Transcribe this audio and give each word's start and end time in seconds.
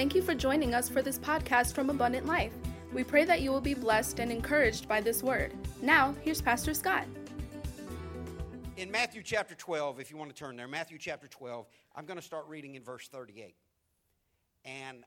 Thank 0.00 0.14
you 0.14 0.22
for 0.22 0.34
joining 0.34 0.72
us 0.72 0.88
for 0.88 1.02
this 1.02 1.18
podcast 1.18 1.74
from 1.74 1.90
Abundant 1.90 2.24
Life. 2.24 2.54
We 2.90 3.04
pray 3.04 3.26
that 3.26 3.42
you 3.42 3.50
will 3.50 3.60
be 3.60 3.74
blessed 3.74 4.18
and 4.18 4.32
encouraged 4.32 4.88
by 4.88 5.02
this 5.02 5.22
word. 5.22 5.52
Now, 5.82 6.14
here's 6.22 6.40
Pastor 6.40 6.72
Scott. 6.72 7.04
In 8.78 8.90
Matthew 8.90 9.22
chapter 9.22 9.54
12, 9.54 10.00
if 10.00 10.10
you 10.10 10.16
want 10.16 10.30
to 10.30 10.34
turn 10.34 10.56
there, 10.56 10.66
Matthew 10.66 10.96
chapter 10.96 11.28
12, 11.28 11.66
I'm 11.94 12.06
going 12.06 12.16
to 12.18 12.24
start 12.24 12.46
reading 12.48 12.76
in 12.76 12.82
verse 12.82 13.08
38. 13.08 13.54
And 14.64 15.04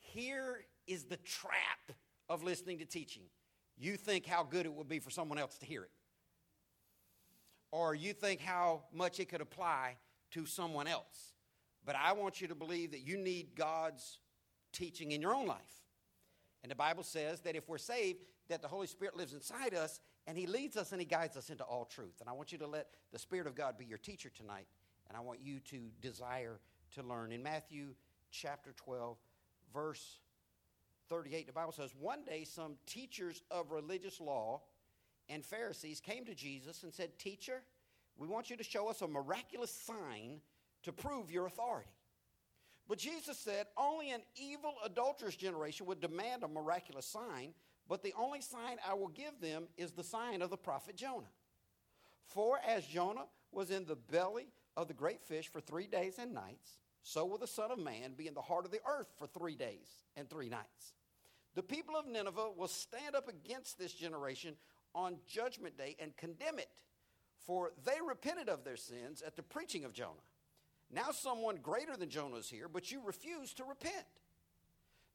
here 0.00 0.66
is 0.86 1.04
the 1.04 1.16
trap 1.16 1.96
of 2.28 2.44
listening 2.44 2.80
to 2.80 2.84
teaching. 2.84 3.22
You 3.78 3.96
think 3.96 4.26
how 4.26 4.42
good 4.42 4.66
it 4.66 4.72
would 4.74 4.86
be 4.86 4.98
for 4.98 5.08
someone 5.08 5.38
else 5.38 5.56
to 5.60 5.64
hear 5.64 5.82
it, 5.82 5.92
or 7.72 7.94
you 7.94 8.12
think 8.12 8.42
how 8.42 8.82
much 8.92 9.18
it 9.18 9.30
could 9.30 9.40
apply 9.40 9.96
to 10.32 10.44
someone 10.44 10.88
else. 10.88 11.32
But 11.86 11.96
I 11.96 12.12
want 12.12 12.42
you 12.42 12.48
to 12.48 12.54
believe 12.54 12.90
that 12.90 13.00
you 13.00 13.16
need 13.16 13.54
God's 13.54 14.18
teaching 14.76 15.12
in 15.12 15.20
your 15.20 15.34
own 15.34 15.46
life. 15.46 15.82
And 16.62 16.70
the 16.70 16.76
Bible 16.76 17.02
says 17.02 17.40
that 17.42 17.56
if 17.56 17.68
we're 17.68 17.78
saved, 17.78 18.18
that 18.48 18.62
the 18.62 18.68
Holy 18.68 18.86
Spirit 18.86 19.16
lives 19.16 19.32
inside 19.32 19.74
us 19.74 20.00
and 20.26 20.36
He 20.36 20.46
leads 20.46 20.76
us 20.76 20.92
and 20.92 21.00
He 21.00 21.06
guides 21.06 21.36
us 21.36 21.50
into 21.50 21.64
all 21.64 21.84
truth. 21.84 22.20
And 22.20 22.28
I 22.28 22.32
want 22.32 22.52
you 22.52 22.58
to 22.58 22.66
let 22.66 22.88
the 23.12 23.18
Spirit 23.18 23.46
of 23.46 23.54
God 23.54 23.78
be 23.78 23.84
your 23.84 23.98
teacher 23.98 24.30
tonight. 24.30 24.66
And 25.08 25.16
I 25.16 25.20
want 25.20 25.40
you 25.40 25.60
to 25.60 25.78
desire 26.00 26.60
to 26.94 27.02
learn. 27.02 27.32
In 27.32 27.42
Matthew 27.42 27.94
chapter 28.30 28.72
12, 28.72 29.16
verse 29.72 30.18
38, 31.08 31.46
the 31.46 31.52
Bible 31.52 31.72
says, 31.72 31.94
One 31.98 32.24
day 32.24 32.44
some 32.44 32.74
teachers 32.86 33.42
of 33.50 33.70
religious 33.70 34.20
law 34.20 34.62
and 35.28 35.44
Pharisees 35.44 36.00
came 36.00 36.24
to 36.24 36.34
Jesus 36.34 36.82
and 36.82 36.92
said, 36.92 37.18
Teacher, 37.18 37.62
we 38.16 38.26
want 38.26 38.50
you 38.50 38.56
to 38.56 38.64
show 38.64 38.88
us 38.88 39.02
a 39.02 39.08
miraculous 39.08 39.70
sign 39.70 40.40
to 40.82 40.92
prove 40.92 41.30
your 41.30 41.46
authority. 41.46 41.90
But 42.88 42.98
Jesus 42.98 43.38
said, 43.38 43.66
Only 43.76 44.10
an 44.10 44.22
evil, 44.36 44.74
adulterous 44.84 45.36
generation 45.36 45.86
would 45.86 46.00
demand 46.00 46.42
a 46.42 46.48
miraculous 46.48 47.06
sign, 47.06 47.54
but 47.88 48.02
the 48.02 48.14
only 48.18 48.40
sign 48.40 48.78
I 48.86 48.94
will 48.94 49.08
give 49.08 49.40
them 49.40 49.64
is 49.76 49.92
the 49.92 50.04
sign 50.04 50.42
of 50.42 50.50
the 50.50 50.56
prophet 50.56 50.96
Jonah. 50.96 51.30
For 52.26 52.58
as 52.66 52.86
Jonah 52.86 53.26
was 53.52 53.70
in 53.70 53.86
the 53.86 53.96
belly 53.96 54.48
of 54.76 54.88
the 54.88 54.94
great 54.94 55.22
fish 55.22 55.48
for 55.48 55.60
three 55.60 55.86
days 55.86 56.18
and 56.18 56.34
nights, 56.34 56.78
so 57.02 57.24
will 57.24 57.38
the 57.38 57.46
Son 57.46 57.70
of 57.70 57.78
Man 57.78 58.14
be 58.16 58.26
in 58.26 58.34
the 58.34 58.42
heart 58.42 58.64
of 58.64 58.70
the 58.70 58.80
earth 58.88 59.12
for 59.16 59.26
three 59.26 59.54
days 59.54 59.86
and 60.16 60.28
three 60.28 60.48
nights. 60.48 60.94
The 61.54 61.62
people 61.62 61.96
of 61.96 62.06
Nineveh 62.06 62.50
will 62.56 62.68
stand 62.68 63.14
up 63.14 63.28
against 63.28 63.78
this 63.78 63.92
generation 63.92 64.54
on 64.94 65.16
Judgment 65.26 65.78
Day 65.78 65.96
and 65.98 66.16
condemn 66.16 66.58
it, 66.58 66.68
for 67.46 67.72
they 67.84 67.98
repented 68.06 68.48
of 68.48 68.64
their 68.64 68.76
sins 68.76 69.22
at 69.24 69.36
the 69.36 69.42
preaching 69.42 69.84
of 69.84 69.92
Jonah. 69.92 70.26
Now 70.92 71.10
someone 71.10 71.56
greater 71.62 71.96
than 71.96 72.08
Jonah 72.08 72.36
is 72.36 72.48
here, 72.48 72.68
but 72.68 72.90
you 72.90 73.00
refuse 73.04 73.52
to 73.54 73.64
repent. 73.64 74.06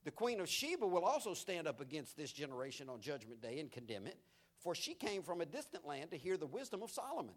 The 0.04 0.12
queen 0.12 0.40
of 0.40 0.50
Sheba 0.50 0.86
will 0.86 1.06
also 1.06 1.34
stand 1.34 1.68
up 1.68 1.80
against 1.80 2.18
this 2.18 2.32
generation 2.32 2.90
on 2.90 3.02
Judgment 3.02 3.42
Day 3.42 3.60
and 3.60 3.72
condemn 3.72 4.08
it, 4.08 4.18
for 4.60 4.74
she 4.76 4.94
came 4.94 5.22
from 5.22 5.42
a 5.42 5.46
distant 5.46 5.88
land 5.88 6.12
to 6.12 6.18
hear 6.18 6.38
the 6.38 6.48
wisdom 6.48 6.82
of 6.82 6.90
Solomon. 6.90 7.36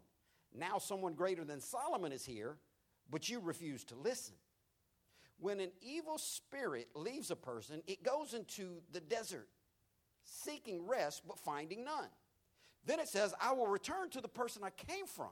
Now 0.53 0.79
someone 0.79 1.13
greater 1.13 1.43
than 1.43 1.61
Solomon 1.61 2.11
is 2.11 2.25
here, 2.25 2.57
but 3.09 3.29
you 3.29 3.39
refuse 3.39 3.83
to 3.85 3.95
listen. 3.95 4.35
When 5.39 5.59
an 5.59 5.71
evil 5.81 6.17
spirit 6.17 6.87
leaves 6.95 7.29
a 7.29 7.35
person, 7.35 7.81
it 7.87 8.03
goes 8.03 8.33
into 8.33 8.81
the 8.91 9.01
desert, 9.01 9.47
seeking 10.23 10.87
rest 10.87 11.23
but 11.27 11.39
finding 11.39 11.83
none. 11.83 12.09
Then 12.85 12.99
it 12.99 13.07
says, 13.07 13.33
I 13.41 13.51
will 13.53 13.67
return 13.67 14.09
to 14.11 14.21
the 14.21 14.27
person 14.27 14.63
I 14.63 14.69
came 14.69 15.07
from. 15.07 15.29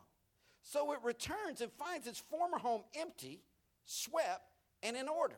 So 0.64 0.94
it 0.94 1.00
returns 1.04 1.62
and 1.62 1.72
finds 1.74 2.08
its 2.08 2.20
former 2.20 2.58
home 2.58 2.84
empty, 3.00 3.42
swept, 3.86 4.42
and 4.82 4.96
in 4.96 5.08
order. 5.08 5.36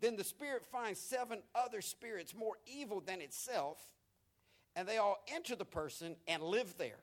Then 0.00 0.16
the 0.16 0.24
spirit 0.24 0.64
finds 0.64 0.98
seven 0.98 1.42
other 1.54 1.80
spirits 1.80 2.34
more 2.34 2.54
evil 2.66 3.00
than 3.00 3.20
itself, 3.20 3.78
and 4.74 4.88
they 4.88 4.96
all 4.96 5.22
enter 5.32 5.54
the 5.54 5.64
person 5.64 6.16
and 6.26 6.42
live 6.42 6.74
there. 6.78 6.98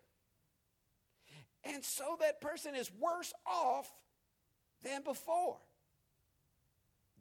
And 1.64 1.84
so 1.84 2.18
that 2.20 2.42
person 2.42 2.76
is 2.76 2.92
worse 3.00 3.31
off 3.46 3.90
than 4.84 5.04
before. 5.04 5.58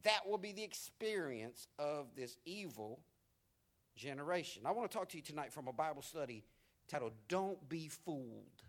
That 0.04 0.26
will 0.26 0.38
be 0.38 0.52
the 0.52 0.64
experience 0.64 1.66
of 1.78 2.06
this 2.16 2.38
evil 2.44 3.00
generation. 3.96 4.62
I 4.64 4.70
want 4.70 4.90
to 4.90 4.96
talk 4.96 5.08
to 5.10 5.16
you 5.16 5.22
tonight 5.22 5.52
from 5.52 5.68
a 5.68 5.72
Bible 5.72 6.02
study 6.02 6.44
titled 6.88 7.12
Don't 7.28 7.68
Be 7.68 7.88
Fooled. 7.88 8.62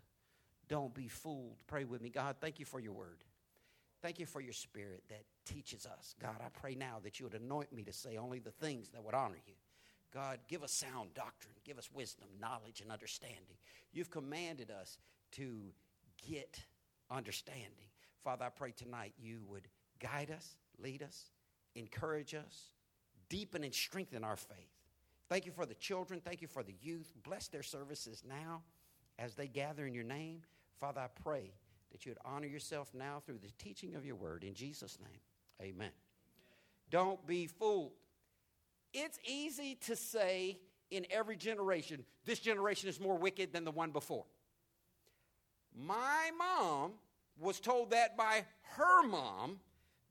Don't 0.70 0.94
be 0.94 1.08
fooled. 1.08 1.56
Pray 1.66 1.84
with 1.84 2.00
me. 2.00 2.10
God, 2.10 2.36
thank 2.40 2.60
you 2.60 2.64
for 2.64 2.78
your 2.78 2.92
word. 2.92 3.24
Thank 4.02 4.20
you 4.20 4.24
for 4.24 4.40
your 4.40 4.52
spirit 4.52 5.02
that 5.08 5.24
teaches 5.44 5.84
us. 5.84 6.14
God, 6.22 6.36
I 6.40 6.48
pray 6.48 6.76
now 6.76 6.98
that 7.02 7.18
you 7.18 7.26
would 7.26 7.34
anoint 7.34 7.72
me 7.72 7.82
to 7.82 7.92
say 7.92 8.16
only 8.16 8.38
the 8.38 8.52
things 8.52 8.88
that 8.90 9.04
would 9.04 9.14
honor 9.14 9.40
you. 9.46 9.54
God, 10.14 10.38
give 10.48 10.62
us 10.62 10.72
sound 10.72 11.12
doctrine, 11.12 11.54
give 11.64 11.76
us 11.76 11.90
wisdom, 11.92 12.28
knowledge, 12.40 12.80
and 12.80 12.90
understanding. 12.90 13.58
You've 13.92 14.10
commanded 14.10 14.70
us 14.70 14.96
to 15.32 15.60
get 16.28 16.62
understanding. 17.10 17.90
Father, 18.22 18.44
I 18.44 18.50
pray 18.50 18.70
tonight 18.70 19.12
you 19.18 19.40
would 19.48 19.66
guide 19.98 20.30
us, 20.30 20.54
lead 20.78 21.02
us, 21.02 21.30
encourage 21.74 22.32
us, 22.32 22.70
deepen 23.28 23.64
and 23.64 23.74
strengthen 23.74 24.22
our 24.22 24.36
faith. 24.36 24.70
Thank 25.28 25.46
you 25.46 25.52
for 25.52 25.66
the 25.66 25.74
children. 25.74 26.20
Thank 26.24 26.42
you 26.42 26.48
for 26.48 26.62
the 26.62 26.74
youth. 26.80 27.12
Bless 27.24 27.48
their 27.48 27.62
services 27.62 28.22
now 28.26 28.62
as 29.18 29.34
they 29.34 29.48
gather 29.48 29.84
in 29.84 29.94
your 29.94 30.04
name. 30.04 30.42
Father, 30.80 31.02
I 31.02 31.08
pray 31.22 31.52
that 31.92 32.06
you 32.06 32.10
would 32.12 32.18
honor 32.24 32.46
yourself 32.46 32.90
now 32.94 33.22
through 33.26 33.38
the 33.38 33.52
teaching 33.58 33.94
of 33.94 34.06
your 34.06 34.16
word. 34.16 34.44
In 34.44 34.54
Jesus' 34.54 34.98
name, 34.98 35.20
amen. 35.60 35.74
amen. 35.76 35.90
Don't 36.90 37.26
be 37.26 37.46
fooled. 37.46 37.92
It's 38.94 39.18
easy 39.24 39.76
to 39.86 39.94
say 39.94 40.58
in 40.90 41.06
every 41.10 41.36
generation, 41.36 42.04
this 42.24 42.40
generation 42.40 42.88
is 42.88 42.98
more 42.98 43.16
wicked 43.16 43.52
than 43.52 43.64
the 43.64 43.70
one 43.70 43.90
before. 43.90 44.24
My 45.76 46.30
mom 46.36 46.92
was 47.38 47.60
told 47.60 47.90
that 47.90 48.16
by 48.16 48.44
her 48.76 49.06
mom 49.06 49.60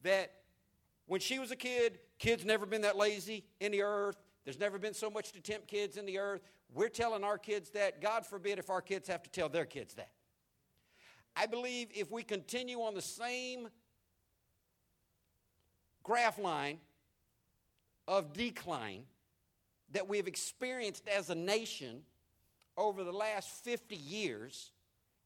that 0.03 0.31
when 1.07 1.19
she 1.19 1.39
was 1.39 1.51
a 1.51 1.55
kid, 1.55 1.99
kids 2.19 2.45
never 2.45 2.65
been 2.65 2.81
that 2.81 2.95
lazy 2.95 3.43
in 3.59 3.71
the 3.71 3.81
earth. 3.81 4.17
There's 4.45 4.59
never 4.59 4.77
been 4.77 4.93
so 4.93 5.09
much 5.09 5.31
to 5.33 5.41
tempt 5.41 5.67
kids 5.67 5.97
in 5.97 6.05
the 6.05 6.19
earth. 6.19 6.41
We're 6.73 6.89
telling 6.89 7.23
our 7.23 7.37
kids 7.37 7.71
that. 7.71 8.01
God 8.01 8.25
forbid 8.25 8.59
if 8.59 8.69
our 8.69 8.81
kids 8.81 9.07
have 9.07 9.23
to 9.23 9.29
tell 9.29 9.49
their 9.49 9.65
kids 9.65 9.95
that. 9.95 10.11
I 11.39 11.45
believe 11.45 11.87
if 11.95 12.11
we 12.11 12.23
continue 12.23 12.81
on 12.81 12.93
the 12.95 13.01
same 13.01 13.69
graph 16.03 16.37
line 16.37 16.79
of 18.09 18.33
decline 18.33 19.03
that 19.93 20.09
we 20.09 20.17
have 20.17 20.27
experienced 20.27 21.07
as 21.07 21.29
a 21.29 21.35
nation 21.35 22.01
over 22.75 23.05
the 23.05 23.13
last 23.13 23.63
50 23.63 23.95
years, 23.95 24.71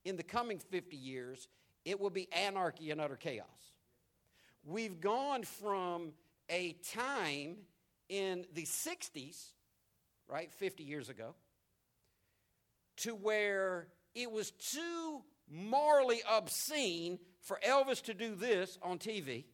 in 0.06 0.16
the 0.16 0.22
coming 0.22 0.60
50 0.60 0.96
years, 0.96 1.48
it 1.84 2.00
will 2.00 2.12
be 2.12 2.32
anarchy 2.32 2.92
and 2.92 3.02
utter 3.02 3.16
chaos. 3.16 3.48
We've 4.64 5.02
gone 5.02 5.42
from 5.42 6.12
a 6.48 6.74
time 6.94 7.56
in 8.08 8.46
the 8.54 8.66
60s, 8.66 9.46
right, 10.28 10.52
50 10.52 10.84
years 10.84 11.10
ago, 11.10 11.34
to 12.98 13.16
where 13.16 13.88
it 14.14 14.32
was 14.32 14.52
too 14.52 15.24
morally 15.54 16.22
obscene 16.30 17.20
for 17.42 17.60
Elvis 17.66 18.02
to 18.04 18.14
do 18.14 18.36
this 18.36 18.80
on 18.82 18.98
TV. 18.98 19.46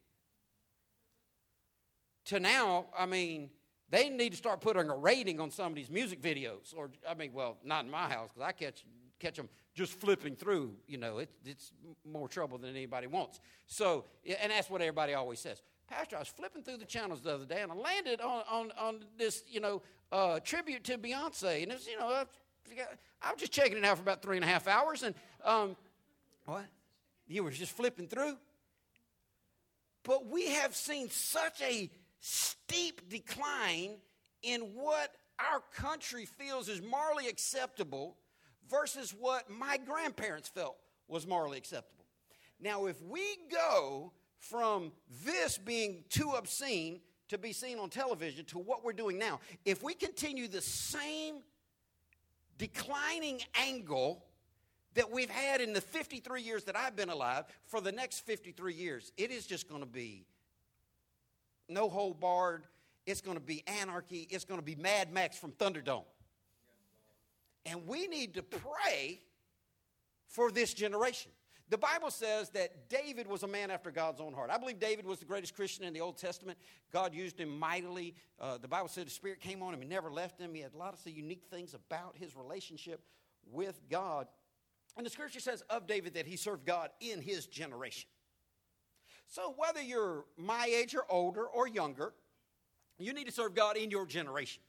To 2.25 2.39
now, 2.39 2.85
I 2.97 3.05
mean, 3.05 3.49
they 3.89 4.09
need 4.09 4.31
to 4.31 4.37
start 4.37 4.61
putting 4.61 4.89
a 4.89 4.95
rating 4.95 5.39
on 5.39 5.51
some 5.51 5.67
of 5.67 5.75
these 5.75 5.89
music 5.89 6.21
videos. 6.21 6.75
Or, 6.75 6.91
I 7.07 7.15
mean, 7.15 7.33
well, 7.33 7.57
not 7.63 7.85
in 7.85 7.91
my 7.91 8.07
house 8.07 8.29
because 8.33 8.47
I 8.47 8.51
catch, 8.51 8.85
catch 9.19 9.35
them 9.35 9.49
just 9.73 9.93
flipping 9.93 10.35
through. 10.35 10.75
You 10.87 10.97
know, 10.97 11.17
it, 11.17 11.29
it's 11.43 11.71
more 12.05 12.27
trouble 12.27 12.57
than 12.57 12.69
anybody 12.69 13.07
wants. 13.07 13.39
So, 13.65 14.05
and 14.25 14.51
that's 14.51 14.69
what 14.69 14.81
everybody 14.81 15.15
always 15.15 15.39
says. 15.39 15.61
Pastor, 15.87 16.17
I 16.17 16.19
was 16.19 16.27
flipping 16.27 16.61
through 16.61 16.77
the 16.77 16.85
channels 16.85 17.21
the 17.21 17.33
other 17.33 17.45
day 17.45 17.61
and 17.61 17.71
I 17.71 17.75
landed 17.75 18.21
on, 18.21 18.43
on, 18.49 18.71
on 18.79 19.05
this, 19.17 19.43
you 19.47 19.59
know, 19.59 19.81
uh, 20.11 20.39
tribute 20.39 20.83
to 20.83 20.99
Beyonce. 20.99 21.63
And 21.63 21.71
it's, 21.71 21.87
you 21.87 21.97
know, 21.97 22.07
I, 22.07 23.31
was 23.31 23.39
just 23.39 23.51
checking 23.51 23.77
it 23.77 23.83
out 23.83 23.97
for 23.97 24.03
about 24.03 24.21
three 24.21 24.37
and 24.37 24.45
a 24.45 24.47
half 24.47 24.67
hours. 24.67 25.01
And, 25.01 25.15
um, 25.43 25.75
what? 26.49 26.65
You 27.27 27.43
were 27.43 27.51
just 27.51 27.71
flipping 27.71 28.07
through? 28.07 28.37
But 30.03 30.27
we 30.27 30.49
have 30.49 30.75
seen 30.75 31.09
such 31.09 31.61
a 31.61 31.89
steep 32.19 33.09
decline 33.09 33.97
in 34.41 34.61
what 34.73 35.13
our 35.39 35.61
country 35.73 36.25
feels 36.25 36.67
is 36.69 36.81
morally 36.81 37.27
acceptable 37.27 38.17
versus 38.69 39.13
what 39.17 39.49
my 39.49 39.77
grandparents 39.77 40.49
felt 40.49 40.77
was 41.07 41.25
morally 41.27 41.57
acceptable. 41.57 42.05
Now, 42.59 42.85
if 42.85 43.01
we 43.01 43.21
go 43.51 44.11
from 44.37 44.91
this 45.25 45.57
being 45.57 46.03
too 46.09 46.31
obscene 46.31 47.01
to 47.29 47.37
be 47.37 47.53
seen 47.53 47.77
on 47.79 47.89
television 47.89 48.45
to 48.45 48.59
what 48.59 48.83
we're 48.83 48.93
doing 48.93 49.17
now, 49.17 49.39
if 49.65 49.83
we 49.83 49.93
continue 49.93 50.47
the 50.47 50.61
same 50.61 51.41
declining 52.57 53.39
angle 53.55 54.25
that 54.95 55.11
we've 55.11 55.29
had 55.29 55.61
in 55.61 55.73
the 55.73 55.81
53 55.81 56.41
years 56.41 56.63
that 56.65 56.75
I've 56.75 56.95
been 56.95 57.09
alive 57.09 57.45
for 57.67 57.81
the 57.81 57.91
next 57.91 58.25
53 58.25 58.73
years, 58.73 59.11
it 59.17 59.31
is 59.31 59.45
just 59.45 59.69
going 59.69 59.81
to 59.81 59.87
be 59.87 60.25
no 61.67 61.89
hold 61.89 62.19
barred. 62.19 62.63
It's 63.05 63.21
going 63.21 63.37
to 63.37 63.43
be 63.43 63.63
anarchy. 63.67 64.27
It's 64.29 64.45
going 64.45 64.59
to 64.59 64.65
be 64.65 64.75
Mad 64.75 65.11
Max 65.11 65.37
from 65.37 65.51
Thunderdome. 65.51 66.05
And 67.65 67.87
we 67.87 68.07
need 68.07 68.35
to 68.35 68.43
pray 68.43 69.21
for 70.27 70.51
this 70.51 70.73
generation. 70.73 71.31
The 71.69 71.77
Bible 71.77 72.09
says 72.09 72.49
that 72.51 72.89
David 72.89 73.27
was 73.27 73.43
a 73.43 73.47
man 73.47 73.69
after 73.69 73.91
God's 73.91 74.19
own 74.19 74.33
heart. 74.33 74.49
I 74.51 74.57
believe 74.57 74.79
David 74.79 75.05
was 75.05 75.19
the 75.19 75.25
greatest 75.25 75.55
Christian 75.55 75.85
in 75.85 75.93
the 75.93 76.01
Old 76.01 76.17
Testament. 76.17 76.57
God 76.91 77.13
used 77.13 77.39
him 77.39 77.59
mightily. 77.59 78.15
Uh, 78.39 78.57
the 78.57 78.67
Bible 78.67 78.87
said 78.87 79.05
the 79.05 79.11
Spirit 79.11 79.39
came 79.39 79.61
on 79.61 79.75
him 79.75 79.81
and 79.81 79.89
never 79.89 80.11
left 80.11 80.39
him. 80.39 80.55
He 80.55 80.61
had 80.61 80.73
lots 80.73 81.05
of 81.05 81.11
unique 81.11 81.43
things 81.51 81.75
about 81.75 82.15
his 82.17 82.35
relationship 82.35 83.03
with 83.51 83.79
God. 83.87 84.27
And 84.99 85.05
the 85.05 85.09
scripture 85.09 85.39
says 85.39 85.63
of 85.69 85.87
David 85.87 86.15
that 86.15 86.27
he 86.27 86.35
served 86.35 86.65
God 86.65 86.89
in 86.99 87.21
his 87.21 87.45
generation. 87.45 88.09
So 89.27 89.55
whether 89.55 89.81
you're 89.81 90.25
my 90.35 90.65
age 90.65 90.93
or 90.93 91.05
older 91.07 91.45
or 91.45 91.69
younger, 91.69 92.11
you 92.97 93.13
need 93.13 93.25
to 93.27 93.31
serve 93.31 93.55
God 93.55 93.77
in 93.77 93.91
your 93.91 94.05
generation. 94.05 94.61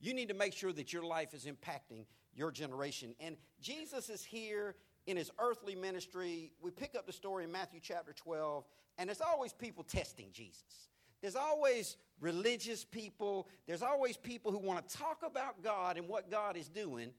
You 0.00 0.14
need 0.14 0.30
to 0.30 0.34
make 0.34 0.52
sure 0.52 0.72
that 0.72 0.92
your 0.92 1.04
life 1.04 1.32
is 1.32 1.44
impacting 1.44 2.06
your 2.34 2.50
generation. 2.50 3.14
And 3.20 3.36
Jesus 3.60 4.10
is 4.10 4.24
here 4.24 4.74
in 5.06 5.16
his 5.16 5.30
earthly 5.38 5.76
ministry. 5.76 6.50
We 6.60 6.72
pick 6.72 6.96
up 6.96 7.06
the 7.06 7.12
story 7.12 7.44
in 7.44 7.52
Matthew 7.52 7.78
chapter 7.80 8.12
12, 8.12 8.64
and 8.98 9.08
there's 9.08 9.20
always 9.20 9.52
people 9.52 9.84
testing 9.84 10.30
Jesus. 10.32 10.88
There's 11.20 11.36
always 11.36 11.98
religious 12.20 12.84
people. 12.84 13.46
There's 13.68 13.82
always 13.82 14.16
people 14.16 14.50
who 14.50 14.58
want 14.58 14.88
to 14.88 14.96
talk 14.96 15.22
about 15.24 15.62
God 15.62 15.98
and 15.98 16.08
what 16.08 16.32
God 16.32 16.56
is 16.56 16.68
doing, 16.68 17.10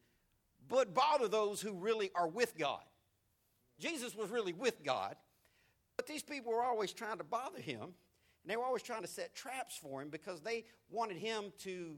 but 0.70 0.94
bother 0.94 1.28
those 1.28 1.60
who 1.60 1.74
really 1.74 2.12
are 2.16 2.28
with 2.28 2.58
God. 2.58 2.84
Jesus 3.80 4.16
was 4.16 4.30
really 4.30 4.54
with 4.54 4.84
God, 4.84 5.16
but 5.98 6.08
these 6.08 6.24
people 6.24 6.54
were 6.54 6.64
always 6.64 6.94
trying 6.94 7.18
to 7.18 7.24
bother 7.24 7.60
him, 7.60 7.82
and 7.82 7.94
they 8.48 8.56
were 8.56 8.64
always 8.64 8.84
trying 8.84 9.02
to 9.02 9.08
set 9.08 9.36
traps 9.36 9.78
for 9.78 10.02
him 10.02 10.10
because 10.10 10.42
they 10.42 10.66
wanted 10.90 11.18
him 11.18 11.52
to 11.60 11.98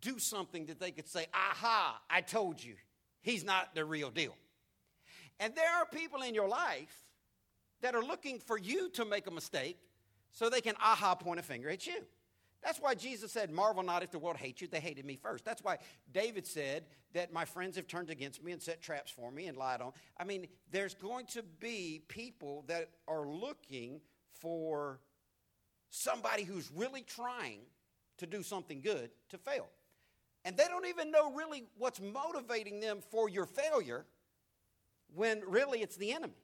do 0.00 0.18
something 0.18 0.66
that 0.66 0.78
they 0.78 0.90
could 0.90 1.08
say, 1.08 1.26
Aha, 1.34 2.00
I 2.10 2.20
told 2.20 2.62
you, 2.62 2.74
he's 3.22 3.44
not 3.44 3.74
the 3.74 3.84
real 3.84 4.10
deal. 4.10 4.36
And 5.40 5.54
there 5.54 5.70
are 5.76 5.86
people 5.86 6.22
in 6.22 6.34
your 6.34 6.48
life 6.48 6.94
that 7.80 7.94
are 7.94 8.02
looking 8.02 8.38
for 8.38 8.58
you 8.58 8.88
to 8.90 9.04
make 9.04 9.26
a 9.26 9.30
mistake 9.30 9.78
so 10.32 10.48
they 10.48 10.60
can 10.60 10.74
aha 10.80 11.14
point 11.14 11.40
a 11.40 11.42
finger 11.42 11.68
at 11.68 11.86
you. 11.86 12.04
That's 12.64 12.80
why 12.80 12.94
Jesus 12.94 13.30
said, 13.30 13.50
Marvel 13.50 13.82
not 13.82 14.02
if 14.02 14.10
the 14.10 14.18
world 14.18 14.38
hates 14.38 14.62
you, 14.62 14.68
they 14.68 14.80
hated 14.80 15.04
me 15.04 15.16
first. 15.16 15.44
That's 15.44 15.62
why 15.62 15.78
David 16.12 16.46
said 16.46 16.84
that 17.12 17.32
my 17.32 17.44
friends 17.44 17.76
have 17.76 17.86
turned 17.86 18.08
against 18.08 18.42
me 18.42 18.52
and 18.52 18.62
set 18.62 18.80
traps 18.80 19.10
for 19.10 19.30
me 19.30 19.46
and 19.46 19.56
lied 19.56 19.82
on. 19.82 19.92
I 20.18 20.24
mean, 20.24 20.48
there's 20.70 20.94
going 20.94 21.26
to 21.26 21.42
be 21.60 22.02
people 22.08 22.64
that 22.68 22.88
are 23.06 23.26
looking 23.26 24.00
for 24.40 24.98
somebody 25.90 26.44
who's 26.44 26.70
really 26.74 27.02
trying 27.02 27.60
to 28.16 28.26
do 28.26 28.42
something 28.42 28.80
good 28.80 29.10
to 29.28 29.36
fail. 29.38 29.68
And 30.46 30.56
they 30.56 30.64
don't 30.64 30.86
even 30.86 31.10
know 31.10 31.32
really 31.32 31.64
what's 31.76 32.00
motivating 32.00 32.80
them 32.80 33.00
for 33.10 33.28
your 33.28 33.46
failure 33.46 34.06
when 35.14 35.42
really 35.46 35.80
it's 35.82 35.96
the 35.96 36.12
enemy 36.12 36.34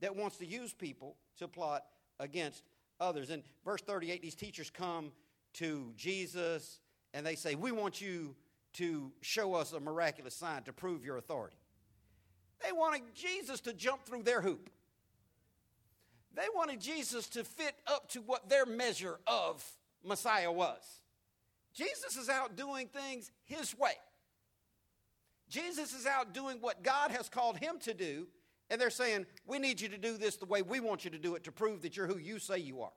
that 0.00 0.14
wants 0.14 0.36
to 0.38 0.46
use 0.46 0.74
people 0.74 1.16
to 1.38 1.48
plot 1.48 1.84
against 2.20 2.62
others. 3.00 3.30
In 3.30 3.42
verse 3.64 3.80
38, 3.80 4.22
these 4.22 4.34
teachers 4.34 4.70
come 4.70 5.12
to 5.54 5.92
Jesus 5.96 6.80
and 7.14 7.26
they 7.26 7.34
say, 7.34 7.54
We 7.54 7.72
want 7.72 8.00
you 8.00 8.34
to 8.74 9.12
show 9.20 9.54
us 9.54 9.72
a 9.72 9.80
miraculous 9.80 10.34
sign 10.34 10.62
to 10.64 10.72
prove 10.72 11.04
your 11.04 11.16
authority. 11.16 11.56
They 12.62 12.72
wanted 12.72 13.02
Jesus 13.14 13.60
to 13.62 13.72
jump 13.72 14.04
through 14.04 14.22
their 14.22 14.40
hoop. 14.40 14.70
They 16.34 16.46
wanted 16.54 16.80
Jesus 16.80 17.28
to 17.30 17.44
fit 17.44 17.74
up 17.86 18.08
to 18.10 18.20
what 18.20 18.48
their 18.48 18.64
measure 18.64 19.18
of 19.26 19.64
Messiah 20.04 20.50
was. 20.50 20.80
Jesus 21.74 22.16
is 22.16 22.28
out 22.28 22.56
doing 22.56 22.88
things 22.88 23.30
his 23.44 23.76
way. 23.76 23.92
Jesus 25.48 25.92
is 25.92 26.06
out 26.06 26.32
doing 26.32 26.58
what 26.60 26.82
God 26.82 27.10
has 27.10 27.28
called 27.28 27.58
him 27.58 27.78
to 27.80 27.92
do, 27.92 28.26
and 28.70 28.80
they're 28.80 28.90
saying, 28.90 29.26
We 29.46 29.58
need 29.58 29.80
you 29.80 29.88
to 29.88 29.98
do 29.98 30.16
this 30.16 30.36
the 30.36 30.46
way 30.46 30.62
we 30.62 30.80
want 30.80 31.04
you 31.04 31.10
to 31.10 31.18
do 31.18 31.34
it 31.34 31.44
to 31.44 31.52
prove 31.52 31.82
that 31.82 31.96
you're 31.96 32.06
who 32.06 32.18
you 32.18 32.38
say 32.38 32.58
you 32.58 32.80
are. 32.80 32.92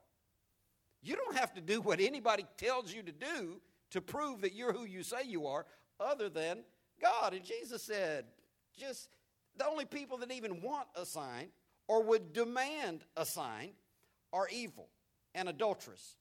You 1.06 1.16
don't 1.16 1.38
have 1.38 1.54
to 1.54 1.62
do 1.62 1.81
what 1.81 2.00
anybody 2.00 2.46
tells 2.57 2.92
you 2.92 3.04
to 3.04 3.12
do 3.12 3.62
to 3.92 4.02
prove 4.02 4.42
that 4.42 4.54
you're 4.56 4.74
who 4.74 4.86
you 4.86 5.04
say 5.04 5.24
you 5.24 5.46
are, 5.46 5.68
other 6.00 6.30
than 6.30 6.63
God. 7.00 7.36
And 7.36 7.46
Jesus 7.46 7.84
said, 7.84 8.25
just 8.78 9.10
the 9.56 9.68
only 9.68 9.86
people 9.86 10.18
that 10.18 10.31
even 10.31 10.62
want 10.62 10.88
a 10.96 11.06
sign 11.06 11.50
or 11.88 12.02
would 12.04 12.34
demand 12.34 13.06
a 13.16 13.24
sign 13.24 13.74
are 14.34 14.48
evil 14.52 14.90
and 15.36 15.48
adulterous 15.48 16.16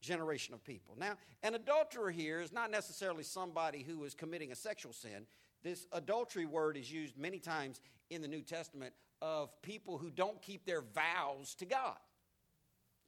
generation 0.00 0.52
of 0.52 0.64
people. 0.64 0.96
Now, 0.98 1.14
an 1.44 1.54
adulterer 1.54 2.10
here 2.10 2.40
is 2.40 2.52
not 2.52 2.72
necessarily 2.72 3.22
somebody 3.22 3.84
who 3.84 4.02
is 4.02 4.14
committing 4.14 4.50
a 4.50 4.56
sexual 4.56 4.92
sin. 4.92 5.26
This 5.62 5.86
adultery 5.92 6.44
word 6.44 6.76
is 6.76 6.92
used 6.92 7.16
many 7.16 7.38
times 7.38 7.80
in 8.10 8.20
the 8.20 8.26
New 8.26 8.42
Testament 8.42 8.94
of 9.22 9.50
people 9.62 9.96
who 9.96 10.10
don't 10.10 10.42
keep 10.42 10.66
their 10.66 10.82
vows 10.82 11.54
to 11.54 11.66
God. 11.66 11.96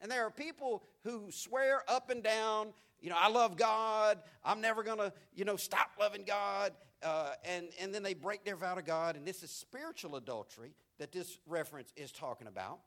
And 0.05 0.13
there 0.13 0.27
are 0.27 0.31
people 0.31 0.83
who 1.03 1.31
swear 1.31 1.83
up 1.89 2.11
and 2.11 2.23
down, 2.23 2.75
you 3.01 3.09
know, 3.09 3.17
I 3.19 3.31
love 3.31 3.57
God. 3.57 4.19
I'm 4.45 4.61
never 4.61 4.83
going 4.83 4.99
to, 4.99 5.11
you 5.35 5.47
know, 5.47 5.57
stop 5.57 5.93
loving 5.99 6.25
God. 6.27 6.73
Uh, 7.03 7.31
and, 7.43 7.69
and 7.81 7.95
then 7.95 8.03
they 8.03 8.13
break 8.13 8.45
their 8.45 8.55
vow 8.55 8.75
to 8.75 8.83
God. 8.83 9.17
And 9.17 9.27
this 9.27 9.43
is 9.43 9.51
spiritual 9.51 10.17
adultery 10.17 10.75
that 10.99 11.11
this 11.11 11.39
reference 11.47 11.91
is 11.97 12.13
talking 12.13 12.49
about. 12.49 12.81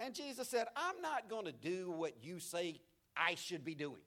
And 0.00 0.14
Jesus 0.14 0.48
said, 0.48 0.66
I'm 0.74 1.02
not 1.02 1.28
going 1.28 1.44
to 1.44 1.52
do 1.52 1.90
what 1.90 2.14
you 2.22 2.38
say 2.38 2.80
I 3.14 3.34
should 3.34 3.66
be 3.66 3.74
doing. 3.74 4.00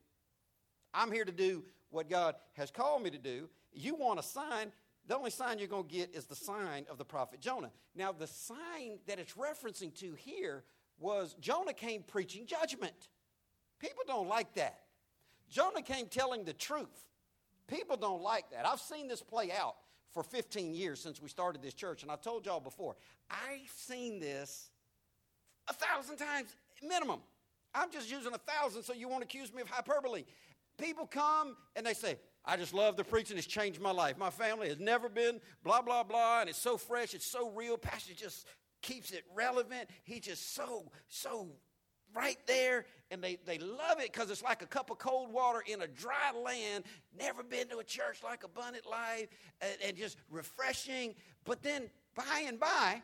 I'm 0.92 1.12
here 1.12 1.24
to 1.24 1.32
do 1.32 1.64
what 1.92 2.10
God 2.10 2.34
has 2.54 2.72
called 2.72 3.04
me 3.04 3.12
to 3.12 3.20
do. 3.20 3.48
You 3.74 3.94
want 3.94 4.20
a 4.20 4.24
sign, 4.24 4.72
the 5.08 5.16
only 5.16 5.30
sign 5.30 5.60
you're 5.60 5.68
going 5.68 5.88
to 5.88 5.96
get 5.96 6.16
is 6.16 6.26
the 6.26 6.36
sign 6.36 6.88
of 6.90 6.98
the 6.98 7.06
prophet 7.06 7.42
Jonah. 7.42 7.70
Now, 7.96 8.12
the 8.12 8.26
sign 8.26 8.98
that 9.06 9.20
it's 9.20 9.34
referencing 9.34 9.94
to 10.00 10.16
here 10.16 10.64
was 11.00 11.36
Jonah 11.40 11.74
came 11.74 12.04
preaching 12.04 12.46
judgment. 12.46 13.10
People 13.80 14.04
don't 14.08 14.28
like 14.28 14.54
that. 14.56 14.80
Jonah 15.50 15.82
came 15.82 16.08
telling 16.08 16.44
the 16.44 16.54
truth. 16.54 17.08
People 17.68 17.98
don't 17.98 18.22
like 18.22 18.50
that. 18.52 18.66
I've 18.68 18.80
seen 18.80 19.08
this 19.08 19.22
play 19.22 19.52
out 19.52 19.76
for 20.12 20.24
15 20.24 20.74
years 20.74 21.00
since 21.00 21.22
we 21.22 21.28
started 21.28 21.62
this 21.62 21.74
church, 21.74 22.04
and 22.04 22.12
I've 22.12 22.22
told 22.22 22.46
y'all 22.46 22.60
before, 22.60 22.96
I've 23.30 23.70
seen 23.76 24.20
this 24.20 24.70
a 25.68 25.74
thousand 25.74 26.18
times 26.18 26.56
minimum. 26.82 27.20
I'm 27.74 27.92
just 27.92 28.10
using 28.10 28.34
a 28.34 28.38
thousand, 28.38 28.84
so 28.84 28.94
you 28.94 29.10
won't 29.10 29.24
accuse 29.24 29.54
me 29.54 29.62
of 29.62 29.70
hyperbole. 29.70 30.24
People 30.78 31.06
come 31.08 31.58
and 31.75 31.86
they 31.86 31.94
say, 31.94 32.18
I 32.46 32.58
just 32.58 32.74
love 32.74 32.96
the 32.96 33.04
preaching. 33.04 33.38
It's 33.38 33.48
changed 33.48 33.82
my 33.82 33.92
life. 33.92 34.18
My 34.18 34.30
family 34.30 34.70
has 34.70 34.80
never 34.80 35.10
been 35.10 35.42
blah, 35.64 35.82
blah, 35.82 36.04
blah, 36.04 36.42
and 36.42 36.50
it's 36.50 36.60
so 36.60 36.78
fresh. 36.78 37.14
It's 37.14 37.25
so 37.25 37.50
real. 37.50 37.78
Pastor 37.78 38.14
just 38.14 38.48
keeps 38.86 39.12
it 39.12 39.24
relevant. 39.34 39.89
He 40.04 40.20
just 40.20 40.56
so, 40.56 40.92
so 41.08 41.48
right 42.15 42.38
there. 42.48 42.86
And 43.12 43.24
they, 43.24 43.38
they 43.46 43.58
love 43.58 44.00
it 44.00 44.13
because 44.13 44.30
it's 44.30 44.44
like 44.44 44.62
a 44.62 44.68
cup 44.68 44.89
of 44.89 44.98
cold 44.98 45.32
water 45.32 45.63
in 45.65 45.82
a 45.82 45.88
dry 45.88 46.32
land. 46.44 46.86
Never 47.20 47.44
been 47.44 47.68
to 47.70 47.80
a 47.80 47.84
church 47.84 48.22
like 48.24 48.44
Abundant 48.44 48.86
Life 48.89 49.27
and, 49.62 49.77
and 49.88 49.98
just 49.98 50.18
refreshing. 50.30 51.15
But 51.44 51.62
then 51.62 51.89
by 52.15 52.46
and 52.48 52.60
by, 52.60 53.01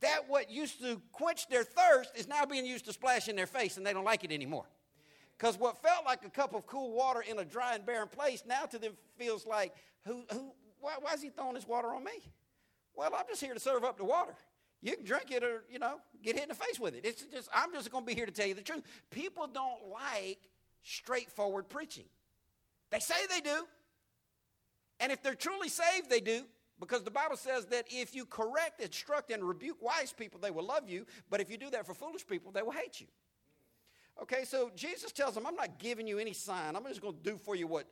that 0.00 0.28
what 0.28 0.50
used 0.50 0.80
to 0.82 1.00
quench 1.12 1.48
their 1.48 1.64
thirst 1.64 2.16
is 2.16 2.28
now 2.28 2.44
being 2.44 2.66
used 2.66 2.86
to 2.86 2.92
splash 2.92 3.28
in 3.28 3.36
their 3.36 3.46
face 3.46 3.76
and 3.76 3.86
they 3.86 3.92
don't 3.92 4.04
like 4.04 4.24
it 4.24 4.32
anymore. 4.32 4.66
Because 5.36 5.58
what 5.58 5.80
felt 5.82 6.04
like 6.04 6.24
a 6.24 6.30
cup 6.30 6.54
of 6.54 6.66
cool 6.66 6.92
water 6.92 7.22
in 7.28 7.38
a 7.38 7.44
dry 7.44 7.74
and 7.74 7.86
barren 7.86 8.08
place 8.08 8.42
now 8.46 8.64
to 8.64 8.78
them 8.78 8.92
feels 9.16 9.46
like, 9.46 9.72
who, 10.04 10.24
who, 10.32 10.52
why, 10.80 10.94
why 11.00 11.12
is 11.12 11.22
he 11.22 11.28
throwing 11.28 11.54
this 11.54 11.66
water 11.66 11.88
on 11.94 12.02
me? 12.02 12.12
Well, 12.94 13.14
I'm 13.16 13.24
just 13.28 13.40
here 13.40 13.54
to 13.54 13.60
serve 13.60 13.84
up 13.84 13.96
the 13.96 14.04
water. 14.04 14.34
You 14.80 14.94
can 14.94 15.04
drink 15.04 15.30
it 15.30 15.42
or, 15.42 15.64
you 15.70 15.78
know, 15.78 15.96
get 16.22 16.36
hit 16.36 16.44
in 16.44 16.48
the 16.48 16.54
face 16.54 16.78
with 16.78 16.94
it. 16.94 17.04
It's 17.04 17.24
just, 17.24 17.48
I'm 17.54 17.72
just 17.72 17.90
going 17.90 18.04
to 18.04 18.06
be 18.06 18.14
here 18.14 18.26
to 18.26 18.32
tell 18.32 18.46
you 18.46 18.54
the 18.54 18.62
truth. 18.62 18.84
People 19.10 19.48
don't 19.48 19.90
like 19.90 20.38
straightforward 20.82 21.68
preaching. 21.68 22.04
They 22.90 23.00
say 23.00 23.14
they 23.28 23.40
do. 23.40 23.66
And 25.00 25.12
if 25.12 25.22
they're 25.22 25.34
truly 25.34 25.68
saved, 25.68 26.08
they 26.08 26.20
do. 26.20 26.42
Because 26.80 27.02
the 27.02 27.10
Bible 27.10 27.36
says 27.36 27.66
that 27.66 27.86
if 27.90 28.14
you 28.14 28.24
correct, 28.24 28.80
instruct, 28.80 29.32
and 29.32 29.42
rebuke 29.42 29.82
wise 29.82 30.12
people, 30.12 30.38
they 30.40 30.52
will 30.52 30.64
love 30.64 30.88
you. 30.88 31.06
But 31.28 31.40
if 31.40 31.50
you 31.50 31.56
do 31.56 31.70
that 31.70 31.84
for 31.84 31.94
foolish 31.94 32.24
people, 32.24 32.52
they 32.52 32.62
will 32.62 32.72
hate 32.72 33.00
you. 33.00 33.08
Okay, 34.22 34.44
so 34.44 34.70
Jesus 34.76 35.10
tells 35.10 35.34
them, 35.34 35.46
I'm 35.46 35.56
not 35.56 35.78
giving 35.78 36.06
you 36.06 36.18
any 36.18 36.32
sign. 36.32 36.76
I'm 36.76 36.84
just 36.84 37.00
going 37.00 37.16
to 37.16 37.30
do 37.30 37.36
for 37.36 37.56
you 37.56 37.66
what, 37.66 37.86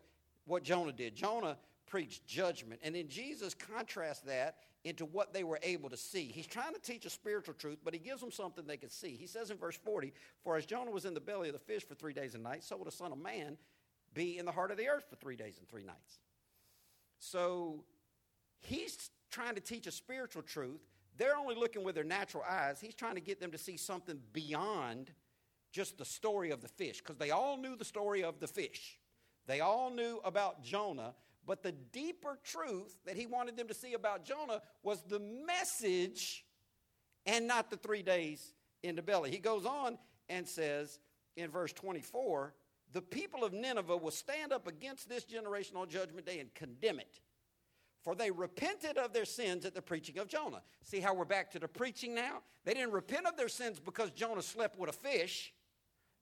what 0.45 0.63
Jonah 0.63 0.93
did. 0.93 1.17
Jonah 1.17 1.57
preached 1.87 2.27
judgment. 2.27 2.81
And 2.83 2.95
then 2.95 3.09
Jesus 3.09 3.55
contrasts 3.55 4.23
that 4.23 4.57
into 4.85 5.05
what 5.05 5.33
they 5.33 5.45
were 5.45 5.59
able 5.63 5.91
to 5.91 5.97
see. 5.97 6.25
He's 6.27 6.47
trying 6.47 6.73
to 6.75 6.81
teach 6.81 7.07
a 7.07 7.11
spiritual 7.11 7.55
truth, 7.55 7.79
but 7.85 7.93
he 7.93 7.99
gives 7.99 8.21
them 8.21 8.31
something 8.31 8.67
they 8.67 8.77
can 8.77 8.91
see. 8.91 9.17
He 9.17 9.27
says 9.27 9.51
in 9.51 9.57
verse 9.57 9.77
40, 9.77 10.13
For 10.45 10.57
as 10.57 10.67
Jonah 10.67 10.91
was 10.91 11.05
in 11.05 11.15
the 11.15 11.21
belly 11.21 11.49
of 11.49 11.55
the 11.55 11.59
fish 11.59 11.85
for 11.87 11.95
three 11.95 12.13
days 12.13 12.35
and 12.35 12.45
nights, 12.45 12.69
so 12.69 12.77
will 12.77 12.85
the 12.85 12.93
Son 12.93 13.13
of 13.13 13.19
Man 13.19 13.57
be 14.15 14.39
in 14.39 14.47
the 14.47 14.53
heart 14.53 14.71
of 14.71 14.77
the 14.77 14.89
earth 14.89 15.05
for 15.11 15.17
three 15.17 15.37
days 15.37 15.59
and 15.59 15.69
three 15.69 15.83
nights. 15.83 16.21
So 17.19 17.85
he's 18.61 19.11
trying 19.31 19.55
to 19.55 19.61
teach 19.61 19.87
a 19.87 19.93
spiritual 19.93 20.43
truth. 20.43 20.81
They're 21.19 21.37
only 21.37 21.55
looking 21.55 21.83
with 21.83 21.95
their 21.95 22.05
natural 22.05 22.45
eyes. 22.49 22.81
He's 22.81 22.95
trying 22.95 23.15
to 23.15 23.21
get 23.21 23.41
them 23.41 23.51
to 23.51 23.59
see 23.59 23.77
something 23.77 24.21
beyond 24.33 25.11
just 25.73 25.99
the 25.99 26.05
story 26.05 26.51
of 26.51 26.63
the 26.63 26.69
fish, 26.69 26.99
because 26.99 27.17
they 27.17 27.31
all 27.31 27.57
knew 27.57 27.77
the 27.77 27.85
story 27.85 28.23
of 28.23 28.41
the 28.41 28.47
fish. 28.47 28.99
They 29.47 29.61
all 29.61 29.91
knew 29.91 30.21
about 30.25 30.63
Jonah, 30.63 31.15
but 31.47 31.63
the 31.63 31.73
deeper 31.73 32.39
truth 32.45 32.99
that 33.07 33.17
he 33.17 33.27
wanted 33.27 33.57
them 33.57 33.69
to 33.69 33.75
see 33.75 33.95
about 33.95 34.25
Jonah 34.25 34.61
was 34.83 35.03
the 35.03 35.21
message 35.21 36.45
and 37.25 37.47
not 37.47 37.71
the 37.71 37.77
three 37.77 38.03
days 38.03 38.55
in 38.83 38.97
the 38.97 39.03
belly. 39.03 39.31
He 39.31 39.39
goes 39.39 39.65
on 39.65 39.99
and 40.29 40.47
says 40.47 40.99
in 41.37 41.51
verse 41.51 41.73
24, 41.73 42.55
the 42.93 43.03
people 43.03 43.45
of 43.45 43.53
Nineveh 43.53 43.97
will 43.97 44.11
stand 44.11 44.53
up 44.53 44.67
against 44.67 45.09
this 45.09 45.25
generation 45.25 45.77
on 45.77 45.89
judgment 45.89 46.27
day 46.27 46.39
and 46.39 46.53
condemn 46.55 46.99
it. 46.99 47.21
For 48.03 48.15
they 48.15 48.31
repented 48.31 48.99
of 48.99 49.13
their 49.13 49.25
sins 49.25 49.65
at 49.65 49.75
the 49.75 49.83
preaching 49.83 50.19
of 50.19 50.29
Jonah. 50.29 50.63
See 50.83 51.01
how 51.01 51.13
we're 51.13 51.25
back 51.25 51.51
to 51.53 51.59
the 51.59 51.67
preaching 51.67 52.15
now? 52.15 52.39
They 52.65 52.73
didn't 52.73 52.93
repent 52.93 53.27
of 53.27 53.37
their 53.37 53.49
sins 53.49 53.81
because 53.81 54.13
Jonah 54.13 54.43
slept 54.43 54.79
with 54.79 54.89
a 54.89 54.93
fish. 54.93 55.53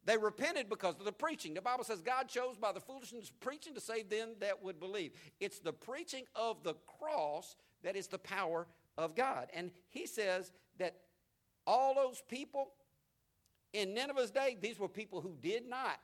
They 0.07 0.19
repented 0.19 0.69
because 0.69 0.97
of 0.99 1.05
the 1.05 1.13
preaching. 1.13 1.55
The 1.55 1.63
Bible 1.63 1.85
says 1.85 2.03
God 2.03 2.29
chose 2.29 2.57
by 2.59 2.73
the 2.73 2.81
foolishness 2.81 3.31
of 3.31 3.41
preaching 3.41 3.75
to 3.75 3.81
save 3.81 4.11
them 4.11 4.31
that 4.41 4.63
would 4.63 4.79
believe. 4.79 5.13
It's 5.41 5.61
the 5.61 5.73
preaching 5.73 6.25
of 6.35 6.63
the 6.63 6.75
cross 6.99 7.57
that 7.83 7.97
is 7.97 8.07
the 8.07 8.19
power 8.19 8.67
of 8.99 9.15
God. 9.15 9.49
And 9.55 9.71
he 9.89 10.07
says 10.07 10.53
that 10.79 10.97
all 11.67 11.95
those 11.95 12.23
people 12.29 12.73
in 13.73 13.95
Nineveh's 13.95 14.31
day, 14.31 14.57
these 14.61 14.79
were 14.79 14.89
people 14.89 15.21
who 15.21 15.37
did 15.41 15.69
not 15.69 15.99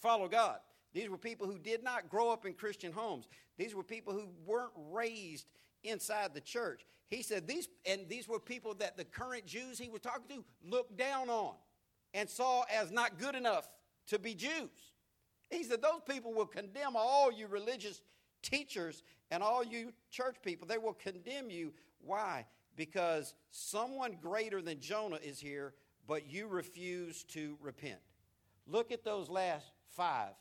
follow 0.00 0.28
God. 0.28 0.58
These 0.92 1.08
were 1.08 1.18
people 1.18 1.46
who 1.46 1.58
did 1.58 1.82
not 1.82 2.08
grow 2.08 2.30
up 2.30 2.46
in 2.46 2.52
Christian 2.52 2.92
homes. 2.92 3.26
These 3.56 3.74
were 3.74 3.82
people 3.82 4.12
who 4.12 4.28
weren't 4.46 4.70
raised 4.92 5.46
inside 5.82 6.34
the 6.34 6.40
church. 6.40 6.86
He 7.08 7.22
said 7.22 7.48
these, 7.48 7.68
and 7.84 8.08
these 8.08 8.28
were 8.28 8.38
people 8.38 8.74
that 8.74 8.96
the 8.96 9.04
current 9.04 9.46
Jews 9.46 9.78
he 9.78 9.88
was 9.88 10.00
talking 10.00 10.36
to 10.36 10.44
looked 10.68 10.96
down 10.96 11.30
on 11.30 11.54
and 12.14 12.30
saw 12.30 12.62
as 12.72 12.90
not 12.90 13.18
good 13.18 13.34
enough 13.34 13.68
to 14.06 14.18
be 14.18 14.34
Jews. 14.34 14.70
He 15.50 15.64
said, 15.64 15.82
Those 15.82 16.00
people 16.08 16.32
will 16.32 16.46
condemn 16.46 16.96
all 16.96 17.30
you 17.30 17.46
religious 17.48 18.00
teachers 18.42 19.02
and 19.30 19.42
all 19.42 19.64
you 19.64 19.92
church 20.10 20.36
people. 20.42 20.66
They 20.66 20.78
will 20.78 20.94
condemn 20.94 21.50
you. 21.50 21.72
Why? 22.00 22.46
Because 22.76 23.34
someone 23.50 24.16
greater 24.20 24.62
than 24.62 24.80
Jonah 24.80 25.18
is 25.22 25.38
here, 25.38 25.74
but 26.06 26.30
you 26.30 26.46
refuse 26.46 27.24
to 27.24 27.56
repent. 27.60 28.00
Look 28.66 28.92
at 28.92 29.04
those 29.04 29.28
last 29.28 29.66
five 29.90 30.32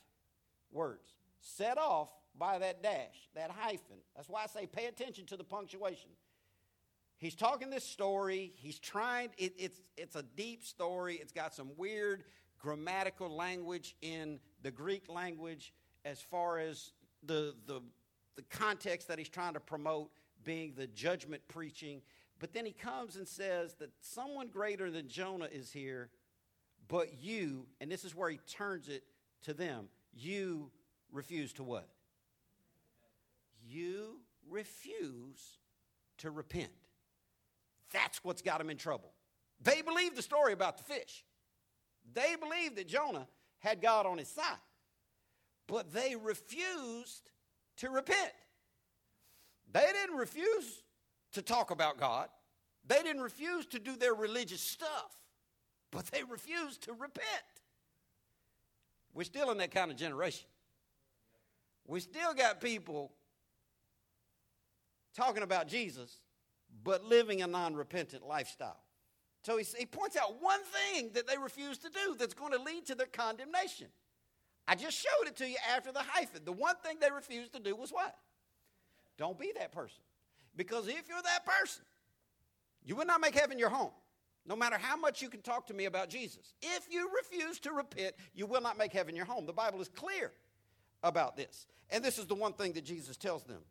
words. 0.71 1.13
Set 1.41 1.77
off 1.77 2.09
by 2.37 2.57
that 2.59 2.81
dash, 2.81 3.29
that 3.35 3.51
hyphen. 3.51 3.97
That's 4.15 4.29
why 4.29 4.43
I 4.43 4.47
say 4.47 4.65
pay 4.65 4.85
attention 4.85 5.25
to 5.27 5.37
the 5.37 5.43
punctuation. 5.43 6.09
He's 7.23 7.35
talking 7.35 7.69
this 7.69 7.85
story. 7.85 8.51
He's 8.57 8.77
trying, 8.77 9.29
it, 9.37 9.53
it's, 9.57 9.79
it's 9.95 10.17
a 10.17 10.23
deep 10.35 10.61
story. 10.65 11.15
It's 11.21 11.31
got 11.31 11.53
some 11.53 11.71
weird 11.77 12.25
grammatical 12.59 13.33
language 13.33 13.95
in 14.01 14.41
the 14.61 14.71
Greek 14.71 15.07
language 15.07 15.73
as 16.03 16.19
far 16.19 16.59
as 16.59 16.91
the, 17.25 17.55
the, 17.65 17.81
the 18.35 18.41
context 18.49 19.07
that 19.07 19.17
he's 19.17 19.29
trying 19.29 19.53
to 19.53 19.61
promote 19.61 20.09
being 20.43 20.73
the 20.75 20.85
judgment 20.87 21.41
preaching. 21.47 22.01
But 22.39 22.51
then 22.51 22.65
he 22.65 22.73
comes 22.73 23.15
and 23.15 23.25
says 23.25 23.75
that 23.75 23.91
someone 24.01 24.49
greater 24.49 24.91
than 24.91 25.07
Jonah 25.07 25.47
is 25.49 25.71
here, 25.71 26.09
but 26.89 27.23
you, 27.23 27.67
and 27.79 27.89
this 27.89 28.03
is 28.03 28.13
where 28.13 28.29
he 28.29 28.39
turns 28.49 28.89
it 28.89 29.03
to 29.43 29.53
them, 29.53 29.87
you 30.13 30.71
refuse 31.09 31.53
to 31.53 31.63
what? 31.63 31.87
You 33.65 34.19
refuse 34.49 35.57
to 36.17 36.29
repent. 36.29 36.82
That's 37.93 38.23
what's 38.23 38.41
got 38.41 38.57
them 38.57 38.69
in 38.69 38.77
trouble. 38.77 39.13
They 39.61 39.81
believed 39.81 40.17
the 40.17 40.21
story 40.21 40.51
about 40.51 40.77
the 40.77 40.83
fish. 40.83 41.23
They 42.13 42.35
believed 42.35 42.75
that 42.75 42.87
Jonah 42.87 43.27
had 43.59 43.81
God 43.81 44.05
on 44.05 44.17
his 44.17 44.27
side. 44.27 44.57
But 45.67 45.93
they 45.93 46.15
refused 46.15 47.31
to 47.77 47.89
repent. 47.89 48.33
They 49.71 49.87
didn't 49.93 50.17
refuse 50.17 50.83
to 51.31 51.41
talk 51.41 51.71
about 51.71 51.97
God. 51.97 52.27
They 52.85 53.01
didn't 53.01 53.21
refuse 53.21 53.65
to 53.67 53.79
do 53.79 53.95
their 53.95 54.13
religious 54.13 54.59
stuff, 54.59 55.15
but 55.91 56.05
they 56.07 56.23
refused 56.23 56.83
to 56.83 56.91
repent. 56.91 57.27
We're 59.13 59.23
still 59.23 59.51
in 59.51 59.57
that 59.59 59.71
kind 59.71 59.89
of 59.89 59.97
generation. 59.97 60.47
We 61.87 61.99
still 62.01 62.33
got 62.33 62.59
people 62.59 63.13
talking 65.15 65.43
about 65.43 65.67
Jesus, 65.67 66.17
but 66.83 67.05
living 67.05 67.41
a 67.41 67.47
non 67.47 67.75
repentant 67.75 68.25
lifestyle. 68.25 68.79
So 69.43 69.57
he, 69.57 69.65
he 69.77 69.85
points 69.85 70.15
out 70.15 70.41
one 70.41 70.61
thing 70.63 71.11
that 71.13 71.27
they 71.27 71.37
refuse 71.37 71.77
to 71.79 71.89
do 71.89 72.15
that's 72.17 72.33
going 72.33 72.53
to 72.53 72.61
lead 72.61 72.85
to 72.87 72.95
their 72.95 73.07
condemnation. 73.07 73.87
I 74.67 74.75
just 74.75 74.97
showed 74.97 75.27
it 75.27 75.35
to 75.37 75.49
you 75.49 75.57
after 75.75 75.91
the 75.91 76.01
hyphen. 76.01 76.41
The 76.45 76.53
one 76.53 76.75
thing 76.83 76.97
they 77.01 77.11
refused 77.11 77.53
to 77.53 77.59
do 77.59 77.75
was 77.75 77.91
what? 77.91 78.15
Don't 79.17 79.37
be 79.37 79.51
that 79.57 79.73
person. 79.73 80.01
Because 80.55 80.87
if 80.87 81.09
you're 81.09 81.21
that 81.21 81.45
person, 81.45 81.83
you 82.85 82.95
will 82.95 83.05
not 83.05 83.19
make 83.19 83.35
heaven 83.35 83.59
your 83.59 83.69
home. 83.69 83.91
No 84.45 84.55
matter 84.55 84.77
how 84.77 84.95
much 84.95 85.21
you 85.21 85.29
can 85.29 85.41
talk 85.41 85.67
to 85.67 85.73
me 85.73 85.85
about 85.85 86.09
Jesus. 86.09 86.53
If 86.61 86.87
you 86.89 87.09
refuse 87.15 87.59
to 87.59 87.71
repent, 87.71 88.15
you 88.33 88.45
will 88.45 88.61
not 88.61 88.77
make 88.77 88.91
heaven 88.91 89.15
your 89.15 89.25
home. 89.25 89.45
The 89.45 89.53
Bible 89.53 89.81
is 89.81 89.89
clear 89.89 90.31
about 91.01 91.35
this. 91.35 91.65
And 91.89 92.03
this 92.03 92.17
is 92.17 92.25
the 92.25 92.35
one 92.35 92.53
thing 92.53 92.73
that 92.73 92.83
Jesus 92.83 93.17
tells 93.17 93.43
them 93.43 93.61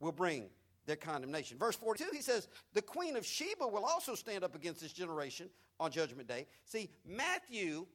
will 0.00 0.12
bring 0.12 0.48
their 0.86 0.96
condemnation. 0.96 1.58
Verse 1.58 1.76
42, 1.76 2.06
he 2.12 2.22
says, 2.22 2.48
The 2.72 2.82
queen 2.82 3.16
of 3.16 3.24
Sheba 3.24 3.66
will 3.66 3.84
also 3.84 4.14
stand 4.14 4.44
up 4.44 4.54
against 4.54 4.80
this 4.80 4.92
generation 4.92 5.48
on 5.78 5.90
Judgment 5.90 6.28
Day. 6.28 6.46
See, 6.64 6.90
Matthew 7.06 7.86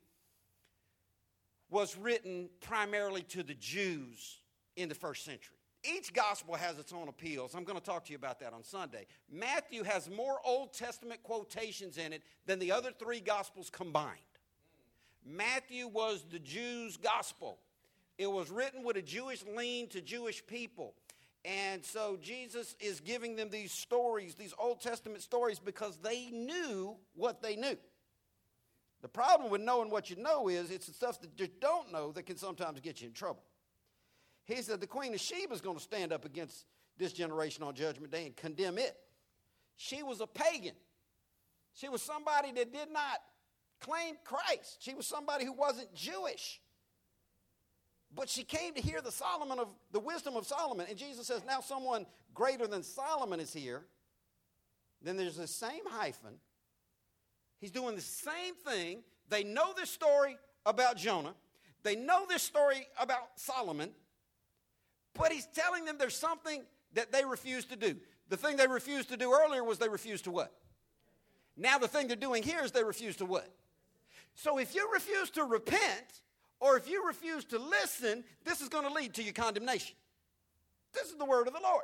was 1.70 1.98
written 1.98 2.50
primarily 2.62 3.24
to 3.24 3.44
the 3.44 3.56
Jews 3.56 4.39
in 4.75 4.89
the 4.89 4.96
first 4.96 5.25
century. 5.25 5.56
Each 5.84 6.13
gospel 6.13 6.56
has 6.56 6.79
its 6.79 6.91
own 6.91 7.08
appeals. 7.08 7.56
I'm 7.56 7.63
going 7.63 7.77
to 7.77 7.84
talk 7.84 8.06
to 8.06 8.12
you 8.12 8.17
about 8.17 8.39
that 8.39 8.53
on 8.53 8.63
Sunday. 8.63 9.06
Matthew 9.32 9.84
has 9.84 10.10
more 10.10 10.39
Old 10.44 10.74
Testament 10.74 11.24
quotations 11.24 11.98
in 11.98 12.13
it 12.13 12.24
than 12.46 12.60
the 12.60 12.72
other 12.72 12.91
three 12.91 13.20
gospels 13.20 13.70
combined. 13.70 14.17
Matthew 15.25 15.88
was 15.88 16.25
the 16.29 16.39
Jews' 16.39 16.98
gospel. 16.98 17.60
It 18.17 18.32
was 18.32 18.50
written 18.50 18.84
with 18.84 18.98
a 18.98 19.01
Jewish 19.01 19.44
lean 19.56 19.88
to 19.89 20.01
Jewish 20.01 20.46
people. 20.46 20.94
And 21.48 21.86
so 21.86 22.18
Jesus 22.22 22.75
is 22.77 23.00
giving 23.00 23.38
them 23.38 23.50
these 23.50 23.72
stories, 23.72 24.36
these 24.36 24.54
Old 24.60 24.82
Testament 24.82 25.22
stories, 25.22 25.60
because 25.60 25.98
they 25.98 26.25
knew 26.25 26.98
what 27.16 27.42
they 27.42 27.56
knew. 27.56 27.77
The 29.01 29.08
problem 29.08 29.50
with 29.50 29.62
knowing 29.62 29.89
what 29.89 30.10
you 30.10 30.18
know 30.18 30.50
is 30.50 30.72
it's 30.72 30.88
the 30.88 30.94
stuff 30.94 31.22
that 31.22 31.39
you 31.39 31.48
don't 31.62 31.94
know 31.94 32.12
that 32.12 32.25
can 32.25 32.36
sometimes 32.36 32.82
get 32.82 33.00
you 33.00 33.08
in 33.08 33.13
trouble. 33.13 33.44
He 34.44 34.62
said 34.62 34.82
the 34.82 34.88
Queen 34.88 35.13
of 35.13 35.22
Sheba 35.22 35.54
is 35.54 35.62
going 35.62 35.77
to 35.77 35.84
stand 35.84 36.12
up 36.12 36.25
against 36.25 36.66
this 36.98 37.13
generation 37.13 37.63
on 37.63 37.75
Judgment 37.75 38.12
Day 38.12 38.25
and 38.25 38.36
condemn 38.36 38.77
it. 38.77 38.98
She 39.77 40.04
was 40.04 40.20
a 40.20 40.27
pagan. 40.27 40.75
She 41.74 41.88
was 41.88 42.01
somebody 42.01 42.51
that 42.54 42.74
did 42.74 42.92
not 42.92 43.20
claim 43.80 44.16
Christ. 44.25 44.77
She 44.80 44.94
was 44.96 45.08
somebody 45.08 45.46
who 45.46 45.54
wasn't 45.54 45.94
Jewish. 45.94 46.60
But 48.16 48.30
she 48.30 48.44
came 48.44 48.74
to 48.74 48.82
hear 48.82 49.02
the 49.02 49.12
Solomon 49.12 49.60
of 49.60 49.68
the 49.92 50.00
wisdom 50.00 50.36
of 50.36 50.46
Solomon. 50.46 50.88
And 50.90 50.98
Jesus 50.98 51.28
says, 51.28 51.42
now 51.46 51.60
someone 51.60 52.06
greater 52.34 52.68
than 52.68 52.84
Solomon 52.84 53.40
is 53.40 53.54
here. 53.54 53.84
Then 55.02 55.18
there's 55.18 55.38
the 55.38 55.48
same 55.48 55.86
hyphen. 55.88 56.36
He's 57.60 57.72
doing 57.72 57.96
the 57.96 58.02
same 58.02 58.56
thing. 58.66 59.04
They 59.30 59.44
know 59.44 59.74
this 59.76 59.90
story 59.90 60.38
about 60.66 60.98
Jonah. 60.98 61.34
They 61.84 61.96
know 61.96 62.26
this 62.28 62.42
story 62.42 62.88
about 63.00 63.30
Solomon. 63.36 63.92
But 65.14 65.32
he's 65.32 65.48
telling 65.48 65.86
them 65.86 65.98
there's 65.98 66.18
something 66.18 66.64
that 66.94 67.12
they 67.12 67.26
refuse 67.26 67.66
to 67.66 67.76
do. 67.76 67.96
The 68.30 68.38
thing 68.38 68.58
they 68.58 68.68
refused 68.68 69.10
to 69.10 69.18
do 69.18 69.34
earlier 69.34 69.64
was 69.64 69.80
they 69.80 69.90
refused 69.90 70.26
to 70.26 70.32
what? 70.32 70.52
Now 71.56 71.78
the 71.78 71.88
thing 71.88 72.08
they're 72.08 72.16
doing 72.16 72.44
here 72.44 72.64
is 72.64 72.72
they 72.72 72.84
refuse 72.84 73.16
to 73.18 73.26
what? 73.26 73.48
So 74.36 74.60
if 74.60 74.76
you 74.76 74.90
refuse 74.94 75.30
to 75.32 75.44
repent, 75.44 76.22
or 76.60 76.78
if 76.78 76.90
you 76.90 77.06
refuse 77.06 77.46
to 77.46 77.60
listen, 77.60 78.24
this 78.44 78.62
is 78.62 78.70
going 78.70 78.88
to 78.88 78.94
lead 78.94 79.14
to 79.16 79.24
your 79.24 79.34
condemnation. 79.34 79.96
This 80.94 81.10
is 81.10 81.18
the 81.18 81.26
word 81.26 81.48
of 81.48 81.54
the 81.54 81.62
Lord. 81.62 81.84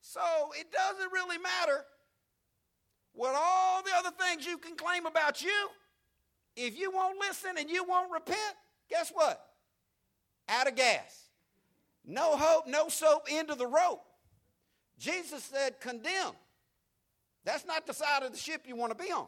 So 0.00 0.20
it 0.58 0.66
doesn't 0.72 1.12
really 1.12 1.38
matter 1.38 1.84
what 3.12 3.34
all 3.36 3.82
the 3.82 3.90
other 3.96 4.10
things 4.18 4.46
you 4.46 4.58
can 4.58 4.76
claim 4.76 5.06
about 5.06 5.42
you. 5.42 5.68
If 6.56 6.78
you 6.78 6.90
won't 6.90 7.18
listen 7.18 7.52
and 7.58 7.70
you 7.70 7.84
won't 7.84 8.12
repent, 8.12 8.56
guess 8.88 9.10
what? 9.14 9.44
Out 10.48 10.68
of 10.68 10.76
gas. 10.76 11.28
No 12.04 12.36
hope, 12.36 12.66
no 12.66 12.88
soap, 12.88 13.30
into 13.30 13.54
the 13.54 13.66
rope. 13.66 14.02
Jesus 14.98 15.44
said, 15.44 15.80
condemn. 15.80 16.32
That's 17.44 17.66
not 17.66 17.86
the 17.86 17.94
side 17.94 18.22
of 18.22 18.32
the 18.32 18.38
ship 18.38 18.62
you 18.66 18.76
want 18.76 18.96
to 18.96 19.04
be 19.04 19.10
on. 19.12 19.26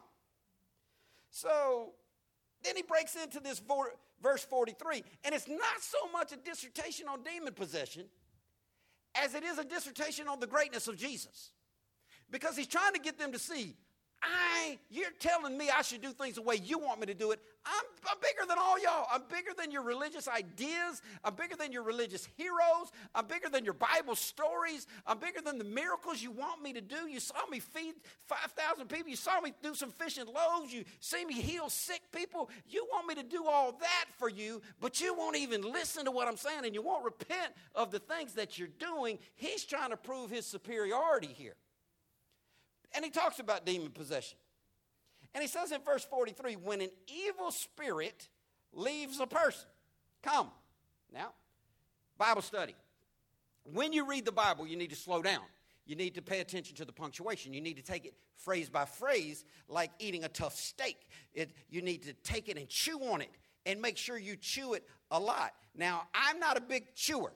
So 1.31 1.93
then 2.63 2.77
he 2.77 2.83
breaks 2.83 3.17
into 3.17 3.41
this 3.41 3.61
verse 4.25 4.43
43. 4.45 5.05
And 5.25 5.35
it's 5.35 5.47
not 5.47 5.81
so 5.81 6.11
much 6.13 6.33
a 6.33 6.37
dissertation 6.37 7.07
on 7.07 7.23
demon 7.23 7.55
possession 7.55 8.07
as 9.15 9.35
it 9.35 9.45
is 9.45 9.59
a 9.59 9.65
dissertation 9.65 10.27
on 10.27 10.41
the 10.41 10.47
greatness 10.49 10.89
of 10.89 10.97
Jesus. 10.97 11.53
Because 12.31 12.57
he's 12.57 12.67
trying 12.67 12.95
to 12.95 12.99
get 12.99 13.19
them 13.19 13.31
to 13.33 13.39
see, 13.39 13.77
I, 14.25 14.79
you're 14.91 15.11
telling 15.19 15.57
me 15.57 15.71
I 15.71 15.83
should 15.83 16.01
do 16.01 16.13
things 16.13 16.37
the 16.37 16.43
way 16.43 16.61
you 16.63 16.79
want 16.79 17.01
me 17.01 17.07
to 17.07 17.15
do 17.15 17.31
it. 17.33 17.41
I'm, 17.67 17.85
I'm 18.11 18.17
bigger 18.21 18.47
than 18.47 18.59
all 18.59 18.79
y'all. 18.79 19.07
I'm 19.13 19.23
bigger 19.29 19.53
than 19.57 19.71
your 19.71 19.83
religious 19.83 20.29
ideas. 20.29 21.01
I'm 21.23 21.35
bigger 21.35 21.57
than 21.57 21.73
your 21.73 21.83
religious 21.83 22.29
heroes. 22.37 22.93
I'm 23.15 23.27
bigger 23.27 23.49
than 23.49 23.65
your 23.65 23.75
Bible 23.75 24.17
stories. 24.17 24.87
I'm 25.07 25.19
bigger 25.19 25.41
than 25.41 25.59
the 25.59 25.65
miracles 25.65 26.23
you 26.23 26.31
want 26.31 26.63
me 26.63 26.73
to 26.75 26.81
do. 26.81 27.09
You 27.09 27.21
saw 27.21 27.47
me 27.51 27.61
feed 27.61 27.95
5,000 28.27 28.89
people. 28.89 29.09
You 29.09 29.17
saw 29.17 29.41
me 29.41 29.53
do 29.63 29.75
some 29.75 29.91
fish 29.91 30.19
and 30.19 30.29
loaves. 30.29 30.73
You 30.73 30.85
see 31.01 31.25
me 31.25 31.35
heal 31.35 31.69
sick 31.69 32.03
people. 32.13 32.51
You 32.69 32.87
want 32.93 33.07
me 33.07 33.15
to 33.15 33.23
do 33.23 33.47
all 33.47 33.73
that 33.73 34.05
for 34.19 34.29
you, 34.29 34.61
but 34.81 35.01
you 35.01 35.15
won't 35.15 35.37
even 35.37 35.63
listen 35.63 36.05
to 36.05 36.11
what 36.11 36.29
I'm 36.29 36.37
saying 36.37 36.65
and 36.65 36.75
you 36.75 36.83
won't 36.83 37.05
repent 37.05 37.53
of 37.75 37.91
the 37.91 37.99
things 37.99 38.35
that 38.35 38.59
you're 38.59 38.69
doing. 38.79 39.19
He's 39.37 39.65
trying 39.65 39.91
to 39.91 39.97
prove 39.97 40.31
his 40.31 40.47
superiority 40.47 41.35
here. 41.35 41.55
And 42.95 43.05
he 43.05 43.11
talks 43.11 43.39
about 43.39 43.67
demon 43.67 43.91
possession. 43.91 44.39
And 45.35 45.43
he 45.43 45.49
says 45.49 45.73
in 45.73 45.81
verse 45.83 46.05
43 46.05 46.57
when 46.57 46.81
an 46.81 46.91
evil 47.09 47.51
spirit 47.51 48.29
leaves 48.73 49.21
a 49.21 49.27
person, 49.27 49.69
come. 50.23 50.51
Now, 51.13 51.33
Bible 52.17 52.43
study. 52.43 52.75
When 53.73 53.93
you 53.93 54.07
read 54.07 54.25
the 54.25 54.33
Bible, 54.33 54.67
you 54.67 54.77
need 54.77 54.91
to 54.91 54.97
slow 54.97 55.23
down. 55.23 55.43
You 55.87 55.97
need 55.97 56.15
to 56.15 56.23
pay 56.23 56.41
attention 56.41 56.77
to 56.77 56.85
the 56.85 56.93
punctuation. 56.93 57.53
You 57.53 57.61
need 57.61 57.77
to 57.77 57.83
take 57.83 58.07
it 58.07 58.15
phrase 58.37 58.69
by 58.69 58.85
phrase, 58.85 59.45
like 59.69 59.91
eating 59.99 60.25
a 60.25 60.29
tough 60.29 60.55
steak. 60.55 60.97
It, 61.35 61.53
you 61.69 61.83
need 61.83 62.03
to 62.05 62.15
take 62.15 62.49
it 62.49 62.57
and 62.57 62.69
chew 62.69 62.99
on 63.01 63.21
it 63.21 63.31
and 63.67 63.81
make 63.81 63.97
sure 63.97 64.17
you 64.17 64.37
chew 64.37 64.75
it 64.75 64.87
a 65.11 65.19
lot. 65.19 65.53
Now, 65.75 66.03
I'm 66.15 66.39
not 66.39 66.57
a 66.57 66.61
big 66.61 66.95
chewer, 66.95 67.33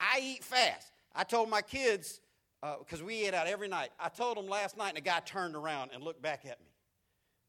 I 0.00 0.20
eat 0.22 0.44
fast. 0.44 0.92
I 1.14 1.24
told 1.24 1.50
my 1.50 1.62
kids 1.62 2.20
because 2.60 3.00
uh, 3.00 3.04
we 3.04 3.26
ate 3.26 3.34
out 3.34 3.46
every 3.46 3.68
night. 3.68 3.90
I 4.00 4.08
told 4.08 4.36
them 4.36 4.48
last 4.48 4.76
night, 4.76 4.88
and 4.88 4.96
the 4.96 5.02
guy 5.02 5.20
turned 5.20 5.54
around 5.54 5.90
and 5.94 6.02
looked 6.02 6.22
back 6.22 6.44
at 6.44 6.58
me 6.60 6.66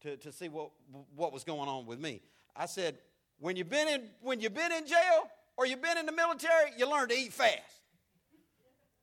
to, 0.02 0.16
to 0.18 0.32
see 0.32 0.48
what, 0.48 0.70
what 1.14 1.32
was 1.32 1.44
going 1.44 1.68
on 1.68 1.86
with 1.86 1.98
me. 1.98 2.22
I 2.54 2.66
said, 2.66 2.98
when 3.38 3.56
you've, 3.56 3.70
been 3.70 3.88
in, 3.88 4.02
when 4.20 4.40
you've 4.40 4.54
been 4.54 4.72
in 4.72 4.86
jail 4.86 5.28
or 5.56 5.66
you've 5.66 5.82
been 5.82 5.98
in 5.98 6.06
the 6.06 6.12
military, 6.12 6.70
you 6.76 6.90
learn 6.90 7.08
to 7.08 7.14
eat 7.14 7.32
fast. 7.32 7.82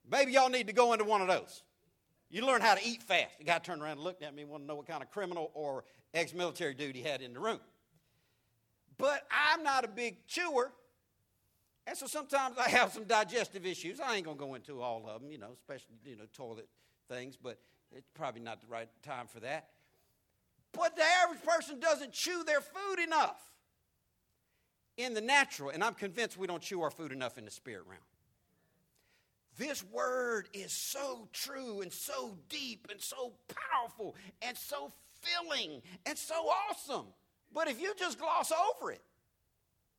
Maybe 0.09 0.31
y'all 0.31 0.49
need 0.49 0.67
to 0.67 0.73
go 0.73 0.93
into 0.93 1.05
one 1.05 1.21
of 1.21 1.27
those. 1.27 1.63
You 2.29 2.45
learn 2.45 2.61
how 2.61 2.75
to 2.75 2.81
eat 2.85 3.03
fast. 3.03 3.37
The 3.37 3.45
guy 3.45 3.57
turned 3.59 3.81
around 3.81 3.93
and 3.93 4.01
looked 4.01 4.23
at 4.23 4.35
me, 4.35 4.45
wanted 4.45 4.63
to 4.63 4.67
know 4.67 4.75
what 4.75 4.87
kind 4.87 5.01
of 5.01 5.09
criminal 5.11 5.51
or 5.53 5.85
ex 6.13 6.33
military 6.33 6.73
dude 6.73 6.95
he 6.95 7.01
had 7.01 7.21
in 7.21 7.33
the 7.33 7.39
room. 7.39 7.59
But 8.97 9.27
I'm 9.31 9.63
not 9.63 9.85
a 9.85 9.87
big 9.87 10.25
chewer. 10.27 10.71
And 11.87 11.97
so 11.97 12.05
sometimes 12.05 12.57
I 12.57 12.67
have 12.69 12.91
some 12.91 13.05
digestive 13.05 13.65
issues. 13.65 14.01
I 14.01 14.17
ain't 14.17 14.25
going 14.25 14.37
to 14.37 14.43
go 14.43 14.55
into 14.55 14.81
all 14.81 15.07
of 15.07 15.21
them, 15.21 15.31
you 15.31 15.37
know, 15.37 15.51
especially, 15.53 15.95
you 16.03 16.17
know, 16.17 16.25
toilet 16.33 16.67
things, 17.09 17.37
but 17.41 17.57
it's 17.95 18.09
probably 18.13 18.41
not 18.41 18.59
the 18.59 18.67
right 18.67 18.89
time 19.03 19.25
for 19.25 19.39
that. 19.39 19.69
But 20.73 20.97
the 20.97 21.03
average 21.23 21.41
person 21.43 21.79
doesn't 21.79 22.11
chew 22.11 22.43
their 22.43 22.59
food 22.59 22.99
enough 23.01 23.39
in 24.97 25.13
the 25.13 25.21
natural, 25.21 25.69
and 25.69 25.81
I'm 25.81 25.93
convinced 25.93 26.37
we 26.37 26.45
don't 26.45 26.61
chew 26.61 26.81
our 26.81 26.91
food 26.91 27.13
enough 27.13 27.37
in 27.37 27.45
the 27.45 27.51
spirit 27.51 27.85
realm. 27.87 28.01
This 29.57 29.81
word 29.85 30.49
is 30.53 30.73
so 30.73 31.29
true 31.31 31.81
and 31.81 31.91
so 31.91 32.37
deep 32.49 32.87
and 32.91 33.01
so 33.01 33.31
powerful 33.71 34.15
and 34.41 34.57
so 34.57 34.91
filling 35.21 35.81
and 36.05 36.17
so 36.17 36.35
awesome. 36.69 37.05
But 37.53 37.69
if 37.69 37.81
you 37.81 37.93
just 37.97 38.19
gloss 38.19 38.51
over 38.51 38.91
it, 38.91 39.01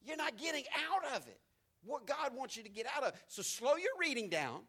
you're 0.07 0.19
not 0.19 0.37
getting 0.37 0.65
out 0.93 1.17
of 1.17 1.27
it 1.27 1.41
what 1.85 2.07
God 2.07 2.35
wants 2.35 2.57
you 2.57 2.63
to 2.63 2.69
get 2.69 2.87
out 2.97 3.05
of. 3.05 3.13
So 3.27 3.43
slow 3.43 3.77
your 3.77 3.93
reading 4.01 4.29
down. 4.29 4.61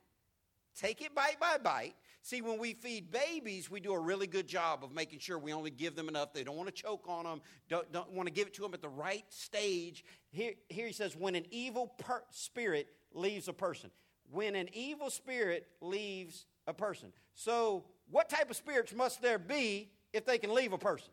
Take 0.79 1.01
it 1.01 1.13
bite 1.13 1.39
by 1.39 1.57
bite. 1.57 1.95
See, 2.21 2.41
when 2.41 2.59
we 2.59 2.73
feed 2.73 3.11
babies, 3.11 3.71
we 3.71 3.79
do 3.79 3.93
a 3.93 3.99
really 3.99 4.27
good 4.27 4.47
job 4.47 4.83
of 4.83 4.93
making 4.93 5.19
sure 5.19 5.37
we 5.39 5.53
only 5.53 5.71
give 5.71 5.95
them 5.95 6.09
enough. 6.09 6.33
They 6.33 6.43
don't 6.43 6.57
want 6.57 6.67
to 6.67 6.81
choke 6.81 7.05
on 7.07 7.23
them, 7.23 7.41
don't, 7.69 7.91
don't 7.91 8.11
want 8.11 8.27
to 8.27 8.33
give 8.33 8.47
it 8.47 8.53
to 8.55 8.61
them 8.61 8.73
at 8.73 8.81
the 8.81 8.89
right 8.89 9.25
stage. 9.29 10.03
Here, 10.31 10.53
here 10.67 10.87
he 10.87 10.93
says, 10.93 11.15
when 11.15 11.35
an 11.35 11.45
evil 11.49 11.87
per- 11.97 12.23
spirit 12.29 12.87
leaves 13.13 13.47
a 13.47 13.53
person. 13.53 13.89
When 14.31 14.55
an 14.55 14.69
evil 14.73 15.09
spirit 15.09 15.67
leaves 15.81 16.45
a 16.67 16.73
person. 16.73 17.11
So, 17.33 17.85
what 18.11 18.29
type 18.29 18.49
of 18.49 18.55
spirits 18.55 18.93
must 18.93 19.21
there 19.21 19.39
be 19.39 19.91
if 20.13 20.25
they 20.25 20.37
can 20.37 20.53
leave 20.53 20.73
a 20.73 20.77
person? 20.77 21.09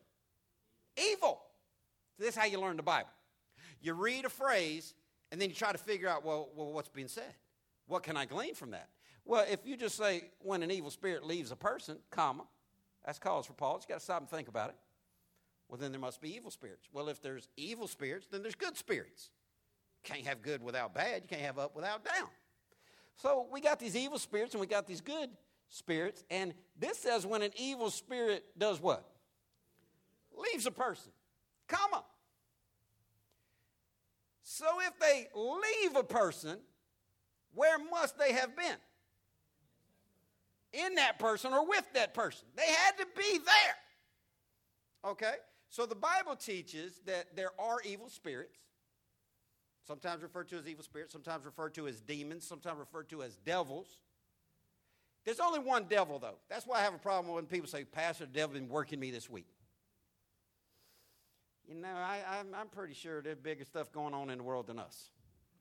Evil. 0.97 1.41
This 2.19 2.31
is 2.31 2.37
how 2.37 2.47
you 2.47 2.61
learn 2.61 2.77
the 2.77 2.83
Bible. 2.83 3.11
You 3.81 3.95
read 3.95 4.25
a 4.25 4.29
phrase 4.31 4.95
and 5.31 5.41
then 5.41 5.49
you 5.49 5.55
try 5.55 5.73
to 5.73 5.79
figure 5.79 6.09
out, 6.09 6.25
well, 6.25 6.49
well, 6.55 6.73
what's 6.73 6.89
being 6.89 7.09
said? 7.09 7.35
What 7.87 8.03
can 8.03 8.17
I 8.17 8.25
glean 8.25 8.55
from 8.55 8.73
that? 8.73 8.89
Well, 9.25 9.45
if 9.51 9.67
you 9.67 9.77
just 9.77 9.97
say, 9.97 10.31
when 10.41 10.63
an 10.63 10.71
evil 10.71 10.91
spirit 10.91 11.25
leaves 11.25 11.51
a 11.51 11.57
person, 11.57 11.99
comma, 12.11 12.45
that's 13.05 13.19
cause 13.19 13.47
for 13.47 13.53
pause. 13.53 13.83
You 13.83 13.95
got 13.95 13.99
to 13.99 14.05
stop 14.05 14.21
and 14.21 14.29
think 14.29 14.49
about 14.49 14.71
it. 14.71 14.77
Well, 15.69 15.79
then 15.79 15.91
there 15.91 16.01
must 16.01 16.21
be 16.21 16.35
evil 16.35 16.51
spirits. 16.51 16.89
Well, 16.93 17.09
if 17.09 17.21
there's 17.21 17.49
evil 17.57 17.89
spirits, 17.89 18.27
then 18.31 18.43
there's 18.43 18.55
good 18.55 18.77
spirits. 18.77 19.31
Can't 20.05 20.27
have 20.27 20.43
good 20.43 20.63
without 20.63 20.95
bad. 20.95 21.23
You 21.23 21.29
can't 21.29 21.43
have 21.43 21.59
up 21.59 21.75
without 21.75 22.05
down. 22.05 22.29
So 23.17 23.47
we 23.51 23.61
got 23.61 23.81
these 23.81 23.97
evil 23.97 24.19
spirits 24.19 24.55
and 24.55 24.61
we 24.61 24.67
got 24.67 24.87
these 24.87 25.01
good 25.01 25.31
spirits. 25.69 26.23
And 26.31 26.55
this 26.79 26.99
says 26.99 27.27
when 27.27 27.43
an 27.43 27.51
evil 27.57 27.91
spirit 27.91 28.45
does 28.57 28.81
what? 28.81 29.05
Leaves 30.37 30.67
a 30.67 30.71
person, 30.71 31.11
comma. 31.67 32.05
If 34.87 34.99
they 34.99 35.29
leave 35.35 35.97
a 35.97 36.05
person, 36.05 36.59
where 37.55 37.79
must 37.79 38.19
they 38.19 38.33
have 38.33 38.55
been? 38.57 38.77
In 40.73 40.95
that 40.97 41.19
person 41.19 41.53
or 41.53 41.67
with 41.67 41.85
that 41.95 42.15
person. 42.15 42.47
They 42.57 42.67
had 42.67 42.99
to 42.99 43.07
be 43.17 43.39
there. 43.39 45.13
Okay? 45.13 45.35
So 45.69 45.87
the 45.87 45.95
Bible 45.95 46.37
teaches 46.37 47.01
that 47.07 47.35
there 47.35 47.51
are 47.59 47.79
evil 47.85 48.09
spirits, 48.09 48.59
sometimes 49.87 50.23
referred 50.23 50.49
to 50.49 50.57
as 50.57 50.69
evil 50.69 50.85
spirits, 50.85 51.13
sometimes 51.13 51.45
referred 51.45 51.75
to 51.75 51.89
as 51.89 52.01
demons, 52.01 52.47
sometimes 52.47 52.79
referred 52.79 53.09
to 53.11 53.23
as 53.23 53.37
devils. 53.37 54.01
There's 55.25 55.41
only 55.41 55.59
one 55.59 55.87
devil, 55.89 56.19
though. 56.19 56.37
That's 56.49 56.67
why 56.67 56.79
I 56.79 56.83
have 56.83 56.95
a 56.95 56.99
problem 56.99 57.35
when 57.35 57.47
people 57.47 57.69
say, 57.69 57.85
Pastor, 57.85 58.27
the 58.27 58.33
devil 58.33 58.55
been 58.55 58.69
working 58.69 59.01
me 59.01 59.11
this 59.11 59.29
week. 59.29 59.49
You 61.69 61.75
know, 61.75 61.89
I, 61.89 62.21
I'm, 62.39 62.55
I'm 62.55 62.69
pretty 62.69 62.95
sure 62.95 63.23
there's 63.23 63.39
bigger 63.39 63.65
stuff 63.65 63.91
going 63.93 64.15
on 64.15 64.31
in 64.31 64.39
the 64.39 64.45
world 64.45 64.69
than 64.69 64.79
us. 64.79 65.11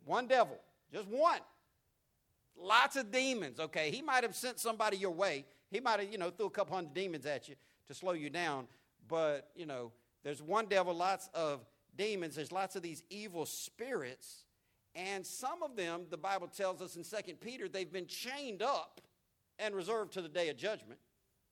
One 0.06 0.28
devil, 0.28 0.60
just 0.94 1.08
one. 1.08 1.40
Lots 2.58 2.96
of 2.96 3.12
demons, 3.12 3.60
okay? 3.60 3.92
He 3.92 4.02
might 4.02 4.24
have 4.24 4.36
sent 4.36 4.60
somebody 4.60 4.98
your 4.98 5.12
way. 5.12 5.46
He 5.72 5.80
might 5.80 6.00
have, 6.00 6.12
you 6.12 6.18
know, 6.18 6.30
threw 6.30 6.46
a 6.46 6.52
couple 6.52 6.76
hundred 6.76 6.94
demons 6.94 7.26
at 7.26 7.50
you 7.50 7.56
to 7.88 7.94
slow 7.94 8.14
you 8.14 8.30
down. 8.30 8.68
But, 9.08 9.50
you 9.56 9.66
know, 9.66 9.92
there's 10.24 10.42
one 10.42 10.68
devil, 10.68 10.94
lots 10.94 11.30
of 11.34 11.66
demons. 11.98 12.36
There's 12.36 12.52
lots 12.52 12.76
of 12.76 12.82
these 12.82 13.04
evil 13.10 13.46
spirits. 13.46 14.46
And 14.94 15.26
some 15.26 15.64
of 15.64 15.76
them, 15.76 16.06
the 16.10 16.18
Bible 16.18 16.48
tells 16.48 16.82
us 16.82 16.96
in 16.96 17.04
2 17.04 17.34
Peter, 17.36 17.68
they've 17.68 17.92
been 17.92 18.08
chained 18.08 18.62
up 18.62 19.02
and 19.60 19.76
reserved 19.76 20.14
to 20.14 20.22
the 20.22 20.30
day 20.30 20.50
of 20.50 20.58
judgment. 20.58 21.00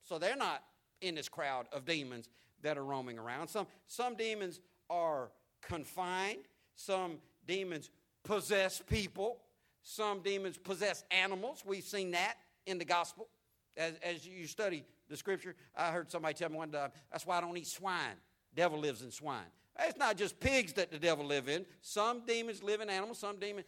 So 0.03 0.19
they're 0.19 0.37
not 0.37 0.63
in 1.01 1.15
this 1.15 1.27
crowd 1.27 1.67
of 1.73 1.85
demons 1.85 2.29
that 2.63 2.77
are 2.77 2.83
roaming 2.83 3.19
around. 3.19 3.47
Some, 3.47 3.67
some 3.87 4.15
demons 4.15 4.59
are 4.89 5.29
confined, 5.61 6.45
some 6.75 7.17
demons 7.47 7.89
possess 8.23 8.81
people, 8.81 9.39
some 9.83 10.21
demons 10.21 10.57
possess 10.57 11.03
animals. 11.11 11.63
We've 11.65 11.83
seen 11.83 12.11
that 12.11 12.35
in 12.65 12.77
the 12.77 12.85
gospel. 12.85 13.27
As, 13.75 13.93
as 14.03 14.27
you 14.27 14.47
study 14.47 14.83
the 15.09 15.17
scripture, 15.17 15.55
I 15.75 15.91
heard 15.91 16.11
somebody 16.11 16.33
tell 16.33 16.49
me 16.49 16.57
one 16.57 16.71
time, 16.71 16.91
that's 17.11 17.25
why 17.25 17.37
I 17.37 17.41
don't 17.41 17.57
eat 17.57 17.67
swine. 17.67 18.15
Devil 18.55 18.79
lives 18.79 19.01
in 19.01 19.11
swine. 19.11 19.45
It's 19.79 19.97
not 19.97 20.17
just 20.17 20.39
pigs 20.39 20.73
that 20.73 20.91
the 20.91 20.99
devil 20.99 21.25
live 21.25 21.49
in. 21.49 21.65
Some 21.81 22.25
demons 22.27 22.61
live 22.61 22.81
in 22.81 22.89
animals. 22.89 23.17
Some 23.17 23.39
demons. 23.39 23.65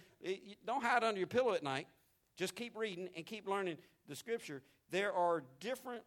Don't 0.66 0.84
hide 0.84 1.04
under 1.04 1.20
your 1.20 1.28
pillow 1.28 1.54
at 1.54 1.64
night. 1.64 1.88
Just 2.38 2.56
keep 2.56 2.78
reading 2.78 3.10
and 3.16 3.26
keep 3.26 3.48
learning 3.48 3.78
the 4.08 4.16
scripture. 4.16 4.62
There 4.92 5.12
are 5.14 5.44
different 5.60 6.04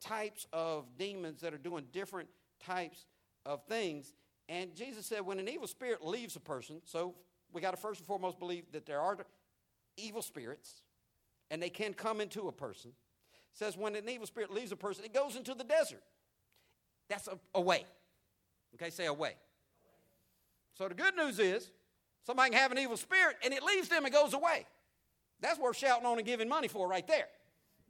types 0.00 0.46
of 0.52 0.86
demons 0.98 1.40
that 1.40 1.54
are 1.54 1.58
doing 1.58 1.84
different 1.92 2.28
types 2.64 3.06
of 3.46 3.64
things. 3.64 4.12
And 4.48 4.74
Jesus 4.74 5.06
said, 5.06 5.24
when 5.24 5.38
an 5.38 5.48
evil 5.48 5.66
spirit 5.66 6.04
leaves 6.04 6.36
a 6.36 6.40
person, 6.40 6.80
so 6.84 7.14
we 7.52 7.60
got 7.60 7.72
to 7.72 7.76
first 7.76 8.00
and 8.00 8.06
foremost 8.06 8.38
believe 8.38 8.64
that 8.72 8.86
there 8.86 9.00
are 9.00 9.18
evil 9.96 10.22
spirits 10.22 10.82
and 11.50 11.62
they 11.62 11.70
can 11.70 11.94
come 11.94 12.20
into 12.20 12.48
a 12.48 12.52
person. 12.52 12.90
It 12.90 13.58
says, 13.58 13.76
when 13.76 13.96
an 13.96 14.08
evil 14.08 14.26
spirit 14.26 14.52
leaves 14.52 14.72
a 14.72 14.76
person, 14.76 15.04
it 15.04 15.14
goes 15.14 15.36
into 15.36 15.54
the 15.54 15.64
desert. 15.64 16.02
That's 17.08 17.26
a, 17.26 17.38
away. 17.54 17.84
Okay, 18.74 18.90
say 18.90 19.06
away. 19.06 19.34
So 20.74 20.88
the 20.88 20.94
good 20.94 21.16
news 21.16 21.38
is 21.38 21.70
somebody 22.24 22.50
can 22.50 22.58
have 22.60 22.70
an 22.70 22.78
evil 22.78 22.96
spirit 22.96 23.36
and 23.42 23.52
it 23.52 23.62
leaves 23.62 23.88
them 23.88 24.04
and 24.04 24.12
goes 24.12 24.34
away. 24.34 24.66
That's 25.40 25.58
worth 25.58 25.76
shouting 25.76 26.06
on 26.06 26.18
and 26.18 26.26
giving 26.26 26.48
money 26.48 26.68
for 26.68 26.88
right 26.88 27.06
there. 27.06 27.26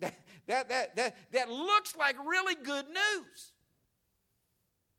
That, 0.00 0.14
that, 0.46 0.68
that, 0.68 0.96
that, 0.96 1.16
that 1.32 1.50
looks 1.50 1.96
like 1.96 2.16
really 2.26 2.54
good 2.54 2.87
news. 2.87 3.52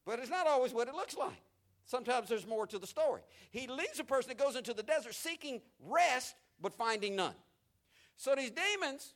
But 0.05 0.19
it's 0.19 0.29
not 0.29 0.45
always 0.47 0.73
what 0.73 0.87
it 0.87 0.93
looks 0.93 1.17
like. 1.17 1.41
Sometimes 1.85 2.29
there's 2.29 2.45
more 2.45 2.67
to 2.67 2.77
the 2.77 2.85
story. 2.85 3.21
He 3.49 3.65
leaves 3.67 3.99
a 3.99 4.03
person 4.03 4.29
that 4.29 4.37
goes 4.37 4.55
into 4.55 4.73
the 4.73 4.83
desert 4.83 5.15
seeking 5.15 5.61
rest, 5.87 6.35
but 6.61 6.73
finding 6.73 7.15
none. 7.15 7.33
So 8.15 8.35
these 8.35 8.51
demons 8.51 9.13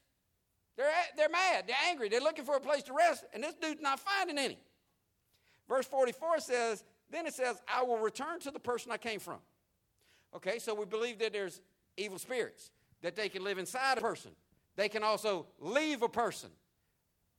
They're, 0.76 0.88
they're 1.16 1.30
mad. 1.30 1.66
They're 1.68 1.76
angry. 1.90 2.10
They're 2.10 2.20
looking 2.20 2.46
for 2.46 2.56
a 2.56 2.60
place 2.60 2.84
to 2.84 2.94
rest, 2.94 3.26
and 3.34 3.44
this 3.44 3.54
dude's 3.56 3.82
not 3.82 4.00
finding 4.00 4.40
any. 4.40 4.58
Verse 5.70 5.86
44 5.86 6.40
says, 6.40 6.84
Then 7.12 7.28
it 7.28 7.34
says, 7.34 7.62
I 7.68 7.84
will 7.84 8.00
return 8.00 8.40
to 8.42 8.52
the 8.52 8.60
person 8.60 8.92
I 8.92 8.98
came 8.98 9.20
from. 9.20 9.38
Okay, 10.36 10.58
so 10.58 10.74
we 10.74 10.86
believe 10.86 11.20
that 11.20 11.32
there's 11.32 11.62
evil 11.96 12.18
spirits, 12.18 12.72
that 13.02 13.16
they 13.16 13.30
can 13.30 13.44
live 13.44 13.60
inside 13.60 14.00
a 14.00 14.02
person. 14.02 14.32
They 14.76 14.90
can 14.90 15.04
also 15.04 15.48
leave 15.60 16.02
a 16.02 16.10
person. 16.10 16.50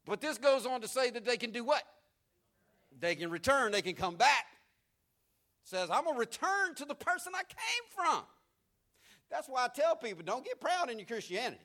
But 0.07 0.20
this 0.20 0.38
goes 0.38 0.66
on 0.66 0.81
to 0.83 0.88
say 0.88 1.11
that 1.11 1.25
they 1.25 1.37
can 1.37 1.51
do 1.51 1.64
what? 1.64 1.83
They 3.01 3.14
can 3.14 3.31
return, 3.31 3.73
they 3.73 3.83
can 3.83 3.94
come 3.94 4.16
back. 4.16 4.47
It 5.64 5.68
says, 5.68 5.90
I'm 5.90 6.05
going 6.05 6.16
to 6.16 6.20
return 6.20 6.75
to 6.77 6.85
the 6.85 6.94
person 6.94 7.33
I 7.35 7.42
came 7.42 7.85
from. 7.94 8.23
That's 9.31 9.49
why 9.49 9.64
I 9.64 9.68
tell 9.68 9.97
people 9.97 10.23
don't 10.25 10.44
get 10.44 10.61
proud 10.61 10.90
in 10.90 10.99
your 10.99 11.07
Christianity. 11.07 11.64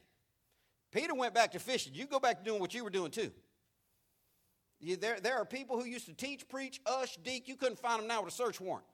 Peter 0.92 1.14
went 1.14 1.34
back 1.34 1.52
to 1.52 1.60
fishing. 1.60 1.94
You 1.94 2.08
go 2.08 2.20
back 2.20 2.40
to 2.40 2.44
doing 2.44 2.60
what 2.60 2.74
you 2.74 2.84
were 2.84 2.90
doing 2.90 3.12
too. 3.12 3.32
You, 4.80 4.96
there, 4.96 5.20
there 5.20 5.38
are 5.38 5.46
people 5.46 5.80
who 5.80 5.86
used 5.86 6.06
to 6.06 6.14
teach, 6.14 6.48
preach, 6.48 6.80
ush, 6.86 7.18
deek. 7.18 7.48
You 7.48 7.56
couldn't 7.56 7.78
find 7.78 8.00
them 8.00 8.08
now 8.08 8.24
with 8.24 8.34
a 8.34 8.36
search 8.36 8.62
warrant. 8.62 8.86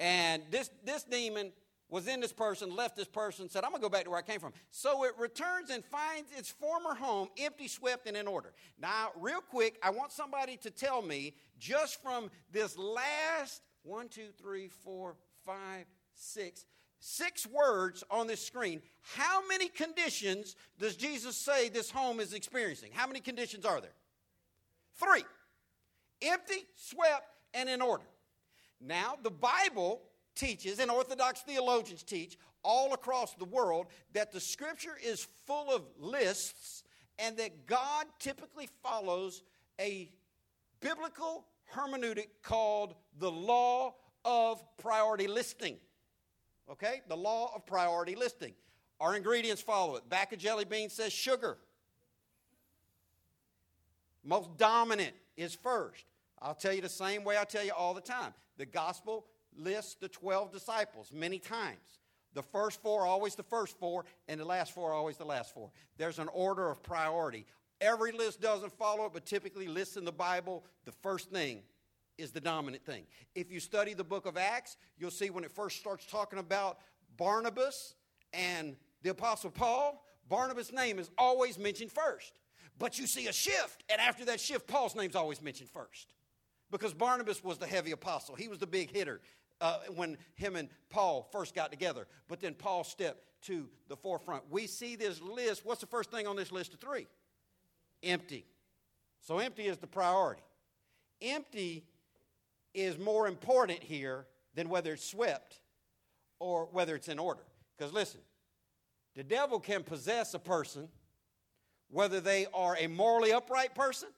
And 0.00 0.42
this, 0.50 0.70
this 0.84 1.04
demon 1.04 1.52
was 1.90 2.08
in 2.08 2.20
this 2.20 2.32
person, 2.32 2.74
left 2.74 2.96
this 2.96 3.08
person, 3.08 3.48
said, 3.48 3.64
I'm 3.64 3.70
going 3.70 3.82
to 3.82 3.86
go 3.86 3.90
back 3.90 4.04
to 4.04 4.10
where 4.10 4.18
I 4.18 4.22
came 4.22 4.40
from. 4.40 4.52
So 4.70 5.04
it 5.04 5.12
returns 5.18 5.70
and 5.70 5.84
finds 5.84 6.30
its 6.36 6.50
former 6.50 6.94
home 6.94 7.28
empty, 7.38 7.68
swept, 7.68 8.06
and 8.06 8.16
in 8.16 8.26
order. 8.26 8.52
Now, 8.80 9.10
real 9.16 9.40
quick, 9.40 9.78
I 9.82 9.90
want 9.90 10.12
somebody 10.12 10.56
to 10.58 10.70
tell 10.70 11.02
me 11.02 11.34
just 11.58 12.00
from 12.02 12.30
this 12.52 12.78
last 12.78 13.62
one, 13.82 14.08
two, 14.08 14.28
three, 14.40 14.68
four, 14.68 15.16
five, 15.44 15.86
six, 16.14 16.66
six 17.00 17.46
words 17.46 18.04
on 18.10 18.26
this 18.26 18.44
screen, 18.44 18.82
how 19.02 19.46
many 19.48 19.68
conditions 19.68 20.54
does 20.78 20.96
Jesus 20.96 21.36
say 21.36 21.68
this 21.68 21.90
home 21.90 22.20
is 22.20 22.34
experiencing? 22.34 22.90
How 22.92 23.06
many 23.06 23.20
conditions 23.20 23.64
are 23.64 23.80
there? 23.80 23.94
Three 24.98 25.24
empty, 26.22 26.66
swept, 26.76 27.24
and 27.54 27.68
in 27.68 27.80
order. 27.80 28.04
Now, 28.80 29.14
the 29.22 29.30
Bible 29.30 30.00
teaches, 30.40 30.78
and 30.78 30.90
Orthodox 30.90 31.42
theologians 31.42 32.02
teach 32.02 32.38
all 32.62 32.92
across 32.94 33.34
the 33.34 33.44
world, 33.44 33.86
that 34.12 34.32
the 34.32 34.40
Scripture 34.40 34.96
is 35.02 35.26
full 35.46 35.70
of 35.70 35.82
lists 35.98 36.82
and 37.18 37.36
that 37.36 37.66
God 37.66 38.06
typically 38.18 38.68
follows 38.82 39.42
a 39.78 40.10
biblical 40.80 41.44
hermeneutic 41.74 42.28
called 42.42 42.94
the 43.18 43.30
law 43.30 43.94
of 44.24 44.62
priority 44.78 45.26
listing. 45.26 45.76
Okay? 46.70 47.02
The 47.08 47.16
law 47.16 47.52
of 47.54 47.66
priority 47.66 48.14
listing. 48.14 48.54
Our 49.00 49.16
ingredients 49.16 49.62
follow 49.62 49.96
it. 49.96 50.08
Back 50.08 50.32
of 50.32 50.38
jelly 50.38 50.64
bean 50.64 50.90
says 50.90 51.12
sugar. 51.12 51.58
Most 54.24 54.56
dominant 54.58 55.14
is 55.36 55.54
first. 55.54 56.04
I'll 56.42 56.54
tell 56.54 56.72
you 56.72 56.82
the 56.82 56.88
same 56.88 57.24
way 57.24 57.38
I 57.38 57.44
tell 57.44 57.64
you 57.64 57.72
all 57.76 57.94
the 57.94 58.00
time. 58.00 58.34
The 58.58 58.66
gospel 58.66 59.26
lists 59.56 59.94
the 59.94 60.08
12 60.08 60.52
disciples 60.52 61.12
many 61.12 61.38
times. 61.38 62.00
The 62.34 62.42
first 62.42 62.80
four 62.80 63.04
always 63.04 63.34
the 63.34 63.42
first 63.42 63.78
four, 63.78 64.04
and 64.28 64.38
the 64.38 64.44
last 64.44 64.72
four 64.72 64.92
always 64.92 65.16
the 65.16 65.24
last 65.24 65.52
four. 65.52 65.70
There's 65.96 66.18
an 66.18 66.28
order 66.28 66.70
of 66.70 66.82
priority. 66.82 67.44
Every 67.80 68.12
list 68.12 68.40
doesn't 68.40 68.72
follow 68.72 69.06
it, 69.06 69.12
but 69.12 69.26
typically 69.26 69.66
lists 69.66 69.96
in 69.96 70.04
the 70.04 70.12
Bible, 70.12 70.64
the 70.84 70.92
first 70.92 71.30
thing 71.30 71.62
is 72.18 72.30
the 72.30 72.40
dominant 72.40 72.84
thing. 72.84 73.04
If 73.34 73.50
you 73.50 73.58
study 73.58 73.94
the 73.94 74.04
book 74.04 74.26
of 74.26 74.36
Acts, 74.36 74.76
you'll 74.98 75.10
see 75.10 75.30
when 75.30 75.42
it 75.42 75.50
first 75.50 75.78
starts 75.78 76.06
talking 76.06 76.38
about 76.38 76.78
Barnabas 77.16 77.94
and 78.32 78.76
the 79.02 79.10
Apostle 79.10 79.50
Paul, 79.50 80.04
Barnabas' 80.28 80.72
name 80.72 80.98
is 80.98 81.10
always 81.18 81.58
mentioned 81.58 81.90
first. 81.90 82.38
But 82.78 82.98
you 82.98 83.06
see 83.06 83.26
a 83.26 83.32
shift, 83.32 83.84
and 83.90 84.00
after 84.00 84.24
that 84.26 84.40
shift, 84.40 84.66
Paul's 84.66 84.94
name's 84.94 85.16
always 85.16 85.42
mentioned 85.42 85.68
first. 85.70 86.14
Because 86.70 86.94
Barnabas 86.94 87.42
was 87.42 87.58
the 87.58 87.66
heavy 87.66 87.90
apostle, 87.90 88.36
he 88.36 88.46
was 88.46 88.58
the 88.58 88.66
big 88.66 88.94
hitter 88.94 89.20
uh, 89.60 89.78
when 89.94 90.16
him 90.34 90.56
and 90.56 90.68
Paul 90.88 91.28
first 91.32 91.54
got 91.54 91.70
together. 91.70 92.06
But 92.28 92.40
then 92.40 92.54
Paul 92.54 92.84
stepped 92.84 93.24
to 93.42 93.68
the 93.88 93.96
forefront. 93.96 94.44
We 94.50 94.66
see 94.66 94.96
this 94.96 95.20
list. 95.20 95.64
What's 95.64 95.80
the 95.80 95.86
first 95.86 96.10
thing 96.10 96.26
on 96.26 96.36
this 96.36 96.52
list 96.52 96.74
of 96.74 96.80
three? 96.80 97.06
Empty. 98.02 98.46
So 99.20 99.38
empty 99.38 99.66
is 99.66 99.78
the 99.78 99.86
priority. 99.86 100.42
Empty 101.20 101.84
is 102.74 102.98
more 102.98 103.28
important 103.28 103.82
here 103.82 104.26
than 104.54 104.68
whether 104.68 104.92
it's 104.92 105.04
swept 105.04 105.60
or 106.38 106.68
whether 106.72 106.94
it's 106.94 107.08
in 107.08 107.18
order. 107.18 107.42
Because 107.76 107.92
listen, 107.92 108.20
the 109.14 109.24
devil 109.24 109.60
can 109.60 109.82
possess 109.82 110.34
a 110.34 110.38
person 110.38 110.88
whether 111.90 112.20
they 112.20 112.46
are 112.54 112.76
a 112.78 112.86
morally 112.86 113.32
upright 113.32 113.74
person 113.74 114.08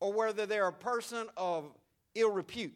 or 0.00 0.12
whether 0.12 0.46
they're 0.46 0.68
a 0.68 0.72
person 0.72 1.26
of 1.36 1.72
ill 2.14 2.30
repute. 2.30 2.74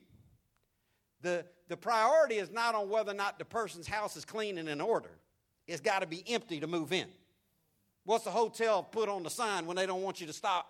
The, 1.22 1.44
the 1.68 1.76
priority 1.76 2.36
is 2.36 2.50
not 2.50 2.74
on 2.74 2.88
whether 2.88 3.12
or 3.12 3.14
not 3.14 3.38
the 3.38 3.44
person's 3.44 3.86
house 3.86 4.16
is 4.16 4.24
clean 4.24 4.58
and 4.58 4.68
in 4.68 4.80
order. 4.80 5.10
It's 5.66 5.80
got 5.80 6.00
to 6.00 6.06
be 6.06 6.24
empty 6.26 6.60
to 6.60 6.66
move 6.66 6.92
in. 6.92 7.06
What's 8.04 8.24
the 8.24 8.30
hotel 8.30 8.82
put 8.82 9.08
on 9.08 9.22
the 9.22 9.30
sign 9.30 9.66
when 9.66 9.76
they 9.76 9.86
don't 9.86 10.02
want 10.02 10.20
you 10.20 10.26
to 10.26 10.32
stop? 10.32 10.66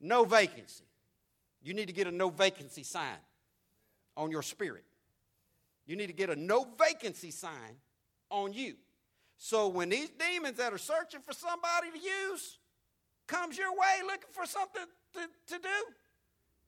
No 0.00 0.24
vacancy. 0.24 0.84
You 1.62 1.74
need 1.74 1.86
to 1.86 1.92
get 1.92 2.06
a 2.06 2.10
no 2.10 2.28
vacancy 2.28 2.82
sign 2.82 3.16
on 4.16 4.30
your 4.30 4.42
spirit. 4.42 4.84
You 5.86 5.96
need 5.96 6.08
to 6.08 6.12
get 6.12 6.30
a 6.30 6.36
no 6.36 6.66
vacancy 6.78 7.30
sign 7.30 7.76
on 8.30 8.52
you. 8.52 8.74
So 9.38 9.68
when 9.68 9.88
these 9.88 10.10
demons 10.10 10.58
that 10.58 10.72
are 10.72 10.78
searching 10.78 11.20
for 11.20 11.32
somebody 11.32 11.90
to 11.92 11.98
use 11.98 12.58
comes 13.26 13.56
your 13.56 13.72
way 13.72 14.00
looking 14.04 14.30
for 14.30 14.46
something 14.46 14.84
to, 15.14 15.20
to 15.54 15.62
do, 15.62 15.68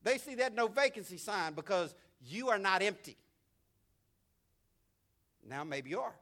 they 0.03 0.17
see 0.17 0.35
that 0.35 0.53
no 0.53 0.67
vacancy 0.67 1.17
sign 1.17 1.53
because 1.53 1.95
you 2.25 2.49
are 2.49 2.57
not 2.57 2.81
empty. 2.81 3.17
Now 5.47 5.63
maybe 5.63 5.91
you 5.91 5.99
are. 5.99 6.15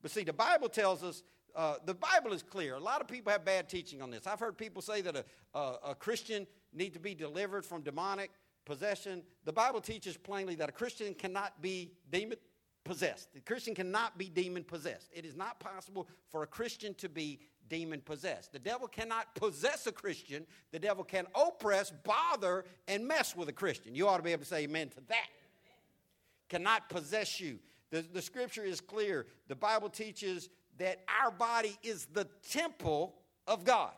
But 0.00 0.10
see, 0.10 0.22
the 0.22 0.32
Bible 0.32 0.68
tells 0.68 1.02
us 1.02 1.22
uh, 1.54 1.74
the 1.84 1.94
Bible 1.94 2.32
is 2.32 2.42
clear. 2.42 2.74
A 2.74 2.80
lot 2.80 3.00
of 3.00 3.08
people 3.08 3.32
have 3.32 3.44
bad 3.44 3.68
teaching 3.68 4.00
on 4.00 4.10
this. 4.10 4.26
I've 4.26 4.38
heard 4.38 4.56
people 4.56 4.80
say 4.80 5.00
that 5.00 5.16
a, 5.16 5.24
a, 5.54 5.78
a 5.88 5.94
Christian 5.94 6.46
need 6.72 6.92
to 6.94 7.00
be 7.00 7.14
delivered 7.14 7.64
from 7.64 7.82
demonic 7.82 8.30
possession. 8.64 9.22
The 9.44 9.52
Bible 9.52 9.80
teaches 9.80 10.16
plainly 10.16 10.54
that 10.56 10.68
a 10.68 10.72
Christian 10.72 11.14
cannot 11.14 11.60
be 11.60 11.92
demon 12.12 12.38
possessed. 12.84 13.34
The 13.34 13.40
Christian 13.40 13.74
cannot 13.74 14.16
be 14.18 14.28
demon 14.28 14.62
possessed. 14.62 15.10
It 15.12 15.24
is 15.24 15.34
not 15.34 15.58
possible 15.58 16.08
for 16.28 16.42
a 16.42 16.46
Christian 16.46 16.94
to 16.94 17.08
be 17.08 17.40
demon 17.68 18.00
possessed. 18.00 18.52
The 18.52 18.58
devil 18.58 18.88
cannot 18.88 19.34
possess 19.34 19.86
a 19.86 19.92
Christian. 19.92 20.46
The 20.72 20.78
devil 20.78 21.04
can 21.04 21.26
oppress, 21.34 21.92
bother, 22.04 22.64
and 22.86 23.06
mess 23.06 23.36
with 23.36 23.48
a 23.48 23.52
Christian. 23.52 23.94
You 23.94 24.08
ought 24.08 24.18
to 24.18 24.22
be 24.22 24.32
able 24.32 24.42
to 24.42 24.48
say 24.48 24.64
amen 24.64 24.88
to 24.90 25.00
that. 25.08 25.28
Cannot 26.48 26.88
possess 26.88 27.40
you. 27.40 27.58
The, 27.90 28.04
the 28.12 28.22
scripture 28.22 28.64
is 28.64 28.80
clear. 28.80 29.26
The 29.48 29.54
Bible 29.56 29.88
teaches 29.88 30.48
that 30.78 31.00
our 31.22 31.30
body 31.30 31.76
is 31.82 32.06
the 32.06 32.26
temple 32.50 33.14
of 33.46 33.64
God. 33.64 33.92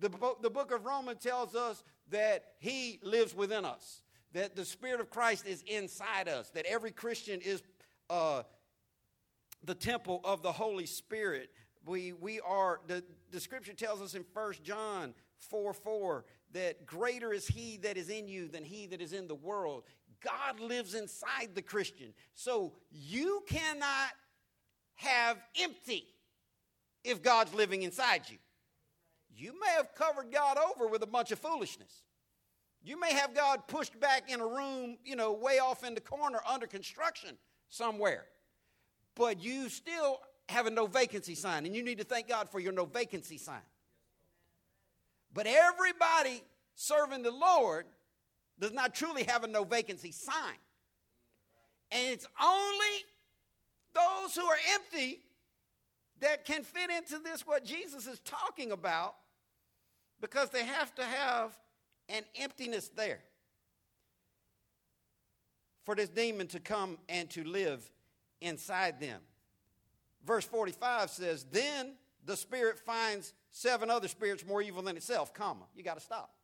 The, 0.00 0.10
the 0.40 0.50
book 0.50 0.72
of 0.72 0.84
Romans 0.84 1.22
tells 1.22 1.54
us 1.54 1.82
that 2.10 2.44
He 2.58 3.00
lives 3.02 3.34
within 3.34 3.64
us, 3.64 4.02
that 4.32 4.56
the 4.56 4.64
Spirit 4.64 5.00
of 5.00 5.10
Christ 5.10 5.46
is 5.46 5.62
inside 5.66 6.28
us, 6.28 6.50
that 6.50 6.66
every 6.66 6.90
Christian 6.90 7.40
is 7.40 7.62
uh, 8.08 8.42
the 9.64 9.74
temple 9.74 10.20
of 10.24 10.42
the 10.42 10.52
Holy 10.52 10.86
Spirit. 10.86 11.50
We, 11.88 12.12
we 12.12 12.38
are, 12.40 12.80
the, 12.86 13.02
the 13.30 13.40
scripture 13.40 13.72
tells 13.72 14.02
us 14.02 14.14
in 14.14 14.22
1 14.34 14.54
John 14.62 15.14
4 15.38 15.72
4 15.72 16.24
that 16.52 16.84
greater 16.84 17.32
is 17.32 17.46
He 17.46 17.78
that 17.78 17.96
is 17.96 18.10
in 18.10 18.28
you 18.28 18.46
than 18.48 18.62
He 18.62 18.86
that 18.88 19.00
is 19.00 19.14
in 19.14 19.26
the 19.26 19.34
world. 19.34 19.84
God 20.20 20.60
lives 20.60 20.94
inside 20.94 21.54
the 21.54 21.62
Christian. 21.62 22.12
So 22.34 22.74
you 22.90 23.42
cannot 23.48 24.10
have 24.96 25.38
empty 25.58 26.04
if 27.04 27.22
God's 27.22 27.54
living 27.54 27.82
inside 27.82 28.22
you. 28.28 28.36
You 29.34 29.58
may 29.58 29.70
have 29.70 29.94
covered 29.94 30.30
God 30.30 30.58
over 30.58 30.88
with 30.88 31.02
a 31.02 31.06
bunch 31.06 31.30
of 31.30 31.38
foolishness. 31.38 32.02
You 32.82 33.00
may 33.00 33.14
have 33.14 33.34
God 33.34 33.66
pushed 33.66 33.98
back 33.98 34.30
in 34.30 34.40
a 34.40 34.46
room, 34.46 34.98
you 35.04 35.16
know, 35.16 35.32
way 35.32 35.58
off 35.58 35.84
in 35.84 35.94
the 35.94 36.00
corner 36.00 36.40
under 36.46 36.66
construction 36.66 37.38
somewhere. 37.70 38.26
But 39.14 39.42
you 39.42 39.68
still 39.68 40.20
have 40.48 40.66
a 40.66 40.70
no 40.70 40.86
vacancy 40.86 41.34
sign, 41.34 41.66
and 41.66 41.74
you 41.74 41.82
need 41.82 41.98
to 41.98 42.04
thank 42.04 42.28
God 42.28 42.48
for 42.48 42.58
your 42.58 42.72
no 42.72 42.84
vacancy 42.84 43.38
sign. 43.38 43.60
But 45.32 45.46
everybody 45.46 46.42
serving 46.74 47.22
the 47.22 47.30
Lord 47.30 47.84
does 48.58 48.72
not 48.72 48.94
truly 48.94 49.24
have 49.24 49.44
a 49.44 49.46
no 49.46 49.64
vacancy 49.64 50.10
sign. 50.10 50.56
And 51.90 52.08
it's 52.08 52.26
only 52.42 53.04
those 53.94 54.34
who 54.34 54.44
are 54.44 54.56
empty 54.74 55.20
that 56.20 56.44
can 56.44 56.62
fit 56.62 56.90
into 56.90 57.18
this, 57.18 57.46
what 57.46 57.64
Jesus 57.64 58.06
is 58.06 58.18
talking 58.20 58.72
about, 58.72 59.14
because 60.20 60.50
they 60.50 60.64
have 60.64 60.94
to 60.96 61.04
have 61.04 61.56
an 62.08 62.22
emptiness 62.40 62.88
there 62.88 63.20
for 65.84 65.94
this 65.94 66.08
demon 66.08 66.46
to 66.48 66.60
come 66.60 66.98
and 67.08 67.30
to 67.30 67.44
live 67.44 67.88
inside 68.40 69.00
them. 69.00 69.20
Verse 70.28 70.44
45 70.44 71.08
says, 71.08 71.46
Then 71.50 71.94
the 72.26 72.36
spirit 72.36 72.78
finds 72.78 73.32
seven 73.50 73.88
other 73.88 74.08
spirits 74.08 74.44
more 74.44 74.60
evil 74.60 74.82
than 74.82 74.94
itself, 74.94 75.32
comma. 75.32 75.64
You 75.74 75.82
got 75.82 75.94
to 75.94 76.02
stop. 76.02 76.34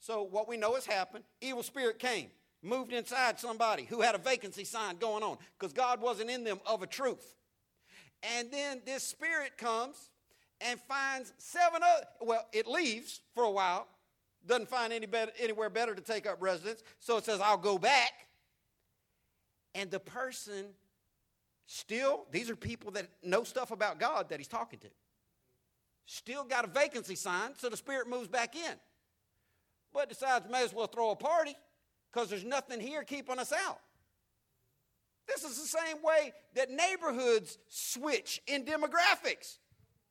So 0.00 0.22
what 0.22 0.48
we 0.48 0.56
know 0.56 0.74
has 0.76 0.86
happened, 0.86 1.24
evil 1.42 1.62
spirit 1.62 1.98
came, 1.98 2.28
moved 2.62 2.94
inside 2.94 3.38
somebody 3.38 3.84
who 3.84 4.00
had 4.00 4.14
a 4.14 4.18
vacancy 4.18 4.64
sign 4.64 4.96
going 4.96 5.22
on 5.22 5.36
because 5.58 5.74
God 5.74 6.00
wasn't 6.00 6.30
in 6.30 6.42
them 6.42 6.58
of 6.64 6.82
a 6.82 6.86
truth. 6.86 7.36
And 8.38 8.50
then 8.50 8.80
this 8.86 9.02
spirit 9.02 9.58
comes 9.58 10.08
and 10.62 10.80
finds 10.80 11.34
seven 11.36 11.82
other, 11.82 12.06
well, 12.22 12.46
it 12.54 12.66
leaves 12.66 13.20
for 13.34 13.44
a 13.44 13.50
while, 13.50 13.86
doesn't 14.46 14.70
find 14.70 14.90
any 14.90 15.04
better, 15.04 15.32
anywhere 15.38 15.68
better 15.68 15.94
to 15.94 16.00
take 16.00 16.26
up 16.26 16.38
residence, 16.40 16.82
so 16.98 17.18
it 17.18 17.26
says, 17.26 17.40
I'll 17.42 17.58
go 17.58 17.76
back. 17.76 18.26
And 19.74 19.90
the 19.90 20.00
person 20.00 20.64
still, 21.66 22.26
these 22.30 22.50
are 22.50 22.56
people 22.56 22.90
that 22.92 23.06
know 23.22 23.44
stuff 23.44 23.70
about 23.70 23.98
God 23.98 24.28
that 24.28 24.38
he's 24.38 24.48
talking 24.48 24.78
to, 24.80 24.88
still 26.06 26.44
got 26.44 26.64
a 26.64 26.68
vacancy 26.68 27.14
sign, 27.14 27.50
so 27.56 27.68
the 27.68 27.76
spirit 27.76 28.08
moves 28.08 28.28
back 28.28 28.54
in. 28.54 28.74
But 29.92 30.08
decides, 30.08 30.50
may 30.50 30.64
as 30.64 30.74
well 30.74 30.86
throw 30.86 31.10
a 31.10 31.16
party 31.16 31.56
because 32.12 32.28
there's 32.28 32.44
nothing 32.44 32.80
here 32.80 33.02
keeping 33.04 33.38
us 33.38 33.52
out. 33.52 33.80
This 35.26 35.42
is 35.42 35.58
the 35.58 35.78
same 35.78 36.02
way 36.02 36.32
that 36.54 36.70
neighborhoods 36.70 37.58
switch 37.68 38.42
in 38.46 38.64
demographics. 38.64 39.58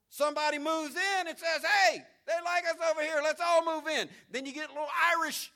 Somebody 0.09 0.57
moves 0.57 0.95
in 0.95 1.27
and 1.27 1.37
says, 1.37 1.63
hey, 1.63 2.03
they 2.25 2.33
like 2.45 2.65
us 2.65 2.77
over 2.91 3.01
here, 3.01 3.19
let's 3.23 3.41
all 3.41 3.63
move 3.63 3.87
in. 3.87 4.09
Then 4.31 4.45
you 4.45 4.53
get 4.53 4.69
a 4.69 4.73
little 4.73 4.87
Irish 5.19 5.51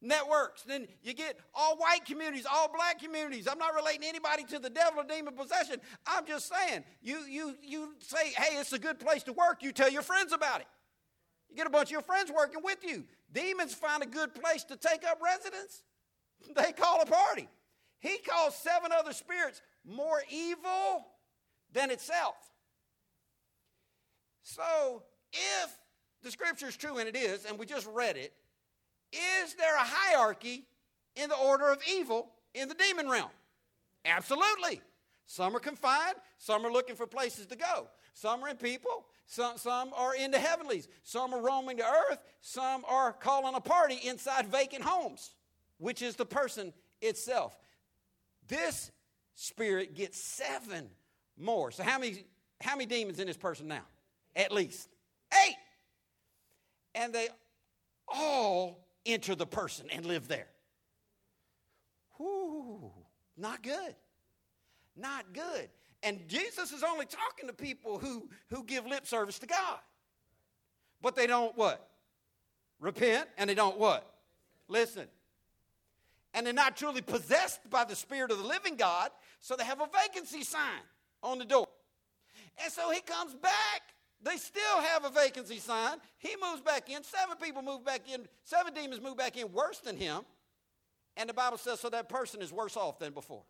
networks. 0.00 0.62
Then 0.62 0.86
you 1.02 1.14
get 1.14 1.38
all 1.54 1.76
white 1.76 2.04
communities, 2.04 2.46
all 2.50 2.70
black 2.72 3.00
communities. 3.00 3.46
I'm 3.50 3.58
not 3.58 3.74
relating 3.74 4.04
anybody 4.04 4.44
to 4.44 4.58
the 4.58 4.70
devil 4.70 5.00
or 5.00 5.04
demon 5.04 5.34
possession. 5.34 5.76
I'm 6.06 6.26
just 6.26 6.52
saying, 6.52 6.84
you, 7.02 7.24
you, 7.28 7.54
you 7.62 7.94
say, 7.98 8.32
hey, 8.36 8.56
it's 8.58 8.72
a 8.72 8.78
good 8.78 8.98
place 8.98 9.22
to 9.24 9.32
work. 9.32 9.62
You 9.62 9.72
tell 9.72 9.90
your 9.90 10.02
friends 10.02 10.32
about 10.32 10.60
it. 10.60 10.66
You 11.48 11.56
get 11.56 11.66
a 11.66 11.70
bunch 11.70 11.88
of 11.88 11.92
your 11.92 12.02
friends 12.02 12.30
working 12.30 12.62
with 12.62 12.78
you. 12.84 13.04
Demons 13.32 13.74
find 13.74 14.02
a 14.02 14.06
good 14.06 14.34
place 14.34 14.64
to 14.64 14.76
take 14.76 15.04
up 15.04 15.20
residence. 15.22 15.82
They 16.56 16.72
call 16.72 17.02
a 17.02 17.06
party. 17.06 17.48
He 17.98 18.16
calls 18.26 18.56
seven 18.56 18.92
other 18.98 19.12
spirits 19.12 19.60
more 19.84 20.22
evil 20.30 21.04
than 21.72 21.90
itself. 21.90 22.34
So, 24.42 25.02
if 25.32 25.70
the 26.22 26.30
scripture 26.30 26.68
is 26.68 26.76
true, 26.76 26.96
and 26.96 27.06
it 27.06 27.14
is, 27.14 27.44
and 27.44 27.58
we 27.58 27.66
just 27.66 27.86
read 27.92 28.16
it, 28.16 28.32
is 29.12 29.54
there 29.54 29.76
a 29.76 29.84
hierarchy 29.84 30.64
in 31.16 31.28
the 31.28 31.36
order 31.36 31.70
of 31.70 31.78
evil 31.90 32.30
in 32.54 32.68
the 32.68 32.74
demon 32.74 33.08
realm? 33.08 33.30
Absolutely. 34.04 34.80
Some 35.26 35.54
are 35.54 35.60
confined, 35.60 36.16
some 36.38 36.66
are 36.66 36.72
looking 36.72 36.96
for 36.96 37.06
places 37.06 37.46
to 37.46 37.56
go. 37.56 37.88
Some 38.14 38.42
are 38.42 38.48
in 38.48 38.56
people, 38.56 39.06
some, 39.26 39.56
some 39.58 39.92
are 39.94 40.14
in 40.14 40.32
the 40.32 40.38
heavenlies, 40.38 40.88
some 41.04 41.32
are 41.32 41.40
roaming 41.40 41.76
the 41.76 41.84
earth, 41.84 42.18
some 42.40 42.84
are 42.88 43.12
calling 43.12 43.54
a 43.54 43.60
party 43.60 44.00
inside 44.02 44.48
vacant 44.48 44.82
homes, 44.82 45.34
which 45.78 46.02
is 46.02 46.16
the 46.16 46.26
person 46.26 46.72
itself. 47.00 47.56
This 48.48 48.90
spirit 49.36 49.94
gets 49.94 50.20
seven 50.20 50.88
more. 51.38 51.70
So, 51.70 51.84
how 51.84 51.98
many, 51.98 52.24
how 52.60 52.74
many 52.74 52.86
demons 52.86 53.20
in 53.20 53.28
this 53.28 53.36
person 53.36 53.68
now? 53.68 53.84
At 54.34 54.50
least 54.50 54.88
eight. 55.46 55.56
And 56.94 57.12
they 57.12 57.28
all 58.08 58.84
enter 59.06 59.34
the 59.34 59.46
person 59.46 59.86
and 59.90 60.04
live 60.04 60.28
there. 60.28 60.48
Whoo, 62.18 62.90
not 63.36 63.62
good. 63.62 63.94
Not 64.96 65.32
good. 65.32 65.68
And 66.02 66.26
Jesus 66.28 66.72
is 66.72 66.82
only 66.82 67.06
talking 67.06 67.46
to 67.48 67.52
people 67.52 67.98
who, 67.98 68.28
who 68.48 68.64
give 68.64 68.86
lip 68.86 69.06
service 69.06 69.38
to 69.40 69.46
God. 69.46 69.78
But 71.02 71.16
they 71.16 71.26
don't 71.26 71.56
what? 71.56 71.88
Repent, 72.78 73.28
and 73.36 73.48
they 73.48 73.54
don't 73.54 73.78
what? 73.78 74.10
Listen. 74.68 75.06
And 76.32 76.46
they're 76.46 76.52
not 76.52 76.76
truly 76.76 77.02
possessed 77.02 77.60
by 77.68 77.84
the 77.84 77.96
Spirit 77.96 78.30
of 78.30 78.38
the 78.38 78.44
living 78.44 78.76
God, 78.76 79.10
so 79.40 79.56
they 79.56 79.64
have 79.64 79.80
a 79.80 79.88
vacancy 79.92 80.42
sign 80.42 80.80
on 81.22 81.38
the 81.38 81.44
door. 81.44 81.66
And 82.62 82.72
so 82.72 82.90
he 82.90 83.00
comes 83.00 83.34
back 83.34 83.82
they 84.22 84.36
still 84.36 84.80
have 84.82 85.04
a 85.04 85.10
vacancy 85.10 85.58
sign. 85.58 85.96
He 86.18 86.36
moves 86.42 86.60
back 86.60 86.90
in. 86.90 87.02
Seven 87.02 87.36
people 87.42 87.62
move 87.62 87.84
back 87.84 88.02
in. 88.12 88.26
Seven 88.44 88.74
demons 88.74 89.00
move 89.00 89.16
back 89.16 89.36
in 89.36 89.50
worse 89.52 89.78
than 89.78 89.96
him. 89.96 90.22
And 91.16 91.28
the 91.28 91.34
Bible 91.34 91.58
says 91.58 91.80
so 91.80 91.88
that 91.90 92.08
person 92.08 92.42
is 92.42 92.52
worse 92.52 92.76
off 92.76 92.98
than 92.98 93.12
before. 93.12 93.42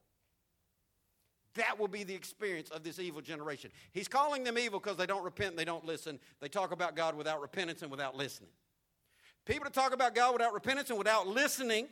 That 1.54 1.78
will 1.80 1.88
be 1.88 2.04
the 2.04 2.14
experience 2.14 2.70
of 2.70 2.84
this 2.84 3.00
evil 3.00 3.20
generation. 3.20 3.72
He's 3.92 4.06
calling 4.06 4.44
them 4.44 4.56
evil 4.56 4.78
because 4.78 4.96
they 4.96 5.06
don't 5.06 5.24
repent 5.24 5.56
they 5.56 5.64
don't 5.64 5.84
listen. 5.84 6.20
They 6.40 6.48
talk 6.48 6.70
about 6.70 6.94
God 6.94 7.16
without 7.16 7.40
repentance 7.40 7.82
and 7.82 7.90
without 7.90 8.16
listening. 8.16 8.50
People 9.46 9.64
that 9.64 9.72
talk 9.72 9.92
about 9.92 10.14
God 10.14 10.32
without 10.32 10.54
repentance 10.54 10.90
and 10.90 10.98
without 10.98 11.26
listening 11.26 11.88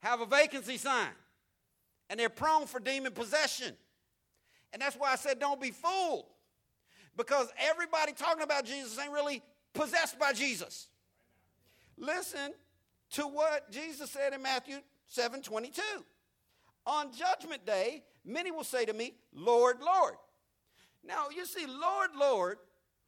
have 0.00 0.20
a 0.20 0.26
vacancy 0.26 0.76
sign. 0.76 1.10
And 2.08 2.20
they're 2.20 2.28
prone 2.28 2.66
for 2.66 2.78
demon 2.78 3.12
possession. 3.12 3.74
And 4.72 4.80
that's 4.80 4.94
why 4.94 5.12
I 5.12 5.16
said 5.16 5.40
don't 5.40 5.60
be 5.60 5.72
fooled 5.72 6.26
because 7.18 7.48
everybody 7.58 8.12
talking 8.12 8.44
about 8.44 8.64
Jesus 8.64 8.98
ain't 8.98 9.12
really 9.12 9.42
possessed 9.74 10.18
by 10.18 10.32
Jesus. 10.32 10.86
Listen 11.98 12.52
to 13.10 13.22
what 13.24 13.70
Jesus 13.70 14.10
said 14.10 14.32
in 14.32 14.40
Matthew 14.40 14.76
7 15.08 15.42
22. 15.42 15.82
On 16.86 17.12
judgment 17.12 17.66
day, 17.66 18.04
many 18.24 18.50
will 18.50 18.64
say 18.64 18.86
to 18.86 18.94
me, 18.94 19.14
Lord, 19.34 19.78
Lord. 19.84 20.14
Now, 21.04 21.26
you 21.34 21.44
see, 21.44 21.66
Lord, 21.66 22.10
Lord, 22.16 22.58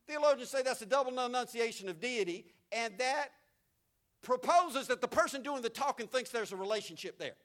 theologians 0.07 0.51
say 0.51 0.63
that's 0.63 0.83
a 0.83 0.87
double 0.87 1.19
enunciation 1.25 1.89
of 1.89 2.01
deity, 2.01 2.47
and 2.73 2.99
that 2.99 3.29
proposes 4.23 4.89
that 4.89 5.01
the 5.01 5.09
person 5.09 5.43
doing 5.43 5.63
the 5.63 5.71
talking 5.71 6.09
thinks 6.09 6.31
there's 6.31 6.53
a 6.53 6.57
relationship 6.57 7.19
there. 7.19 7.37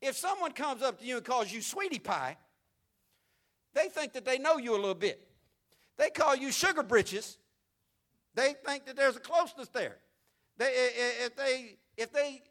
If 0.00 0.16
someone 0.16 0.52
comes 0.52 0.82
up 0.82 1.00
to 1.00 1.04
you 1.04 1.16
and 1.16 1.24
calls 1.24 1.52
you 1.52 1.60
sweetie 1.60 1.98
pie, 1.98 2.36
they 3.74 3.88
think 3.88 4.12
that 4.12 4.24
they 4.24 4.38
know 4.38 4.58
you 4.58 4.72
a 4.72 4.76
little 4.76 4.94
bit. 4.94 5.26
They 5.98 6.10
call 6.10 6.36
you 6.36 6.52
sugar 6.52 6.82
britches. 6.82 7.38
They 8.34 8.54
think 8.66 8.86
that 8.86 8.96
there's 8.96 9.16
a 9.16 9.20
closeness 9.20 9.68
there. 9.68 9.96
They, 10.58 10.66
if, 11.24 11.36
they, 11.36 11.78
if 11.96 12.12
they 12.12 12.42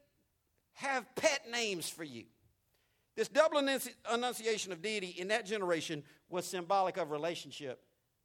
have 0.74 1.06
pet 1.16 1.42
names 1.52 1.90
for 1.90 2.04
you, 2.04 2.26
this 3.16 3.28
double 3.28 3.60
enunciation 4.14 4.72
of 4.72 4.82
deity 4.82 5.16
in 5.18 5.30
that 5.30 5.46
generation 5.46 6.04
was 6.30 6.46
symbolic 6.46 6.98
of 6.98 7.12
relationship 7.12 7.82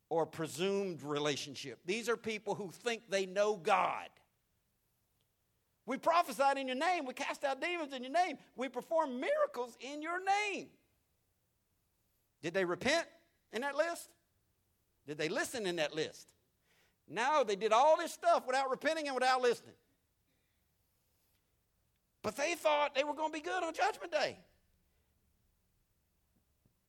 or 0.08 0.26
presumed 0.26 1.02
relationship. 1.02 1.78
These 1.86 2.08
are 2.08 2.16
people 2.16 2.54
who 2.54 2.70
think 2.70 3.02
they 3.08 3.26
know 3.26 3.56
God. 3.56 4.08
We 5.86 5.96
prophesied 5.96 6.58
in 6.58 6.66
your 6.66 6.76
name. 6.76 7.04
We 7.06 7.14
cast 7.14 7.44
out 7.44 7.60
demons 7.60 7.92
in 7.92 8.02
your 8.02 8.12
name. 8.12 8.38
We 8.56 8.68
perform 8.68 9.20
miracles 9.20 9.76
in 9.80 10.02
your 10.02 10.18
name. 10.24 10.68
Did 12.42 12.54
they 12.54 12.64
repent 12.64 13.06
in 13.52 13.62
that 13.62 13.76
list? 13.76 14.08
Did 15.10 15.18
they 15.18 15.28
listen 15.28 15.66
in 15.66 15.74
that 15.74 15.92
list? 15.92 16.28
No, 17.08 17.42
they 17.42 17.56
did 17.56 17.72
all 17.72 17.96
this 17.96 18.12
stuff 18.12 18.46
without 18.46 18.70
repenting 18.70 19.08
and 19.08 19.14
without 19.16 19.42
listening. 19.42 19.74
But 22.22 22.36
they 22.36 22.54
thought 22.54 22.94
they 22.94 23.02
were 23.02 23.14
going 23.14 23.30
to 23.30 23.32
be 23.32 23.40
good 23.40 23.64
on 23.64 23.74
Judgment 23.74 24.12
Day. 24.12 24.38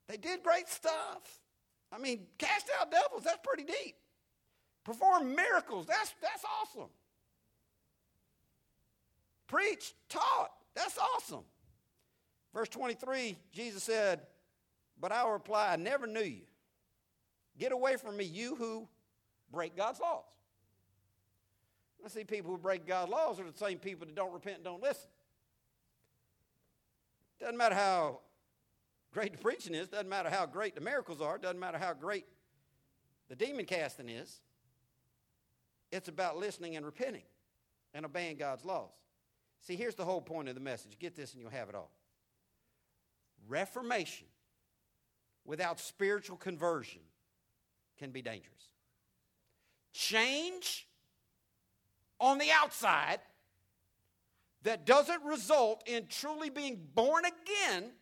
They 0.06 0.18
did 0.18 0.44
great 0.44 0.68
stuff. 0.68 1.40
I 1.90 1.98
mean, 1.98 2.20
cast 2.38 2.70
out 2.80 2.92
devils, 2.92 3.24
that's 3.24 3.40
pretty 3.42 3.64
deep. 3.64 3.96
Perform 4.84 5.34
miracles, 5.34 5.86
that's, 5.88 6.14
that's 6.22 6.44
awesome. 6.60 6.90
Preach, 9.48 9.94
taught, 10.08 10.52
that's 10.76 10.96
awesome. 10.96 11.42
Verse 12.54 12.68
23, 12.68 13.36
Jesus 13.52 13.82
said, 13.82 14.20
But 15.00 15.10
I 15.10 15.24
will 15.24 15.32
reply, 15.32 15.72
I 15.72 15.76
never 15.76 16.06
knew 16.06 16.20
you. 16.20 16.42
Get 17.58 17.72
away 17.72 17.96
from 17.96 18.16
me, 18.16 18.24
you 18.24 18.56
who 18.56 18.88
break 19.50 19.76
God's 19.76 20.00
laws. 20.00 20.24
I 22.04 22.08
see 22.08 22.24
people 22.24 22.50
who 22.50 22.58
break 22.58 22.86
God's 22.86 23.12
laws 23.12 23.38
are 23.38 23.48
the 23.48 23.56
same 23.56 23.78
people 23.78 24.06
that 24.06 24.14
don't 24.14 24.32
repent 24.32 24.56
and 24.56 24.64
don't 24.64 24.82
listen. 24.82 25.08
Doesn't 27.38 27.56
matter 27.56 27.74
how 27.74 28.20
great 29.12 29.32
the 29.32 29.38
preaching 29.38 29.74
is, 29.74 29.88
doesn't 29.88 30.08
matter 30.08 30.30
how 30.30 30.46
great 30.46 30.74
the 30.74 30.80
miracles 30.80 31.20
are, 31.20 31.38
doesn't 31.38 31.60
matter 31.60 31.78
how 31.78 31.92
great 31.92 32.24
the 33.28 33.36
demon 33.36 33.66
casting 33.66 34.08
is. 34.08 34.40
It's 35.92 36.08
about 36.08 36.38
listening 36.38 36.76
and 36.76 36.84
repenting 36.84 37.24
and 37.94 38.04
obeying 38.04 38.36
God's 38.36 38.64
laws. 38.64 38.90
See, 39.60 39.76
here's 39.76 39.94
the 39.94 40.04
whole 40.04 40.20
point 40.20 40.48
of 40.48 40.54
the 40.54 40.60
message. 40.60 40.98
Get 40.98 41.14
this 41.14 41.32
and 41.34 41.40
you'll 41.40 41.50
have 41.50 41.68
it 41.68 41.74
all. 41.74 41.90
Reformation 43.48 44.26
without 45.44 45.78
spiritual 45.78 46.36
conversion 46.36 47.02
can 48.02 48.10
be 48.10 48.20
dangerous. 48.20 48.64
Change 49.92 50.88
on 52.18 52.38
the 52.38 52.48
outside 52.52 53.20
that 54.64 54.84
doesn't 54.84 55.22
result 55.24 55.84
in 55.86 56.06
truly 56.08 56.50
being 56.50 56.80
born 56.94 57.22
again 57.24 57.92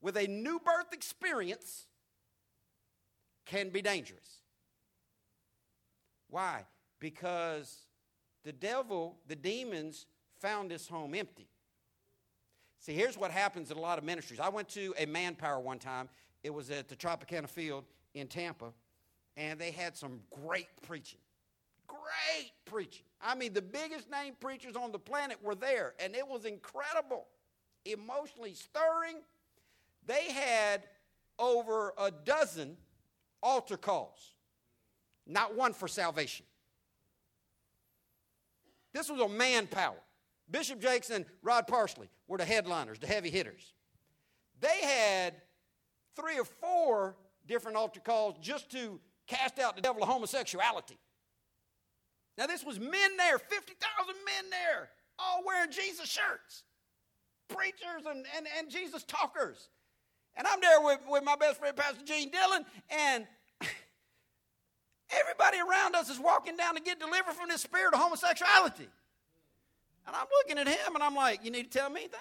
with 0.00 0.16
a 0.16 0.26
new 0.26 0.58
birth 0.58 0.94
experience 0.94 1.88
can 3.44 3.68
be 3.68 3.82
dangerous. 3.82 4.40
Why? 6.30 6.64
Because 7.00 7.80
the 8.44 8.52
devil, 8.52 9.18
the 9.26 9.36
demons, 9.36 10.06
found 10.40 10.70
this 10.70 10.88
home 10.88 11.14
empty. 11.14 11.48
See, 12.78 12.94
here's 12.94 13.18
what 13.18 13.30
happens 13.30 13.70
in 13.70 13.76
a 13.76 13.80
lot 13.80 13.98
of 13.98 14.04
ministries. 14.04 14.40
I 14.40 14.48
went 14.48 14.70
to 14.70 14.94
a 14.96 15.04
manpower 15.04 15.60
one 15.60 15.78
time. 15.78 16.08
It 16.42 16.52
was 16.52 16.70
at 16.70 16.88
the 16.88 16.96
Tropicana 16.96 17.48
Field 17.48 17.84
in 18.14 18.26
Tampa, 18.26 18.72
and 19.36 19.58
they 19.58 19.70
had 19.70 19.96
some 19.96 20.20
great 20.44 20.68
preaching. 20.86 21.18
Great 21.86 22.52
preaching. 22.64 23.04
I 23.20 23.34
mean, 23.34 23.52
the 23.52 23.62
biggest 23.62 24.10
name 24.10 24.34
preachers 24.40 24.76
on 24.76 24.92
the 24.92 24.98
planet 24.98 25.38
were 25.42 25.54
there, 25.54 25.94
and 25.98 26.14
it 26.14 26.26
was 26.26 26.44
incredible, 26.44 27.26
emotionally 27.84 28.54
stirring. 28.54 29.16
They 30.06 30.30
had 30.30 30.84
over 31.38 31.92
a 31.98 32.10
dozen 32.10 32.76
altar 33.42 33.76
calls, 33.76 34.34
not 35.26 35.54
one 35.54 35.72
for 35.72 35.88
salvation. 35.88 36.46
This 38.92 39.10
was 39.10 39.20
a 39.20 39.28
manpower. 39.28 39.98
Bishop 40.50 40.80
Jakes 40.80 41.10
and 41.10 41.26
Rod 41.42 41.66
Parsley 41.66 42.08
were 42.26 42.38
the 42.38 42.44
headliners, 42.44 42.98
the 42.98 43.06
heavy 43.06 43.30
hitters. 43.30 43.74
They 44.60 44.80
had 44.80 45.34
three 46.18 46.38
or 46.38 46.44
four 46.44 47.16
different 47.46 47.76
altar 47.76 48.00
calls 48.00 48.36
just 48.40 48.70
to 48.72 49.00
cast 49.26 49.58
out 49.58 49.76
the 49.76 49.82
devil 49.82 50.02
of 50.02 50.08
homosexuality. 50.08 50.98
Now, 52.36 52.46
this 52.46 52.64
was 52.64 52.78
men 52.78 53.16
there, 53.16 53.38
50,000 53.38 54.14
men 54.24 54.50
there, 54.50 54.90
all 55.18 55.42
wearing 55.44 55.70
Jesus 55.70 56.08
shirts, 56.08 56.62
preachers 57.48 58.06
and, 58.08 58.24
and, 58.36 58.46
and 58.58 58.70
Jesus 58.70 59.02
talkers. 59.04 59.68
And 60.36 60.46
I'm 60.46 60.60
there 60.60 60.80
with, 60.80 61.00
with 61.08 61.24
my 61.24 61.34
best 61.34 61.58
friend, 61.58 61.76
Pastor 61.76 62.04
Gene 62.04 62.30
Dillon, 62.30 62.64
and 62.90 63.26
everybody 65.10 65.58
around 65.58 65.96
us 65.96 66.08
is 66.08 66.20
walking 66.20 66.56
down 66.56 66.76
to 66.76 66.80
get 66.80 67.00
delivered 67.00 67.34
from 67.34 67.48
this 67.48 67.62
spirit 67.62 67.92
of 67.92 68.00
homosexuality. 68.00 68.88
And 70.06 70.16
I'm 70.16 70.26
looking 70.38 70.58
at 70.58 70.68
him 70.68 70.94
and 70.94 71.02
I'm 71.02 71.16
like, 71.16 71.44
You 71.44 71.50
need 71.50 71.72
to 71.72 71.78
tell 71.78 71.90
me 71.90 72.02
anything? 72.02 72.20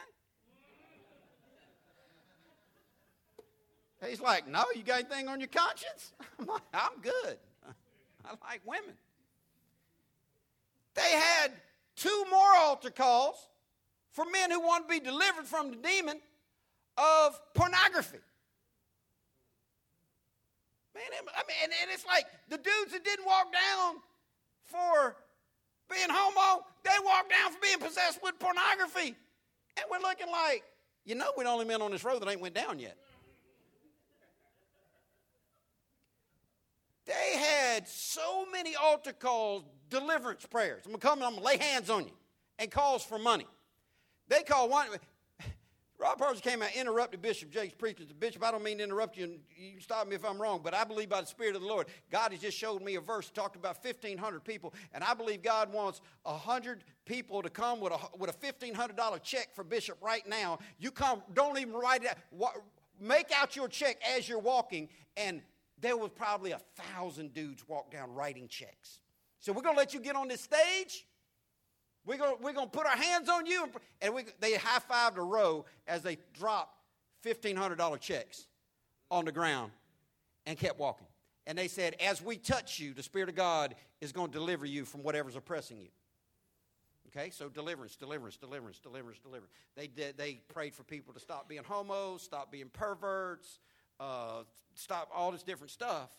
He's 4.05 4.21
like, 4.21 4.47
No, 4.47 4.63
you 4.75 4.83
got 4.83 4.99
anything 4.99 5.27
on 5.27 5.39
your 5.39 5.49
conscience? 5.49 6.13
I'm 6.39 6.45
like, 6.45 6.61
I'm 6.73 7.01
good. 7.01 7.37
I 8.25 8.29
like 8.49 8.61
women. 8.65 8.93
They 10.95 11.11
had 11.11 11.51
two 11.95 12.25
more 12.29 12.55
altar 12.57 12.89
calls 12.89 13.35
for 14.11 14.25
men 14.25 14.51
who 14.51 14.59
want 14.59 14.87
to 14.87 14.93
be 14.93 14.99
delivered 14.99 15.45
from 15.45 15.69
the 15.69 15.77
demon 15.77 16.19
of 16.97 17.39
pornography. 17.53 18.17
Man, 20.95 21.03
I 21.13 21.43
mean, 21.47 21.57
and, 21.63 21.71
and 21.83 21.91
it's 21.91 22.05
like 22.07 22.25
the 22.49 22.57
dudes 22.57 22.91
that 22.93 23.03
didn't 23.03 23.25
walk 23.25 23.53
down 23.53 23.97
for 24.65 25.15
being 25.89 26.07
homo, 26.09 26.65
they 26.83 26.89
walked 27.05 27.29
down 27.29 27.51
for 27.51 27.59
being 27.61 27.77
possessed 27.77 28.19
with 28.23 28.39
pornography. 28.39 29.15
And 29.77 29.85
we're 29.91 29.99
looking 29.99 30.31
like, 30.31 30.63
you 31.05 31.13
know, 31.13 31.31
we're 31.37 31.43
the 31.43 31.51
only 31.51 31.65
men 31.65 31.81
on 31.81 31.91
this 31.91 32.03
road 32.03 32.21
that 32.21 32.29
ain't 32.29 32.41
went 32.41 32.55
down 32.55 32.79
yet. 32.79 32.97
They 37.07 37.37
had 37.37 37.87
so 37.87 38.45
many 38.51 38.75
altar 38.75 39.13
calls, 39.13 39.63
deliverance 39.89 40.45
prayers. 40.45 40.83
I'm 40.85 40.91
gonna 40.91 40.99
come 40.99 41.19
and 41.19 41.25
I'm 41.25 41.33
gonna 41.35 41.45
lay 41.45 41.57
hands 41.57 41.89
on 41.89 42.03
you, 42.03 42.11
and 42.59 42.69
calls 42.69 43.03
for 43.03 43.17
money. 43.17 43.47
They 44.27 44.43
call 44.43 44.67
one. 44.67 44.87
Rod 45.97 46.17
Parsley 46.17 46.41
came 46.41 46.61
out, 46.61 46.75
interrupted 46.75 47.21
Bishop 47.21 47.49
Jakes 47.49 47.73
preaching. 47.73 48.07
Bishop, 48.19 48.43
I 48.43 48.51
don't 48.51 48.61
mean 48.61 48.79
to 48.79 48.83
interrupt 48.83 49.17
you, 49.17 49.23
and 49.23 49.39
you 49.57 49.71
can 49.71 49.81
stop 49.81 50.05
me 50.05 50.15
if 50.15 50.25
I'm 50.25 50.39
wrong, 50.39 50.59
but 50.61 50.73
I 50.73 50.83
believe 50.83 51.07
by 51.07 51.21
the 51.21 51.27
Spirit 51.27 51.55
of 51.55 51.61
the 51.61 51.67
Lord, 51.67 51.87
God 52.11 52.33
has 52.33 52.41
just 52.41 52.57
showed 52.57 52.83
me 52.83 52.95
a 52.95 53.01
verse 53.01 53.29
talked 53.29 53.55
about 53.55 53.83
1,500 53.83 54.43
people, 54.43 54.73
and 54.93 55.01
I 55.01 55.13
believe 55.13 55.41
God 55.41 55.71
wants 55.71 56.01
100 56.23 56.83
people 57.05 57.41
to 57.41 57.49
come 57.49 57.79
with 57.79 57.93
a, 57.93 57.99
with 58.17 58.29
a 58.29 58.33
$1,500 58.33 59.23
check 59.23 59.55
for 59.55 59.63
Bishop 59.63 59.97
right 60.01 60.27
now. 60.27 60.59
You 60.77 60.91
come, 60.91 61.23
don't 61.33 61.57
even 61.57 61.73
write 61.73 62.03
it 62.03 62.09
out. 62.09 62.53
Make 62.99 63.31
out 63.31 63.55
your 63.55 63.69
check 63.69 63.97
as 64.15 64.27
you're 64.27 64.39
walking, 64.39 64.89
and 65.15 65.41
there 65.79 65.97
was 65.97 66.11
probably 66.11 66.51
a 66.51 66.61
thousand 66.75 67.33
dudes 67.33 67.67
walk 67.67 67.91
down 67.91 68.13
writing 68.13 68.47
checks. 68.47 68.99
So 69.39 69.53
we're 69.53 69.61
going 69.61 69.75
to 69.75 69.79
let 69.79 69.93
you 69.93 69.99
get 69.99 70.15
on 70.15 70.27
this 70.27 70.41
stage. 70.41 71.05
We're 72.05 72.17
going 72.17 72.37
we're 72.41 72.53
gonna 72.53 72.67
put 72.67 72.85
our 72.85 72.95
hands 72.95 73.27
on 73.27 73.45
you. 73.45 73.69
And 74.01 74.13
we, 74.13 74.23
they 74.39 74.53
high 74.55 74.79
fived 74.79 75.17
a 75.17 75.21
row 75.21 75.65
as 75.87 76.01
they 76.01 76.17
dropped 76.33 76.77
$1,500 77.25 77.99
checks 77.99 78.47
on 79.11 79.25
the 79.25 79.31
ground 79.31 79.71
and 80.45 80.57
kept 80.57 80.79
walking. 80.79 81.07
And 81.45 81.57
they 81.57 81.67
said, 81.67 81.95
As 81.99 82.21
we 82.21 82.37
touch 82.37 82.79
you, 82.79 82.93
the 82.93 83.03
Spirit 83.03 83.29
of 83.29 83.35
God 83.35 83.75
is 84.01 84.11
going 84.11 84.31
to 84.31 84.37
deliver 84.37 84.65
you 84.65 84.85
from 84.85 85.03
whatever's 85.03 85.35
oppressing 85.35 85.79
you. 85.79 85.89
Okay, 87.15 87.29
so 87.29 87.49
deliverance, 87.49 87.95
deliverance, 87.95 88.37
deliverance, 88.37 88.79
deliverance, 88.79 89.19
deliverance. 89.19 89.51
They, 89.75 89.87
did, 89.87 90.17
they 90.17 90.41
prayed 90.53 90.75
for 90.75 90.83
people 90.83 91.13
to 91.13 91.19
stop 91.19 91.47
being 91.47 91.63
homos, 91.63 92.21
stop 92.21 92.51
being 92.51 92.69
perverts, 92.71 93.59
uh, 93.99 94.43
stop 94.75 95.09
all 95.13 95.31
this 95.31 95.43
different 95.43 95.71
stuff. 95.71 96.09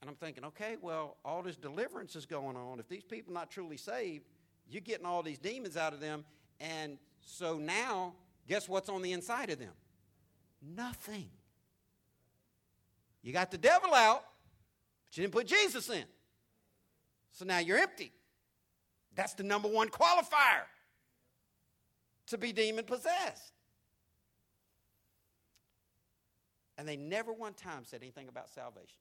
And 0.00 0.10
I'm 0.10 0.16
thinking, 0.16 0.44
okay, 0.44 0.76
well, 0.82 1.16
all 1.24 1.42
this 1.42 1.56
deliverance 1.56 2.14
is 2.14 2.26
going 2.26 2.56
on. 2.56 2.78
If 2.78 2.88
these 2.88 3.04
people 3.04 3.32
are 3.32 3.40
not 3.40 3.50
truly 3.50 3.78
saved, 3.78 4.26
you're 4.68 4.82
getting 4.82 5.06
all 5.06 5.22
these 5.22 5.38
demons 5.38 5.76
out 5.76 5.94
of 5.94 6.00
them. 6.00 6.24
And 6.60 6.98
so 7.22 7.58
now, 7.58 8.12
guess 8.46 8.68
what's 8.68 8.88
on 8.88 9.00
the 9.00 9.12
inside 9.12 9.48
of 9.50 9.58
them? 9.58 9.72
Nothing. 10.76 11.30
You 13.22 13.32
got 13.32 13.50
the 13.50 13.56
devil 13.56 13.94
out, 13.94 14.24
but 15.06 15.16
you 15.16 15.22
didn't 15.22 15.32
put 15.32 15.46
Jesus 15.46 15.88
in. 15.88 16.04
So 17.32 17.46
now 17.46 17.58
you're 17.58 17.78
empty. 17.78 18.12
That's 19.14 19.32
the 19.32 19.42
number 19.42 19.68
one 19.68 19.88
qualifier 19.88 20.66
to 22.26 22.36
be 22.36 22.52
demon 22.52 22.84
possessed. 22.84 23.53
And 26.76 26.88
they 26.88 26.96
never 26.96 27.32
one 27.32 27.54
time 27.54 27.84
said 27.84 28.00
anything 28.02 28.28
about 28.28 28.50
salvation. 28.50 28.98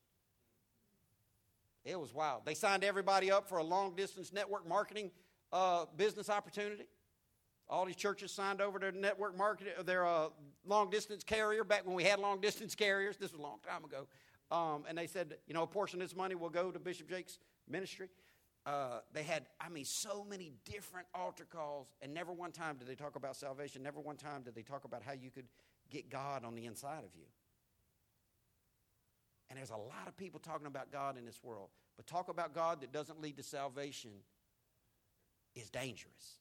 It 1.85 1.99
was 1.99 2.13
wild. 2.13 2.45
They 2.45 2.53
signed 2.53 2.83
everybody 2.83 3.31
up 3.31 3.49
for 3.49 3.57
a 3.57 3.63
long 3.63 3.95
distance 3.95 4.31
network 4.31 4.67
marketing 4.67 5.11
uh, 5.51 5.85
business 5.97 6.29
opportunity. 6.29 6.85
All 7.69 7.85
these 7.85 7.95
churches 7.95 8.31
signed 8.31 8.61
over 8.61 8.79
their 8.79 8.91
network 8.91 9.37
marketing, 9.37 9.73
their 9.85 10.05
uh, 10.05 10.29
long 10.65 10.89
distance 10.89 11.23
carrier 11.23 11.63
back 11.63 11.85
when 11.85 11.95
we 11.95 12.03
had 12.03 12.19
long 12.19 12.39
distance 12.39 12.75
carriers. 12.75 13.17
This 13.17 13.31
was 13.31 13.39
a 13.39 13.43
long 13.43 13.59
time 13.67 13.83
ago. 13.83 14.07
Um, 14.51 14.83
and 14.87 14.97
they 14.97 15.07
said, 15.07 15.37
you 15.47 15.53
know, 15.53 15.63
a 15.63 15.67
portion 15.67 16.01
of 16.01 16.07
this 16.07 16.15
money 16.15 16.35
will 16.35 16.49
go 16.49 16.71
to 16.71 16.79
Bishop 16.79 17.09
Jakes' 17.09 17.39
ministry. 17.67 18.09
Uh, 18.65 18.99
they 19.11 19.23
had, 19.23 19.45
I 19.59 19.69
mean, 19.69 19.85
so 19.85 20.25
many 20.29 20.53
different 20.63 21.07
altar 21.13 21.45
calls, 21.49 21.93
and 22.01 22.13
never 22.13 22.31
one 22.31 22.51
time 22.51 22.77
did 22.77 22.87
they 22.87 22.95
talk 22.95 23.15
about 23.15 23.35
salvation. 23.35 23.83
Never 23.83 23.99
one 23.99 24.15
time 24.15 24.43
did 24.43 24.55
they 24.55 24.61
talk 24.61 24.85
about 24.85 25.01
how 25.03 25.13
you 25.13 25.31
could 25.31 25.47
get 25.89 26.09
God 26.09 26.45
on 26.45 26.55
the 26.55 26.65
inside 26.65 27.03
of 27.03 27.15
you. 27.15 27.25
And 29.53 29.59
there's 29.59 29.69
a 29.69 29.77
lot 29.77 30.07
of 30.07 30.17
people 30.17 30.39
talking 30.39 30.65
about 30.65 30.91
God 30.91 31.15
in 31.15 31.25
this 31.27 31.39
world. 31.43 31.69
But 31.95 32.07
talk 32.07 32.27
about 32.27 32.55
God 32.55 32.81
that 32.81 32.91
doesn't 32.91 33.21
lead 33.21 33.37
to 33.37 33.43
salvation 33.43 34.09
is 35.55 35.69
dangerous. 35.69 36.39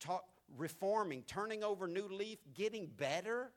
Talk 0.00 0.24
reforming, 0.56 1.22
turning 1.28 1.62
over 1.62 1.86
new 1.86 2.08
leaf, 2.08 2.40
getting 2.52 2.86
better, 2.86 3.52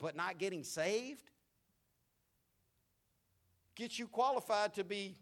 but 0.00 0.16
not 0.16 0.38
getting 0.38 0.64
saved 0.64 1.30
gets 3.74 3.98
you 3.98 4.06
qualified 4.06 4.72
to 4.72 4.82
be 4.82 5.14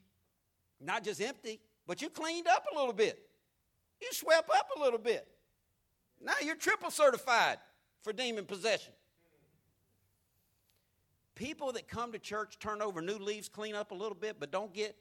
not 0.81 1.03
just 1.03 1.21
empty, 1.21 1.59
but 1.89 2.01
you 2.01 2.09
cleaned 2.09 2.47
up 2.47 2.67
a 2.73 2.79
little 2.79 2.93
bit. 2.93 3.19
You 4.01 4.07
swept 4.13 4.49
up 4.49 4.69
a 4.77 4.81
little 4.81 5.01
bit. 5.01 5.27
Now 6.21 6.35
you're 6.41 6.55
triple 6.55 6.93
certified 6.93 7.59
for 8.05 8.13
demon 8.13 8.45
possession. 8.45 8.93
People 11.43 11.72
that 11.72 11.88
come 11.88 12.12
to 12.12 12.20
church, 12.20 12.61
turn 12.61 12.80
over 12.80 13.03
new 13.03 13.18
leaves, 13.18 13.49
clean 13.49 13.74
up 13.74 13.90
a 13.90 13.97
little 13.97 14.14
bit, 14.14 14.36
but 14.38 14.53
don't 14.53 14.72
get 14.72 14.95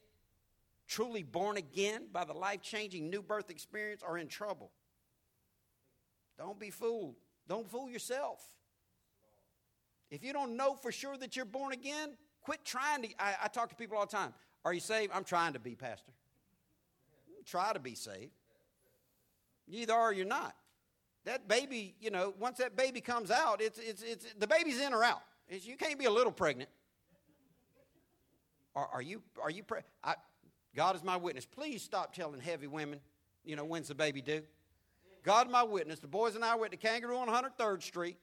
truly 0.87 1.21
born 1.21 1.55
again 1.55 2.07
by 2.11 2.23
the 2.23 2.33
life 2.33 2.63
changing 2.63 3.11
new 3.11 3.21
birth 3.21 3.51
experience 3.51 4.01
are 4.01 4.17
in 4.17 4.27
trouble. 4.27 4.71
Don't 6.39 6.59
be 6.59 6.71
fooled. 6.71 7.13
Don't 7.47 7.69
fool 7.69 7.91
yourself. 7.91 8.43
If 10.09 10.23
you 10.23 10.33
don't 10.33 10.57
know 10.57 10.73
for 10.73 10.91
sure 10.91 11.15
that 11.15 11.35
you're 11.35 11.45
born 11.45 11.73
again, 11.73 12.17
quit 12.41 12.65
trying 12.65 13.03
to. 13.03 13.09
I, 13.19 13.35
I 13.43 13.47
talk 13.47 13.69
to 13.69 13.75
people 13.75 13.99
all 13.99 14.07
the 14.07 14.11
time. 14.11 14.33
Are 14.65 14.73
you 14.73 14.79
saved? 14.79 15.11
I'm 15.13 15.23
trying 15.23 15.53
to 15.53 15.59
be, 15.59 15.75
Pastor. 15.75 16.11
Try 17.45 17.71
to 17.71 17.79
be 17.79 17.93
saved. 17.93 18.31
You 19.67 19.81
either 19.81 19.93
are 19.93 20.09
or 20.09 20.13
you're 20.13 20.25
not. 20.25 20.55
That 21.25 21.47
baby, 21.47 21.93
you 22.01 22.09
know, 22.09 22.33
once 22.39 22.57
that 22.57 22.75
baby 22.75 22.99
comes 22.99 23.29
out, 23.29 23.61
it's, 23.61 23.77
it's, 23.77 24.01
it's, 24.01 24.25
the 24.39 24.47
baby's 24.47 24.79
in 24.79 24.91
or 24.91 25.03
out 25.03 25.21
is 25.47 25.65
you 25.67 25.75
can't 25.75 25.99
be 25.99 26.05
a 26.05 26.11
little 26.11 26.31
pregnant. 26.31 26.69
Are, 28.75 28.87
are 28.93 29.01
you, 29.01 29.21
are 29.41 29.49
you 29.49 29.63
pre- 29.63 29.81
I, 30.03 30.15
God 30.75 30.95
is 30.95 31.03
my 31.03 31.17
witness. 31.17 31.45
Please 31.45 31.81
stop 31.81 32.13
telling 32.13 32.39
heavy 32.39 32.67
women, 32.67 32.99
you 33.43 33.55
know, 33.55 33.65
when's 33.65 33.89
the 33.89 33.95
baby 33.95 34.21
due? 34.21 34.43
God 35.23 35.49
my 35.49 35.63
witness. 35.63 35.99
The 35.99 36.07
boys 36.07 36.35
and 36.35 36.43
I 36.43 36.55
went 36.55 36.71
to 36.71 36.77
Kangaroo 36.77 37.17
on 37.17 37.27
103rd 37.27 37.83
Street, 37.83 38.17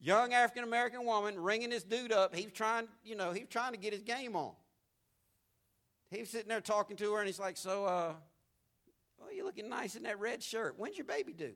Young 0.00 0.34
African 0.34 0.64
American 0.64 1.06
woman 1.06 1.38
ringing 1.40 1.70
this 1.70 1.82
dude 1.82 2.12
up. 2.12 2.34
He's 2.34 2.50
trying, 2.52 2.88
you 3.04 3.16
know, 3.16 3.32
he's 3.32 3.48
trying 3.48 3.72
to 3.72 3.78
get 3.78 3.92
his 3.92 4.02
game 4.02 4.36
on. 4.36 4.52
He's 6.10 6.30
sitting 6.30 6.48
there 6.48 6.60
talking 6.60 6.96
to 6.96 7.12
her, 7.14 7.20
and 7.20 7.26
he's 7.26 7.38
like, 7.38 7.56
So, 7.56 7.86
uh, 7.86 8.12
well, 9.18 9.32
you're 9.32 9.46
looking 9.46 9.68
nice 9.68 9.96
in 9.96 10.02
that 10.02 10.20
red 10.20 10.42
shirt. 10.42 10.74
When's 10.76 10.98
your 10.98 11.06
baby 11.06 11.32
due? 11.32 11.54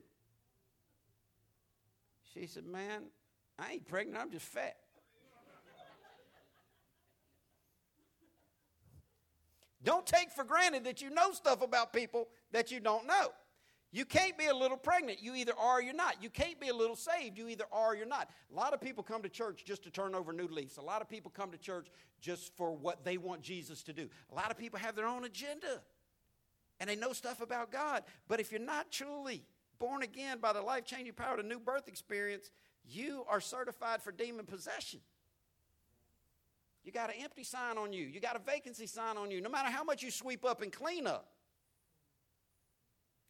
She 2.33 2.47
said, 2.47 2.65
Man, 2.65 3.03
I 3.59 3.73
ain't 3.73 3.87
pregnant, 3.87 4.21
I'm 4.21 4.31
just 4.31 4.45
fat. 4.45 4.77
don't 9.83 10.05
take 10.05 10.31
for 10.31 10.43
granted 10.43 10.83
that 10.83 11.01
you 11.01 11.09
know 11.09 11.31
stuff 11.31 11.61
about 11.61 11.93
people 11.93 12.27
that 12.51 12.71
you 12.71 12.79
don't 12.79 13.07
know. 13.07 13.29
You 13.91 14.05
can't 14.05 14.37
be 14.37 14.45
a 14.45 14.53
little 14.53 14.77
pregnant. 14.77 15.19
You 15.19 15.33
either 15.33 15.53
are 15.57 15.79
or 15.79 15.81
you're 15.81 15.95
not. 15.95 16.21
You 16.21 16.29
can't 16.29 16.59
be 16.59 16.67
a 16.67 16.73
little 16.73 16.95
saved. 16.95 17.35
You 17.37 17.47
either 17.47 17.65
are 17.71 17.93
or 17.93 17.95
you're 17.95 18.05
not. 18.05 18.29
A 18.51 18.55
lot 18.55 18.73
of 18.73 18.81
people 18.81 19.03
come 19.03 19.23
to 19.23 19.29
church 19.29 19.63
just 19.65 19.83
to 19.83 19.89
turn 19.89 20.13
over 20.13 20.31
new 20.31 20.47
leaves. 20.47 20.77
A 20.77 20.81
lot 20.81 21.01
of 21.01 21.09
people 21.09 21.31
come 21.31 21.49
to 21.51 21.57
church 21.57 21.87
just 22.21 22.55
for 22.55 22.75
what 22.75 23.03
they 23.03 23.17
want 23.17 23.41
Jesus 23.41 23.81
to 23.83 23.93
do. 23.93 24.07
A 24.31 24.35
lot 24.35 24.51
of 24.51 24.59
people 24.59 24.77
have 24.77 24.95
their 24.95 25.07
own 25.07 25.25
agenda 25.25 25.81
and 26.79 26.87
they 26.87 26.95
know 26.95 27.13
stuff 27.13 27.41
about 27.41 27.71
God. 27.71 28.03
But 28.27 28.39
if 28.39 28.51
you're 28.51 28.61
not 28.61 28.91
truly 28.91 29.43
born 29.79 30.03
again 30.03 30.37
by 30.39 30.53
the 30.53 30.61
life 30.61 30.85
changing 30.85 31.13
power 31.13 31.31
of 31.31 31.37
the 31.37 31.49
new 31.49 31.59
birth 31.59 31.87
experience, 31.87 32.51
you 32.89 33.25
are 33.29 33.39
certified 33.39 34.01
for 34.01 34.11
demon 34.11 34.45
possession. 34.45 34.99
You 36.83 36.91
got 36.91 37.09
an 37.09 37.15
empty 37.21 37.43
sign 37.43 37.77
on 37.77 37.93
you, 37.93 38.05
you 38.05 38.19
got 38.19 38.35
a 38.35 38.39
vacancy 38.39 38.87
sign 38.87 39.17
on 39.17 39.31
you, 39.31 39.41
no 39.41 39.49
matter 39.49 39.69
how 39.69 39.83
much 39.83 40.01
you 40.01 40.11
sweep 40.11 40.45
up 40.45 40.61
and 40.61 40.71
clean 40.71 41.05
up. 41.05 41.27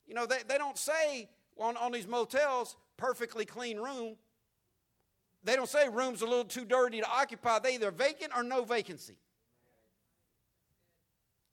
You 0.08 0.16
know, 0.16 0.26
they, 0.26 0.40
they 0.48 0.58
don't 0.58 0.78
say 0.78 1.30
on, 1.58 1.78
on 1.78 1.92
these 1.92 2.08
motels, 2.08 2.76
perfectly 2.98 3.46
clean 3.46 3.78
room. 3.78 4.16
They 5.44 5.56
don't 5.56 5.70
say 5.70 5.88
room's 5.88 6.22
a 6.22 6.26
little 6.26 6.46
too 6.46 6.66
dirty 6.66 7.00
to 7.00 7.10
occupy. 7.10 7.60
They 7.60 7.76
either 7.76 7.92
vacant 7.92 8.32
or 8.36 8.44
no 8.44 8.64
vacancy. 8.64 9.18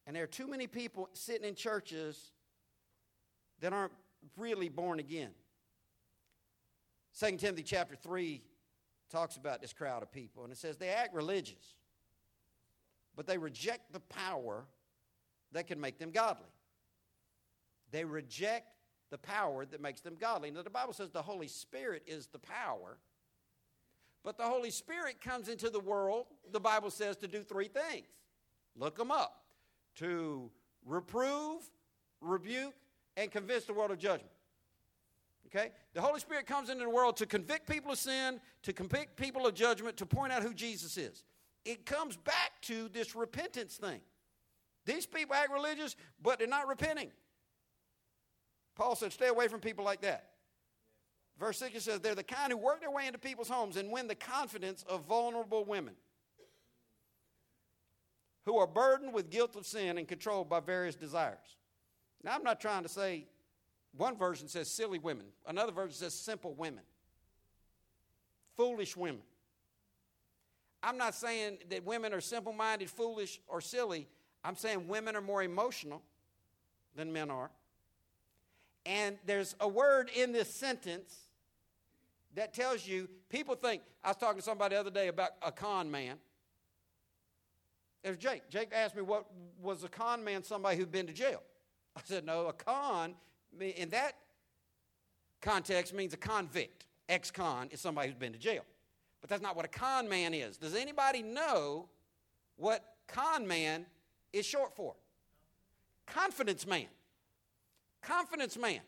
And 0.06 0.14
there 0.14 0.22
are 0.22 0.28
too 0.28 0.46
many 0.46 0.66
people 0.66 1.08
sitting 1.12 1.46
in 1.46 1.54
churches 1.54 2.30
that 3.60 3.72
aren't 3.72 3.92
really 4.36 4.68
born 4.68 5.00
again. 5.00 5.30
2 7.18 7.36
Timothy 7.36 7.62
chapter 7.62 7.96
3 7.96 8.42
talks 9.10 9.36
about 9.36 9.62
this 9.62 9.72
crowd 9.72 10.02
of 10.02 10.12
people, 10.12 10.44
and 10.44 10.52
it 10.52 10.58
says 10.58 10.76
they 10.76 10.88
act 10.88 11.14
religious, 11.14 11.74
but 13.14 13.26
they 13.26 13.38
reject 13.38 13.92
the 13.92 14.00
power 14.00 14.64
that 15.52 15.66
can 15.66 15.80
make 15.80 15.98
them 15.98 16.10
godly. 16.10 16.50
They 17.90 18.04
reject 18.04 18.66
the 19.10 19.18
power 19.18 19.64
that 19.64 19.80
makes 19.80 20.00
them 20.00 20.16
godly. 20.18 20.50
Now, 20.50 20.62
the 20.62 20.70
Bible 20.70 20.92
says 20.92 21.10
the 21.10 21.22
Holy 21.22 21.48
Spirit 21.48 22.02
is 22.06 22.26
the 22.26 22.38
power, 22.38 22.98
but 24.22 24.36
the 24.36 24.44
Holy 24.44 24.70
Spirit 24.70 25.20
comes 25.20 25.48
into 25.48 25.70
the 25.70 25.80
world, 25.80 26.26
the 26.52 26.60
Bible 26.60 26.90
says, 26.90 27.16
to 27.18 27.28
do 27.28 27.42
three 27.42 27.68
things. 27.68 28.06
Look 28.76 28.96
them 28.96 29.10
up 29.10 29.44
to 29.96 30.50
reprove, 30.84 31.62
rebuke, 32.20 32.74
and 33.16 33.30
convince 33.30 33.64
the 33.64 33.72
world 33.72 33.92
of 33.92 33.98
judgment. 33.98 34.35
Okay? 35.46 35.70
The 35.94 36.00
Holy 36.00 36.20
Spirit 36.20 36.46
comes 36.46 36.70
into 36.70 36.84
the 36.84 36.90
world 36.90 37.16
to 37.18 37.26
convict 37.26 37.68
people 37.68 37.92
of 37.92 37.98
sin, 37.98 38.40
to 38.62 38.72
convict 38.72 39.16
people 39.16 39.46
of 39.46 39.54
judgment, 39.54 39.96
to 39.98 40.06
point 40.06 40.32
out 40.32 40.42
who 40.42 40.52
Jesus 40.52 40.96
is. 40.96 41.24
It 41.64 41.86
comes 41.86 42.16
back 42.16 42.60
to 42.62 42.88
this 42.88 43.14
repentance 43.14 43.76
thing. 43.76 44.00
These 44.84 45.06
people 45.06 45.34
act 45.34 45.50
religious, 45.52 45.96
but 46.22 46.38
they're 46.38 46.46
not 46.46 46.68
repenting. 46.68 47.10
Paul 48.76 48.94
said, 48.94 49.12
stay 49.12 49.28
away 49.28 49.48
from 49.48 49.60
people 49.60 49.84
like 49.84 50.02
that. 50.02 50.30
Verse 51.38 51.58
6 51.58 51.82
says, 51.82 52.00
they're 52.00 52.14
the 52.14 52.22
kind 52.22 52.52
who 52.52 52.58
work 52.58 52.80
their 52.80 52.90
way 52.90 53.06
into 53.06 53.18
people's 53.18 53.48
homes 53.48 53.76
and 53.76 53.90
win 53.90 54.06
the 54.06 54.14
confidence 54.14 54.84
of 54.88 55.06
vulnerable 55.06 55.64
women 55.64 55.94
who 58.46 58.56
are 58.58 58.66
burdened 58.66 59.12
with 59.12 59.28
guilt 59.28 59.56
of 59.56 59.66
sin 59.66 59.98
and 59.98 60.06
controlled 60.06 60.48
by 60.48 60.60
various 60.60 60.94
desires. 60.94 61.56
Now, 62.22 62.34
I'm 62.34 62.44
not 62.44 62.60
trying 62.60 62.84
to 62.84 62.88
say, 62.88 63.26
one 63.96 64.16
version 64.16 64.48
says 64.48 64.70
silly 64.70 64.98
women, 64.98 65.26
another 65.46 65.72
version 65.72 65.94
says 65.94 66.14
simple 66.14 66.54
women, 66.54 66.82
foolish 68.56 68.96
women. 68.96 69.22
I'm 70.82 70.98
not 70.98 71.14
saying 71.14 71.58
that 71.70 71.84
women 71.84 72.12
are 72.12 72.20
simple 72.20 72.52
minded, 72.52 72.90
foolish, 72.90 73.40
or 73.48 73.60
silly. 73.60 74.06
I'm 74.44 74.54
saying 74.54 74.86
women 74.86 75.16
are 75.16 75.20
more 75.20 75.42
emotional 75.42 76.02
than 76.94 77.12
men 77.12 77.30
are. 77.30 77.50
And 78.84 79.18
there's 79.26 79.56
a 79.58 79.66
word 79.66 80.10
in 80.14 80.30
this 80.30 80.52
sentence 80.52 81.12
that 82.34 82.54
tells 82.54 82.86
you 82.86 83.08
people 83.30 83.56
think, 83.56 83.82
I 84.04 84.08
was 84.08 84.16
talking 84.16 84.38
to 84.38 84.44
somebody 84.44 84.76
the 84.76 84.80
other 84.80 84.90
day 84.90 85.08
about 85.08 85.30
a 85.42 85.50
con 85.50 85.90
man. 85.90 86.18
There's 88.04 88.18
Jake. 88.18 88.48
Jake 88.48 88.70
asked 88.72 88.94
me, 88.94 89.02
what 89.02 89.26
was 89.60 89.82
a 89.82 89.88
con 89.88 90.22
man 90.22 90.44
somebody 90.44 90.76
who'd 90.76 90.92
been 90.92 91.08
to 91.08 91.12
jail? 91.12 91.42
I 91.96 92.00
said, 92.04 92.24
no, 92.24 92.46
a 92.46 92.52
con, 92.52 93.14
in 93.60 93.90
that 93.90 94.12
context, 95.40 95.94
means 95.94 96.14
a 96.14 96.16
convict. 96.16 96.86
Ex 97.08 97.30
con 97.30 97.68
is 97.70 97.80
somebody 97.80 98.08
who's 98.08 98.16
been 98.16 98.32
to 98.32 98.38
jail. 98.38 98.64
But 99.20 99.30
that's 99.30 99.42
not 99.42 99.56
what 99.56 99.64
a 99.64 99.68
con 99.68 100.08
man 100.08 100.34
is. 100.34 100.56
Does 100.56 100.74
anybody 100.74 101.22
know 101.22 101.88
what 102.56 102.84
con 103.06 103.46
man 103.46 103.86
is 104.32 104.44
short 104.44 104.74
for? 104.74 104.94
Confidence 106.06 106.66
man 106.66 106.86
confidence 108.06 108.56
man. 108.56 108.80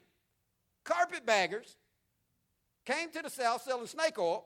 Carpetbaggers 0.84 1.76
came 2.84 3.10
to 3.10 3.22
the 3.22 3.30
South 3.30 3.62
selling 3.62 3.86
snake 3.86 4.18
oil 4.18 4.44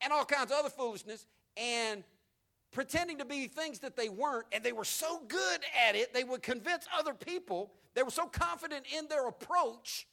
and 0.00 0.12
all 0.12 0.24
kinds 0.24 0.50
of 0.50 0.58
other 0.58 0.70
foolishness 0.70 1.26
and 1.56 2.02
pretending 2.72 3.18
to 3.18 3.24
be 3.24 3.46
things 3.46 3.78
that 3.80 3.96
they 3.96 4.08
weren't, 4.08 4.46
and 4.52 4.64
they 4.64 4.72
were 4.72 4.84
so 4.84 5.20
good 5.28 5.60
at 5.88 5.94
it, 5.94 6.12
they 6.12 6.24
would 6.24 6.42
convince 6.42 6.86
other 6.98 7.14
people. 7.14 7.72
They 7.94 8.02
were 8.02 8.10
so 8.10 8.26
confident 8.26 8.86
in 8.98 9.06
their 9.08 9.28
approach 9.28 10.06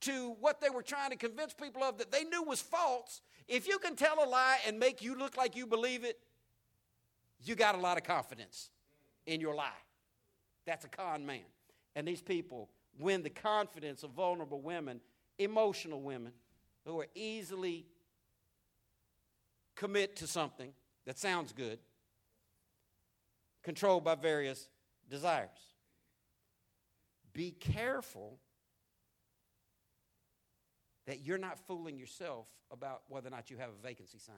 to 0.00 0.36
what 0.40 0.60
they 0.60 0.68
were 0.68 0.82
trying 0.82 1.10
to 1.10 1.16
convince 1.16 1.54
people 1.54 1.82
of 1.84 1.98
that 1.98 2.10
they 2.10 2.24
knew 2.24 2.42
was 2.42 2.60
false. 2.60 3.20
If 3.46 3.68
you 3.68 3.78
can 3.78 3.94
tell 3.94 4.22
a 4.22 4.28
lie 4.28 4.58
and 4.66 4.78
make 4.78 5.00
you 5.00 5.16
look 5.16 5.36
like 5.36 5.56
you 5.56 5.66
believe 5.66 6.04
it, 6.04 6.18
you 7.44 7.54
got 7.54 7.76
a 7.76 7.78
lot 7.78 7.96
of 7.96 8.04
confidence 8.04 8.70
in 9.26 9.40
your 9.40 9.54
lie. 9.54 9.70
That's 10.66 10.84
a 10.84 10.88
con 10.88 11.24
man. 11.24 11.40
And 11.94 12.06
these 12.06 12.22
people 12.22 12.68
win 12.98 13.22
the 13.22 13.30
confidence 13.30 14.02
of 14.02 14.10
vulnerable 14.10 14.60
women, 14.60 15.00
emotional 15.38 16.00
women, 16.00 16.32
who 16.84 17.00
are 17.00 17.06
easily 17.14 17.86
commit 19.76 20.16
to 20.16 20.26
something 20.26 20.72
that 21.06 21.18
sounds 21.18 21.52
good, 21.52 21.78
controlled 23.62 24.04
by 24.04 24.14
various 24.14 24.68
desires. 25.08 25.48
Be 27.32 27.50
careful 27.52 28.38
that 31.06 31.20
you're 31.20 31.38
not 31.38 31.58
fooling 31.66 31.98
yourself 31.98 32.46
about 32.70 33.02
whether 33.08 33.28
or 33.28 33.30
not 33.30 33.50
you 33.50 33.56
have 33.56 33.70
a 33.70 33.86
vacancy 33.86 34.18
sign. 34.18 34.34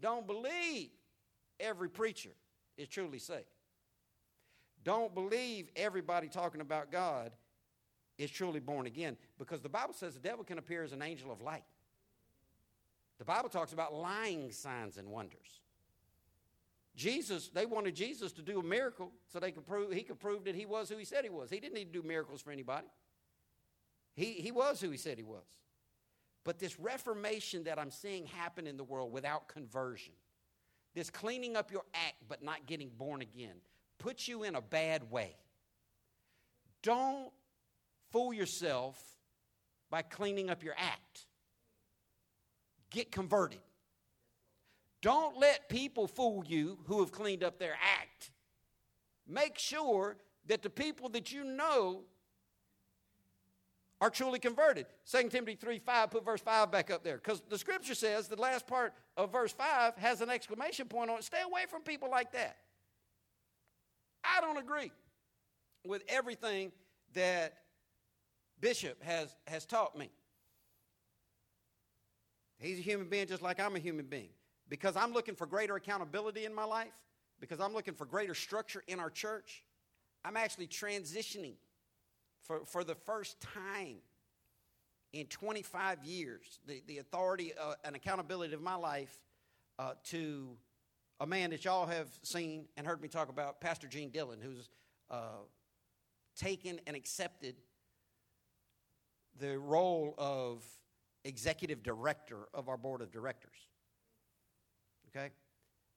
Don't 0.00 0.26
believe 0.26 0.90
every 1.58 1.88
preacher 1.88 2.30
is 2.76 2.88
truly 2.88 3.18
saved. 3.18 3.44
Don't 4.84 5.14
believe 5.14 5.70
everybody 5.76 6.28
talking 6.28 6.60
about 6.60 6.92
God 6.92 7.32
is 8.16 8.30
truly 8.30 8.60
born 8.60 8.86
again 8.86 9.16
because 9.38 9.60
the 9.60 9.68
Bible 9.68 9.94
says 9.94 10.14
the 10.14 10.20
devil 10.20 10.44
can 10.44 10.58
appear 10.58 10.82
as 10.82 10.92
an 10.92 11.02
angel 11.02 11.32
of 11.32 11.40
light. 11.40 11.64
The 13.18 13.24
Bible 13.24 13.48
talks 13.48 13.72
about 13.72 13.94
lying 13.94 14.52
signs 14.52 14.96
and 14.96 15.08
wonders. 15.08 15.60
Jesus, 16.96 17.48
they 17.48 17.66
wanted 17.66 17.94
Jesus 17.94 18.32
to 18.32 18.42
do 18.42 18.58
a 18.58 18.62
miracle 18.62 19.12
so 19.28 19.38
they 19.38 19.52
could 19.52 19.66
prove 19.66 19.92
he 19.92 20.02
could 20.02 20.18
prove 20.18 20.44
that 20.44 20.54
he 20.54 20.66
was 20.66 20.88
who 20.88 20.96
he 20.96 21.04
said 21.04 21.22
he 21.24 21.30
was. 21.30 21.50
He 21.50 21.60
didn't 21.60 21.74
need 21.74 21.92
to 21.92 22.02
do 22.02 22.06
miracles 22.06 22.42
for 22.42 22.50
anybody. 22.50 22.88
He, 24.14 24.32
he 24.32 24.50
was 24.50 24.80
who 24.80 24.90
he 24.90 24.96
said 24.96 25.16
he 25.16 25.22
was. 25.22 25.44
But 26.44 26.58
this 26.58 26.80
reformation 26.80 27.64
that 27.64 27.78
I'm 27.78 27.90
seeing 27.90 28.26
happen 28.26 28.66
in 28.66 28.76
the 28.76 28.84
world 28.84 29.12
without 29.12 29.48
conversion, 29.48 30.14
this 30.94 31.10
cleaning 31.10 31.56
up 31.56 31.70
your 31.70 31.84
act 31.94 32.16
but 32.28 32.42
not 32.42 32.66
getting 32.66 32.88
born 32.88 33.20
again, 33.20 33.56
puts 33.98 34.26
you 34.26 34.42
in 34.42 34.54
a 34.54 34.60
bad 34.60 35.10
way. 35.10 35.36
Don't 36.82 37.30
fool 38.10 38.32
yourself 38.32 38.98
by 39.90 40.02
cleaning 40.02 40.50
up 40.50 40.64
your 40.64 40.74
act. 40.76 41.26
Get 42.90 43.12
converted. 43.12 43.60
Don't 45.00 45.38
let 45.38 45.68
people 45.68 46.06
fool 46.06 46.44
you 46.46 46.78
who 46.86 47.00
have 47.00 47.12
cleaned 47.12 47.44
up 47.44 47.58
their 47.58 47.74
act. 48.00 48.32
Make 49.26 49.58
sure 49.58 50.16
that 50.46 50.62
the 50.62 50.70
people 50.70 51.08
that 51.10 51.32
you 51.32 51.44
know 51.44 52.02
are 54.00 54.10
truly 54.10 54.38
converted. 54.38 54.86
2 55.10 55.28
Timothy 55.28 55.56
3 55.56 55.78
5, 55.78 56.10
put 56.10 56.24
verse 56.24 56.40
5 56.40 56.70
back 56.70 56.90
up 56.90 57.02
there. 57.02 57.16
Because 57.16 57.42
the 57.48 57.58
scripture 57.58 57.94
says 57.94 58.28
the 58.28 58.40
last 58.40 58.66
part 58.66 58.94
of 59.16 59.32
verse 59.32 59.52
5 59.52 59.96
has 59.96 60.20
an 60.20 60.30
exclamation 60.30 60.86
point 60.86 61.10
on 61.10 61.18
it. 61.18 61.24
Stay 61.24 61.42
away 61.44 61.62
from 61.68 61.82
people 61.82 62.10
like 62.10 62.32
that. 62.32 62.56
I 64.24 64.40
don't 64.40 64.58
agree 64.58 64.92
with 65.84 66.02
everything 66.08 66.72
that 67.14 67.54
Bishop 68.60 69.02
has, 69.02 69.34
has 69.46 69.64
taught 69.64 69.96
me. 69.96 70.10
He's 72.58 72.78
a 72.78 72.82
human 72.82 73.08
being 73.08 73.26
just 73.26 73.42
like 73.42 73.60
I'm 73.60 73.76
a 73.76 73.78
human 73.78 74.06
being. 74.06 74.30
Because 74.68 74.96
I'm 74.96 75.12
looking 75.12 75.34
for 75.34 75.46
greater 75.46 75.76
accountability 75.76 76.44
in 76.44 76.54
my 76.54 76.64
life, 76.64 76.92
because 77.40 77.60
I'm 77.60 77.72
looking 77.72 77.94
for 77.94 78.04
greater 78.04 78.34
structure 78.34 78.82
in 78.86 79.00
our 79.00 79.10
church, 79.10 79.64
I'm 80.24 80.36
actually 80.36 80.66
transitioning 80.66 81.54
for, 82.42 82.64
for 82.64 82.84
the 82.84 82.94
first 82.94 83.40
time 83.40 83.96
in 85.12 85.26
25 85.26 86.04
years 86.04 86.60
the, 86.66 86.82
the 86.86 86.98
authority 86.98 87.52
uh, 87.58 87.74
and 87.84 87.96
accountability 87.96 88.54
of 88.54 88.60
my 88.60 88.74
life 88.74 89.16
uh, 89.78 89.92
to 90.04 90.56
a 91.20 91.26
man 91.26 91.50
that 91.50 91.64
y'all 91.64 91.86
have 91.86 92.08
seen 92.22 92.66
and 92.76 92.86
heard 92.86 93.00
me 93.00 93.08
talk 93.08 93.28
about, 93.28 93.60
Pastor 93.60 93.86
Gene 93.86 94.10
Dillon, 94.10 94.38
who's 94.40 94.68
uh, 95.10 95.42
taken 96.36 96.80
and 96.86 96.94
accepted 96.94 97.56
the 99.38 99.58
role 99.58 100.14
of 100.18 100.64
executive 101.24 101.82
director 101.82 102.48
of 102.54 102.68
our 102.68 102.76
board 102.76 103.02
of 103.02 103.10
directors. 103.10 103.67
Okay? 105.08 105.30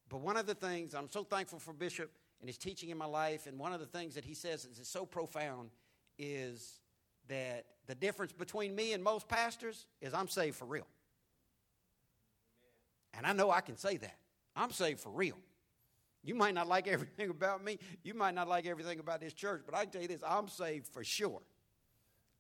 But 0.10 0.22
one 0.22 0.38
of 0.38 0.46
the 0.46 0.56
things, 0.56 0.94
I'm 0.94 1.10
so 1.10 1.24
thankful 1.24 1.60
for 1.60 1.74
Bishop 1.74 2.12
and 2.40 2.50
his 2.50 2.58
teaching 2.58 2.90
in 2.90 2.98
my 2.98 3.06
life, 3.06 3.48
and 3.48 3.58
one 3.58 3.74
of 3.74 3.80
the 3.80 3.86
things 3.86 4.16
that 4.16 4.26
he 4.26 4.34
says 4.34 4.66
is 4.66 4.88
so 4.88 5.06
profound 5.06 5.70
is 6.18 6.80
that 7.28 7.66
the 7.88 7.96
difference 7.96 8.32
between 8.32 8.76
me 8.76 8.94
and 8.94 9.04
most 9.04 9.28
pastors 9.28 9.86
is 10.02 10.14
I'm 10.14 10.28
saved 10.28 10.56
for 10.56 10.66
real. 10.66 10.88
And 13.14 13.26
I 13.26 13.34
know 13.34 13.52
I 13.52 13.62
can 13.62 13.78
say 13.78 13.98
that. 13.98 14.16
I'm 14.56 14.72
saved 14.72 15.00
for 15.00 15.10
real. 15.10 15.38
You 16.24 16.36
might 16.36 16.54
not 16.54 16.68
like 16.68 16.88
everything 16.90 17.30
about 17.30 17.64
me. 17.64 17.80
You 18.04 18.14
might 18.14 18.34
not 18.34 18.48
like 18.48 18.66
everything 18.66 19.00
about 19.00 19.22
this 19.22 19.34
church, 19.34 19.64
but 19.66 19.76
I 19.76 19.84
can 19.84 19.92
tell 19.92 20.02
you 20.02 20.08
this 20.08 20.22
I'm 20.28 20.48
saved 20.48 20.88
for 20.88 21.04
sure. 21.04 21.42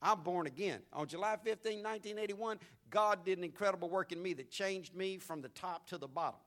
I'm 0.01 0.21
born 0.21 0.47
again. 0.47 0.79
On 0.93 1.05
July 1.05 1.35
15, 1.43 1.83
1981, 1.83 2.57
God 2.89 3.23
did 3.23 3.37
an 3.37 3.43
incredible 3.43 3.87
work 3.87 4.11
in 4.11 4.21
me 4.21 4.33
that 4.33 4.49
changed 4.49 4.95
me 4.95 5.19
from 5.19 5.41
the 5.41 5.49
top 5.49 5.87
to 5.89 5.97
the 5.97 6.07
bottom. 6.07 6.39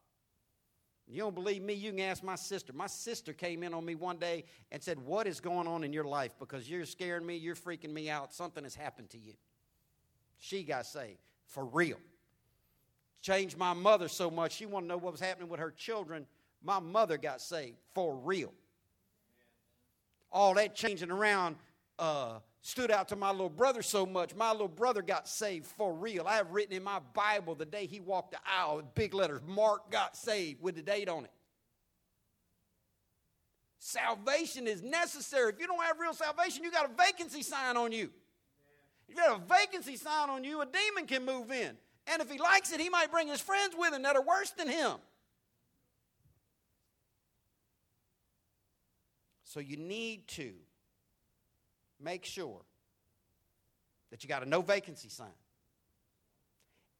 You 1.06 1.18
don't 1.18 1.34
believe 1.34 1.62
me? 1.62 1.74
You 1.74 1.90
can 1.90 2.00
ask 2.00 2.22
my 2.22 2.34
sister. 2.34 2.72
My 2.72 2.86
sister 2.86 3.32
came 3.32 3.62
in 3.62 3.74
on 3.74 3.84
me 3.84 3.94
one 3.94 4.16
day 4.16 4.44
and 4.72 4.82
said, 4.82 4.98
What 4.98 5.26
is 5.26 5.38
going 5.38 5.66
on 5.68 5.84
in 5.84 5.92
your 5.92 6.04
life? 6.04 6.34
Because 6.38 6.68
you're 6.68 6.86
scaring 6.86 7.26
me, 7.26 7.36
you're 7.36 7.54
freaking 7.54 7.92
me 7.92 8.08
out. 8.08 8.32
Something 8.32 8.64
has 8.64 8.74
happened 8.74 9.10
to 9.10 9.18
you. 9.18 9.34
She 10.38 10.62
got 10.62 10.86
saved 10.86 11.18
for 11.46 11.64
real. 11.64 11.98
Changed 13.20 13.56
my 13.56 13.72
mother 13.72 14.08
so 14.08 14.30
much, 14.30 14.52
she 14.52 14.66
wanted 14.66 14.86
to 14.86 14.88
know 14.88 14.96
what 14.98 15.12
was 15.12 15.20
happening 15.20 15.48
with 15.48 15.60
her 15.60 15.70
children. 15.70 16.26
My 16.62 16.78
mother 16.78 17.18
got 17.18 17.40
saved 17.40 17.76
for 17.94 18.16
real. 18.16 18.52
All 20.32 20.54
that 20.54 20.74
changing 20.74 21.10
around 21.10 21.56
uh, 21.98 22.38
stood 22.60 22.90
out 22.90 23.08
to 23.08 23.16
my 23.16 23.30
little 23.30 23.50
brother 23.50 23.82
so 23.82 24.06
much. 24.06 24.34
My 24.34 24.52
little 24.52 24.68
brother 24.68 25.02
got 25.02 25.28
saved 25.28 25.66
for 25.66 25.92
real. 25.92 26.26
I 26.26 26.36
have 26.36 26.50
written 26.50 26.74
in 26.74 26.82
my 26.82 27.00
Bible 27.12 27.54
the 27.54 27.66
day 27.66 27.86
he 27.86 28.00
walked 28.00 28.32
the 28.32 28.38
aisle 28.46 28.76
with 28.76 28.94
big 28.94 29.14
letters 29.14 29.40
Mark 29.46 29.90
got 29.90 30.16
saved 30.16 30.62
with 30.62 30.74
the 30.74 30.82
date 30.82 31.08
on 31.08 31.24
it. 31.24 31.30
Salvation 33.78 34.66
is 34.66 34.82
necessary. 34.82 35.52
If 35.52 35.60
you 35.60 35.66
don't 35.66 35.82
have 35.82 35.98
real 35.98 36.14
salvation, 36.14 36.64
you 36.64 36.70
got 36.70 36.86
a 36.86 36.94
vacancy 36.96 37.42
sign 37.42 37.76
on 37.76 37.92
you. 37.92 38.10
If 39.06 39.14
you 39.14 39.16
got 39.16 39.38
a 39.38 39.42
vacancy 39.44 39.96
sign 39.96 40.30
on 40.30 40.42
you, 40.42 40.62
a 40.62 40.66
demon 40.66 41.06
can 41.06 41.24
move 41.26 41.50
in. 41.50 41.76
And 42.06 42.22
if 42.22 42.30
he 42.30 42.38
likes 42.38 42.72
it, 42.72 42.80
he 42.80 42.88
might 42.88 43.10
bring 43.10 43.28
his 43.28 43.42
friends 43.42 43.74
with 43.76 43.92
him 43.92 44.02
that 44.02 44.16
are 44.16 44.22
worse 44.22 44.50
than 44.52 44.68
him. 44.68 44.94
So 49.44 49.60
you 49.60 49.76
need 49.76 50.26
to 50.28 50.54
make 52.04 52.24
sure 52.24 52.60
that 54.10 54.22
you 54.22 54.28
got 54.28 54.42
a 54.42 54.48
no 54.48 54.60
vacancy 54.60 55.08
sign. 55.08 55.26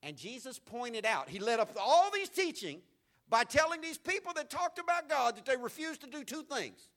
And 0.03 0.17
Jesus 0.17 0.59
pointed 0.59 1.07
out, 1.07 1.29
he 1.29 1.39
led 1.39 1.61
up 1.61 1.71
all 1.81 2.11
these 2.11 2.29
teaching 2.29 2.81
by 3.29 3.45
telling 3.45 3.81
these 3.81 3.99
people 3.99 4.33
that 4.35 4.51
talked 4.51 4.79
about 4.79 5.09
God 5.09 5.37
that 5.37 5.47
they 5.47 5.57
refused 5.57 6.01
to 6.01 6.07
do 6.07 6.25
two 6.25 6.43
things. 6.43 6.89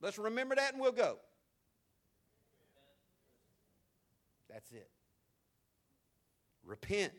Let's 0.00 0.18
remember 0.18 0.54
that 0.56 0.72
and 0.72 0.82
we'll 0.82 0.92
go. 0.92 1.18
That's 4.50 4.70
it. 4.72 4.90
Repent 6.64 7.12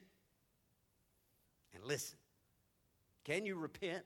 and 1.74 1.84
listen. 1.84 2.18
Can 3.24 3.46
you 3.46 3.56
repent? 3.56 4.04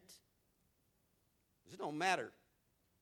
It 1.71 1.77
don't 1.77 1.97
matter 1.97 2.31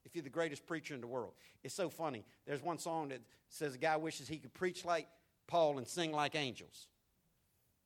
if 0.06 0.16
you're 0.16 0.24
the 0.24 0.30
greatest 0.30 0.66
preacher 0.66 0.94
in 0.94 1.02
the 1.02 1.08
world. 1.08 1.34
It's 1.64 1.74
so 1.74 1.90
funny. 1.90 2.24
There's 2.46 2.62
one 2.62 2.78
song 2.78 3.10
that 3.10 3.22
says 3.50 3.76
a 3.76 3.78
guy 3.78 3.98
wishes 3.98 4.28
he 4.28 4.38
could 4.38 4.54
preach 4.54 4.86
like 4.86 5.08
Paul 5.48 5.78
and 5.78 5.88
sing 5.88 6.12
like 6.12 6.36
angels. 6.36 6.88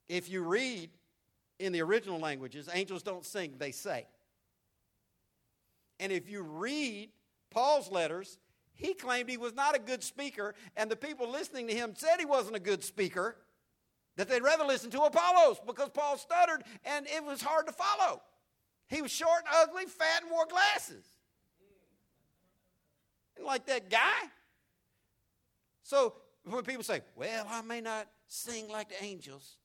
If 0.08 0.28
you 0.28 0.42
read 0.42 0.90
in 1.58 1.72
the 1.72 1.82
original 1.82 2.18
languages, 2.18 2.68
angels 2.72 3.02
don't 3.02 3.24
sing, 3.24 3.54
they 3.58 3.70
say. 3.70 4.06
And 5.98 6.12
if 6.12 6.28
you 6.28 6.42
read 6.42 7.10
Paul's 7.50 7.90
letters, 7.90 8.38
he 8.74 8.94
claimed 8.94 9.28
he 9.28 9.36
was 9.36 9.54
not 9.54 9.76
a 9.76 9.78
good 9.78 10.02
speaker, 10.02 10.54
and 10.76 10.90
the 10.90 10.96
people 10.96 11.30
listening 11.30 11.68
to 11.68 11.74
him 11.74 11.94
said 11.96 12.16
he 12.18 12.24
wasn't 12.24 12.56
a 12.56 12.60
good 12.60 12.82
speaker, 12.82 13.36
that 14.16 14.28
they'd 14.28 14.42
rather 14.42 14.64
listen 14.64 14.90
to 14.90 15.02
Apollos 15.02 15.58
because 15.66 15.90
Paul 15.90 16.18
stuttered 16.18 16.64
and 16.84 17.06
it 17.06 17.24
was 17.24 17.40
hard 17.40 17.66
to 17.66 17.72
follow. 17.72 18.20
He 18.88 19.02
was 19.02 19.10
short 19.10 19.44
and 19.46 19.54
ugly, 19.62 19.84
fat, 19.86 20.22
and 20.22 20.30
wore 20.30 20.46
glasses 20.46 21.04
like 23.44 23.66
that 23.66 23.90
guy. 23.90 24.20
So 25.82 26.14
when 26.44 26.62
people 26.62 26.82
say, 26.82 27.02
well, 27.16 27.46
I 27.48 27.62
may 27.62 27.80
not 27.80 28.08
sing 28.28 28.68
like 28.68 28.88
the 28.88 29.02
angels 29.02 29.56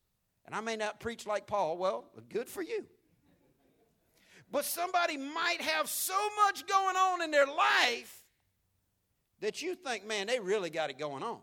and 0.44 0.54
I 0.54 0.60
may 0.60 0.76
not 0.76 1.00
preach 1.00 1.26
like 1.26 1.46
Paul, 1.46 1.76
well, 1.76 2.04
good 2.28 2.48
for 2.48 2.62
you. 2.62 2.84
But 4.50 4.64
somebody 4.64 5.16
might 5.16 5.60
have 5.60 5.88
so 5.88 6.16
much 6.44 6.66
going 6.66 6.96
on 6.96 7.22
in 7.22 7.30
their 7.30 7.46
life 7.46 8.22
that 9.40 9.60
you 9.60 9.74
think, 9.74 10.06
man, 10.06 10.28
they 10.28 10.38
really 10.38 10.70
got 10.70 10.90
it 10.90 10.98
going 10.98 11.22
on. 11.22 11.38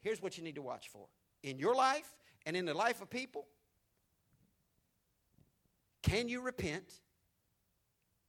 Here's 0.00 0.22
what 0.22 0.36
you 0.36 0.44
need 0.44 0.54
to 0.56 0.62
watch 0.62 0.88
for 0.88 1.06
in 1.42 1.58
your 1.58 1.74
life 1.74 2.08
and 2.46 2.56
in 2.56 2.64
the 2.64 2.74
life 2.74 3.02
of 3.02 3.10
people. 3.10 3.46
Can 6.02 6.28
you 6.28 6.40
repent? 6.40 6.92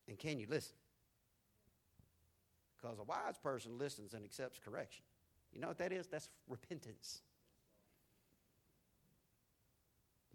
And 0.07 0.17
can 0.17 0.37
you 0.37 0.47
listen? 0.49 0.75
Because 2.83 2.99
a 2.99 3.03
wise 3.03 3.37
person 3.41 3.77
listens 3.77 4.13
and 4.13 4.25
accepts 4.25 4.59
correction. 4.59 5.05
You 5.53 5.61
know 5.61 5.69
what 5.69 5.77
that 5.77 5.93
is? 5.93 6.07
That's 6.07 6.27
repentance. 6.49 7.21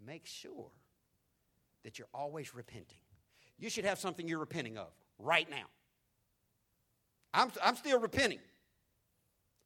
Make 0.03 0.25
sure 0.25 0.71
that 1.83 1.99
you're 1.99 2.07
always 2.11 2.55
repenting. 2.55 2.97
You 3.59 3.69
should 3.69 3.85
have 3.85 3.99
something 3.99 4.27
you're 4.27 4.39
repenting 4.39 4.77
of 4.77 4.87
right 5.19 5.47
now. 5.49 5.65
I'm, 7.33 7.51
I'm 7.63 7.75
still 7.75 7.99
repenting 7.99 8.39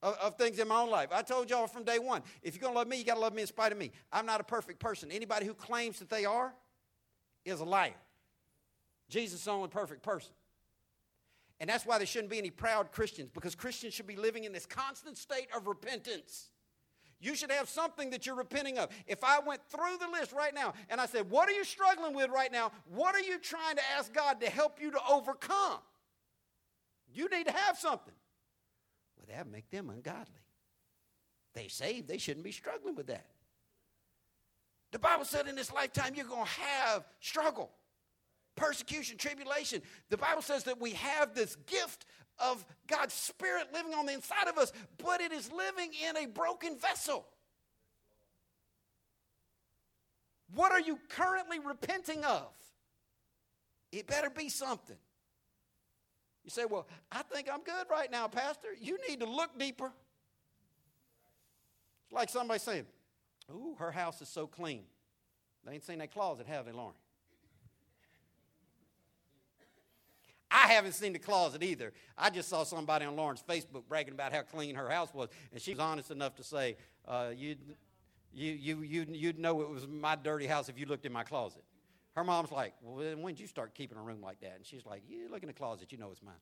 of, 0.01 0.17
of 0.21 0.37
things 0.37 0.59
in 0.59 0.67
my 0.67 0.81
own 0.81 0.89
life. 0.89 1.09
I 1.13 1.21
told 1.21 1.49
y'all 1.49 1.67
from 1.67 1.83
day 1.83 1.99
one 1.99 2.21
if 2.41 2.55
you're 2.55 2.61
going 2.61 2.73
to 2.73 2.79
love 2.79 2.87
me, 2.87 2.97
you 2.97 3.05
got 3.05 3.13
to 3.13 3.21
love 3.21 3.33
me 3.33 3.43
in 3.43 3.47
spite 3.47 3.71
of 3.71 3.77
me. 3.77 3.91
I'm 4.11 4.25
not 4.25 4.41
a 4.41 4.43
perfect 4.43 4.79
person. 4.79 5.09
Anybody 5.09 5.45
who 5.45 5.53
claims 5.53 5.99
that 5.99 6.09
they 6.09 6.25
are 6.25 6.53
is 7.45 7.61
a 7.61 7.65
liar. 7.65 7.93
Jesus 9.07 9.39
is 9.39 9.45
the 9.45 9.51
only 9.51 9.69
perfect 9.69 10.03
person. 10.03 10.33
And 11.63 11.69
that's 11.69 11.85
why 11.85 11.97
there 11.97 12.05
shouldn't 12.05 12.29
be 12.29 12.37
any 12.37 12.49
proud 12.49 12.91
Christians, 12.91 13.29
because 13.33 13.55
Christians 13.55 13.93
should 13.93 14.05
be 14.05 14.17
living 14.17 14.43
in 14.43 14.51
this 14.51 14.65
constant 14.65 15.17
state 15.17 15.47
of 15.55 15.65
repentance. 15.65 16.49
You 17.21 17.35
should 17.35 17.51
have 17.51 17.69
something 17.69 18.09
that 18.09 18.25
you're 18.25 18.35
repenting 18.35 18.77
of. 18.77 18.89
If 19.07 19.23
I 19.23 19.39
went 19.39 19.61
through 19.69 19.95
the 19.97 20.09
list 20.09 20.33
right 20.33 20.53
now 20.53 20.73
and 20.89 20.99
I 20.99 21.05
said, 21.05 21.29
What 21.29 21.47
are 21.47 21.53
you 21.53 21.63
struggling 21.63 22.13
with 22.15 22.29
right 22.31 22.51
now? 22.51 22.73
What 22.93 23.15
are 23.15 23.21
you 23.21 23.39
trying 23.39 23.77
to 23.77 23.81
ask 23.97 24.11
God 24.11 24.41
to 24.41 24.49
help 24.49 24.81
you 24.81 24.91
to 24.91 24.99
overcome? 25.09 25.79
You 27.13 27.29
need 27.29 27.45
to 27.45 27.53
have 27.53 27.77
something. 27.77 28.13
Well, 29.15 29.33
that 29.33 29.49
make 29.49 29.69
them 29.69 29.89
ungodly. 29.89 30.43
They 31.53 31.69
saved, 31.69 32.09
they 32.09 32.17
shouldn't 32.17 32.43
be 32.43 32.51
struggling 32.51 32.95
with 32.95 33.07
that. 33.07 33.27
The 34.91 34.99
Bible 34.99 35.23
said 35.23 35.47
in 35.47 35.55
this 35.55 35.71
lifetime 35.71 36.11
you're 36.13 36.25
going 36.25 36.43
to 36.43 36.61
have 36.61 37.05
struggle 37.21 37.71
persecution, 38.55 39.17
tribulation. 39.17 39.81
The 40.09 40.17
Bible 40.17 40.41
says 40.41 40.63
that 40.65 40.79
we 40.79 40.91
have 40.91 41.33
this 41.33 41.55
gift 41.67 42.05
of 42.39 42.65
God's 42.87 43.13
Spirit 43.13 43.67
living 43.73 43.93
on 43.93 44.05
the 44.05 44.13
inside 44.13 44.47
of 44.47 44.57
us, 44.57 44.71
but 44.97 45.21
it 45.21 45.31
is 45.31 45.51
living 45.51 45.91
in 46.07 46.17
a 46.17 46.27
broken 46.27 46.77
vessel. 46.77 47.25
What 50.55 50.71
are 50.71 50.79
you 50.79 50.99
currently 51.09 51.59
repenting 51.59 52.23
of? 52.23 52.47
It 53.91 54.07
better 54.07 54.29
be 54.29 54.49
something. 54.49 54.97
You 56.43 56.49
say, 56.49 56.65
Well, 56.65 56.87
I 57.11 57.21
think 57.23 57.47
I'm 57.51 57.63
good 57.63 57.85
right 57.89 58.11
now, 58.11 58.27
Pastor. 58.27 58.69
You 58.79 58.97
need 59.07 59.19
to 59.21 59.29
look 59.29 59.57
deeper. 59.57 59.91
It's 62.05 62.13
like 62.13 62.29
somebody 62.29 62.59
saying, 62.59 62.85
Ooh, 63.51 63.75
her 63.79 63.91
house 63.91 64.21
is 64.21 64.29
so 64.29 64.47
clean. 64.47 64.83
They 65.65 65.73
ain't 65.73 65.83
seen 65.83 65.99
that 65.99 66.11
closet, 66.11 66.47
have 66.47 66.65
they, 66.65 66.71
Lauren? 66.71 66.95
I 70.53 70.67
haven't 70.67 70.93
seen 70.93 71.11
the 71.13 71.19
closet 71.19 71.63
either. 71.63 71.91
I 72.17 72.29
just 72.29 72.47
saw 72.47 72.63
somebody 72.63 73.05
on 73.05 73.15
Lauren's 73.15 73.41
Facebook 73.41 73.83
bragging 73.89 74.13
about 74.13 74.31
how 74.31 74.43
clean 74.43 74.75
her 74.75 74.89
house 74.89 75.13
was, 75.13 75.29
and 75.51 75.59
she 75.59 75.71
was 75.71 75.79
honest 75.79 76.11
enough 76.11 76.35
to 76.35 76.43
say, 76.43 76.77
uh, 77.07 77.31
"You, 77.35 77.55
You, 78.35 78.51
you, 78.53 78.81
you, 78.81 79.05
you'd 79.11 79.37
know 79.37 79.61
it 79.61 79.69
was 79.69 79.87
my 79.87 80.15
dirty 80.15 80.47
house 80.47 80.67
if 80.69 80.79
you 80.79 80.87
looked 80.87 81.05
in 81.05 81.13
my 81.13 81.23
closet. 81.23 81.63
Her 82.15 82.23
mom's 82.23 82.51
like, 82.51 82.73
Well, 82.81 83.15
when 83.17 83.35
did 83.35 83.41
you 83.41 83.47
start 83.47 83.75
keeping 83.75 83.97
a 83.97 84.01
room 84.01 84.21
like 84.21 84.39
that? 84.41 84.55
And 84.57 84.65
she's 84.65 84.85
like, 84.85 85.03
You 85.07 85.29
look 85.29 85.43
in 85.43 85.47
the 85.47 85.53
closet, 85.53 85.91
you 85.91 85.97
know 85.99 86.09
it's 86.11 86.23
mine. 86.23 86.33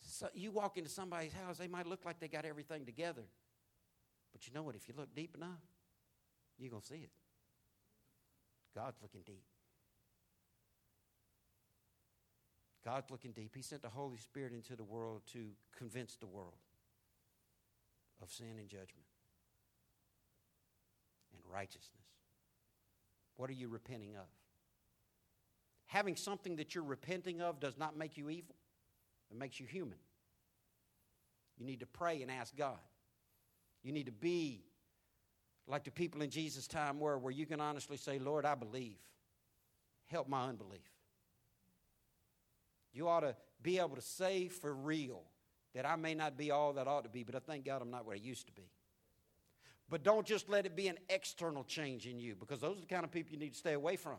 So 0.00 0.28
you 0.34 0.50
walk 0.50 0.76
into 0.76 0.90
somebody's 0.90 1.32
house, 1.32 1.56
they 1.58 1.68
might 1.68 1.86
look 1.86 2.04
like 2.04 2.20
they 2.20 2.28
got 2.28 2.44
everything 2.44 2.84
together. 2.84 3.24
But 4.32 4.46
you 4.46 4.52
know 4.52 4.62
what? 4.62 4.74
If 4.74 4.88
you 4.88 4.94
look 4.96 5.14
deep 5.14 5.34
enough, 5.34 5.62
you're 6.58 6.70
going 6.70 6.82
to 6.82 6.88
see 6.88 6.96
it. 6.96 7.10
God's 8.74 8.98
looking 9.00 9.22
deep. 9.24 9.44
God's 12.84 13.10
looking 13.10 13.32
deep. 13.32 13.52
He 13.54 13.62
sent 13.62 13.82
the 13.82 13.88
Holy 13.88 14.18
Spirit 14.18 14.52
into 14.52 14.74
the 14.76 14.84
world 14.84 15.22
to 15.32 15.46
convince 15.76 16.16
the 16.16 16.26
world 16.26 16.54
of 18.20 18.30
sin 18.30 18.58
and 18.58 18.68
judgment 18.68 19.06
and 21.32 21.42
righteousness. 21.52 21.88
What 23.36 23.50
are 23.50 23.54
you 23.54 23.68
repenting 23.68 24.16
of? 24.16 24.26
Having 25.86 26.16
something 26.16 26.56
that 26.56 26.74
you're 26.74 26.84
repenting 26.84 27.40
of 27.40 27.60
does 27.60 27.78
not 27.78 27.96
make 27.96 28.16
you 28.16 28.30
evil, 28.30 28.54
it 29.30 29.36
makes 29.36 29.60
you 29.60 29.66
human. 29.66 29.98
You 31.58 31.66
need 31.66 31.80
to 31.80 31.86
pray 31.86 32.22
and 32.22 32.30
ask 32.30 32.56
God. 32.56 32.78
You 33.82 33.92
need 33.92 34.06
to 34.06 34.12
be 34.12 34.64
like 35.66 35.84
the 35.84 35.90
people 35.90 36.22
in 36.22 36.30
Jesus' 36.30 36.66
time 36.66 36.98
were, 36.98 37.18
where 37.18 37.32
you 37.32 37.46
can 37.46 37.60
honestly 37.60 37.96
say, 37.96 38.18
Lord, 38.18 38.44
I 38.44 38.54
believe. 38.54 38.98
Help 40.06 40.28
my 40.28 40.48
unbelief. 40.48 40.80
You 42.92 43.08
ought 43.08 43.20
to 43.20 43.34
be 43.62 43.78
able 43.78 43.96
to 43.96 44.02
say 44.02 44.48
for 44.48 44.74
real 44.74 45.22
that 45.74 45.86
I 45.86 45.96
may 45.96 46.14
not 46.14 46.36
be 46.36 46.50
all 46.50 46.74
that 46.74 46.86
ought 46.86 47.04
to 47.04 47.10
be, 47.10 47.22
but 47.22 47.34
I 47.34 47.38
thank 47.38 47.64
God 47.64 47.80
I'm 47.80 47.90
not 47.90 48.04
what 48.04 48.14
I 48.14 48.20
used 48.20 48.46
to 48.46 48.52
be. 48.52 48.70
But 49.88 50.02
don't 50.02 50.26
just 50.26 50.48
let 50.48 50.66
it 50.66 50.76
be 50.76 50.88
an 50.88 50.98
external 51.08 51.64
change 51.64 52.06
in 52.06 52.18
you, 52.18 52.34
because 52.34 52.60
those 52.60 52.78
are 52.78 52.80
the 52.80 52.86
kind 52.86 53.04
of 53.04 53.10
people 53.10 53.32
you 53.32 53.38
need 53.38 53.52
to 53.52 53.58
stay 53.58 53.72
away 53.72 53.96
from. 53.96 54.16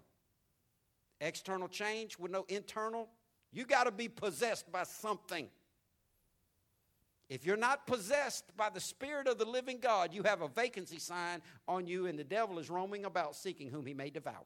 External 1.21 1.67
change 1.67 2.17
with 2.17 2.31
no 2.31 2.45
internal, 2.47 3.09
you 3.51 3.65
got 3.65 3.83
to 3.85 3.91
be 3.91 4.07
possessed 4.07 4.71
by 4.71 4.83
something. 4.83 5.47
If 7.29 7.45
you're 7.45 7.57
not 7.57 7.87
possessed 7.87 8.45
by 8.57 8.69
the 8.69 8.79
Spirit 8.79 9.27
of 9.27 9.37
the 9.37 9.45
living 9.45 9.79
God, 9.79 10.13
you 10.13 10.23
have 10.23 10.41
a 10.41 10.47
vacancy 10.47 10.99
sign 10.99 11.41
on 11.67 11.87
you, 11.87 12.07
and 12.07 12.19
the 12.19 12.23
devil 12.23 12.59
is 12.59 12.69
roaming 12.69 13.05
about 13.05 13.35
seeking 13.35 13.69
whom 13.69 13.85
he 13.85 13.93
may 13.93 14.09
devour. 14.09 14.45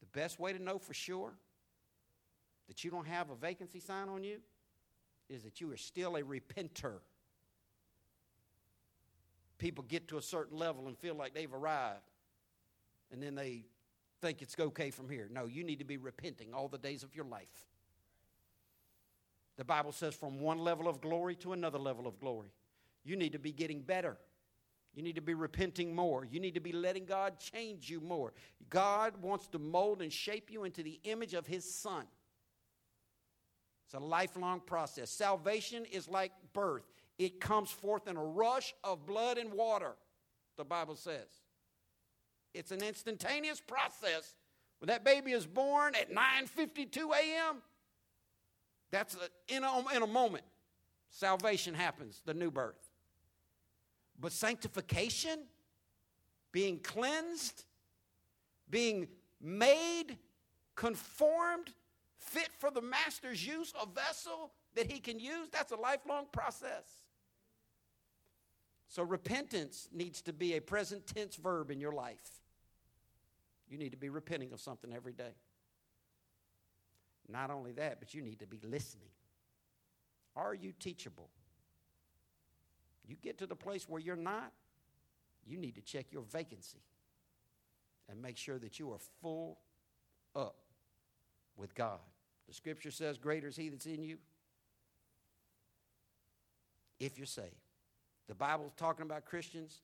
The 0.00 0.18
best 0.18 0.38
way 0.38 0.52
to 0.52 0.62
know 0.62 0.78
for 0.78 0.94
sure 0.94 1.32
that 2.68 2.84
you 2.84 2.90
don't 2.90 3.06
have 3.06 3.30
a 3.30 3.34
vacancy 3.34 3.80
sign 3.80 4.08
on 4.08 4.24
you 4.24 4.38
is 5.28 5.42
that 5.42 5.60
you 5.60 5.70
are 5.72 5.76
still 5.76 6.16
a 6.16 6.22
repenter. 6.22 6.98
People 9.58 9.84
get 9.88 10.08
to 10.08 10.18
a 10.18 10.22
certain 10.22 10.58
level 10.58 10.86
and 10.88 10.98
feel 10.98 11.14
like 11.14 11.34
they've 11.34 11.52
arrived, 11.52 12.10
and 13.12 13.22
then 13.22 13.34
they 13.34 13.64
think 14.20 14.42
it's 14.42 14.56
okay 14.58 14.90
from 14.90 15.08
here. 15.08 15.28
No, 15.32 15.46
you 15.46 15.64
need 15.64 15.78
to 15.78 15.84
be 15.84 15.96
repenting 15.96 16.52
all 16.52 16.68
the 16.68 16.78
days 16.78 17.02
of 17.02 17.14
your 17.14 17.24
life. 17.24 17.66
The 19.56 19.64
Bible 19.64 19.92
says 19.92 20.14
from 20.14 20.40
one 20.40 20.58
level 20.58 20.88
of 20.88 21.00
glory 21.00 21.36
to 21.36 21.52
another 21.52 21.78
level 21.78 22.06
of 22.06 22.18
glory. 22.18 22.52
You 23.04 23.16
need 23.16 23.32
to 23.32 23.38
be 23.38 23.52
getting 23.52 23.80
better. 23.80 24.16
You 24.94 25.02
need 25.02 25.16
to 25.16 25.20
be 25.20 25.34
repenting 25.34 25.94
more. 25.94 26.24
You 26.24 26.40
need 26.40 26.54
to 26.54 26.60
be 26.60 26.72
letting 26.72 27.04
God 27.04 27.38
change 27.38 27.90
you 27.90 28.00
more. 28.00 28.32
God 28.70 29.14
wants 29.20 29.46
to 29.48 29.58
mold 29.58 30.02
and 30.02 30.12
shape 30.12 30.50
you 30.50 30.64
into 30.64 30.82
the 30.82 31.00
image 31.04 31.34
of 31.34 31.46
His 31.46 31.72
Son. 31.72 32.04
It's 33.86 33.94
a 33.94 33.98
lifelong 33.98 34.60
process. 34.60 35.10
Salvation 35.10 35.84
is 35.84 36.08
like 36.08 36.32
birth, 36.52 36.84
it 37.18 37.40
comes 37.40 37.70
forth 37.70 38.08
in 38.08 38.16
a 38.16 38.24
rush 38.24 38.74
of 38.82 39.06
blood 39.06 39.38
and 39.38 39.52
water, 39.52 39.94
the 40.56 40.64
Bible 40.64 40.96
says. 40.96 41.28
It's 42.52 42.70
an 42.70 42.82
instantaneous 42.82 43.60
process. 43.60 44.34
When 44.78 44.88
that 44.88 45.04
baby 45.04 45.32
is 45.32 45.46
born 45.46 45.94
at 45.94 46.12
9:52 46.12 46.96
a.m., 46.96 47.62
that's 48.90 49.16
a, 49.16 49.54
in, 49.54 49.64
a, 49.64 49.84
in 49.94 50.02
a 50.02 50.06
moment. 50.06 50.44
Salvation 51.10 51.74
happens, 51.74 52.22
the 52.24 52.34
new 52.34 52.50
birth. 52.50 52.90
But 54.20 54.32
sanctification, 54.32 55.40
being 56.52 56.78
cleansed, 56.78 57.64
being 58.70 59.08
made 59.40 60.18
conformed, 60.74 61.70
fit 62.24 62.48
for 62.58 62.70
the 62.70 62.82
master's 62.82 63.46
use, 63.46 63.72
a 63.80 63.86
vessel 63.86 64.52
that 64.74 64.90
he 64.90 64.98
can 64.98 65.18
use, 65.18 65.48
that's 65.52 65.72
a 65.72 65.76
lifelong 65.76 66.26
process. 66.32 66.84
So 68.88 69.02
repentance 69.02 69.88
needs 69.92 70.22
to 70.22 70.32
be 70.32 70.54
a 70.54 70.60
present 70.60 71.06
tense 71.06 71.36
verb 71.36 71.70
in 71.70 71.80
your 71.80 71.92
life. 71.92 72.40
You 73.68 73.78
need 73.78 73.90
to 73.90 73.96
be 73.96 74.08
repenting 74.08 74.52
of 74.52 74.60
something 74.60 74.92
every 74.92 75.12
day. 75.12 75.34
Not 77.28 77.50
only 77.50 77.72
that, 77.72 77.98
but 78.00 78.14
you 78.14 78.22
need 78.22 78.40
to 78.40 78.46
be 78.46 78.60
listening. 78.62 79.08
Are 80.36 80.54
you 80.54 80.72
teachable? 80.78 81.30
You 83.06 83.16
get 83.22 83.38
to 83.38 83.46
the 83.46 83.56
place 83.56 83.88
where 83.88 84.00
you're 84.00 84.16
not, 84.16 84.52
you 85.46 85.58
need 85.58 85.74
to 85.74 85.82
check 85.82 86.06
your 86.10 86.22
vacancy 86.22 86.82
and 88.08 88.20
make 88.20 88.36
sure 88.36 88.58
that 88.58 88.78
you 88.78 88.92
are 88.92 88.98
full 89.20 89.58
up 90.34 90.56
with 91.56 91.74
God. 91.74 92.00
The 92.48 92.54
scripture 92.54 92.90
says, 92.90 93.18
Greater 93.18 93.48
is 93.48 93.56
He 93.56 93.68
that's 93.68 93.86
in 93.86 94.02
you 94.02 94.18
if 97.00 97.18
you're 97.18 97.26
saved. 97.26 97.48
The 98.28 98.34
Bible's 98.34 98.72
talking 98.76 99.04
about 99.04 99.26
Christians, 99.26 99.82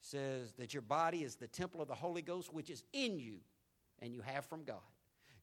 says 0.00 0.52
that 0.58 0.74
your 0.74 0.82
body 0.82 1.22
is 1.22 1.36
the 1.36 1.46
temple 1.46 1.80
of 1.80 1.88
the 1.88 1.94
Holy 1.94 2.22
Ghost, 2.22 2.52
which 2.52 2.70
is 2.70 2.82
in 2.92 3.18
you 3.18 3.36
and 4.00 4.12
you 4.12 4.20
have 4.20 4.44
from 4.46 4.64
God. 4.64 4.80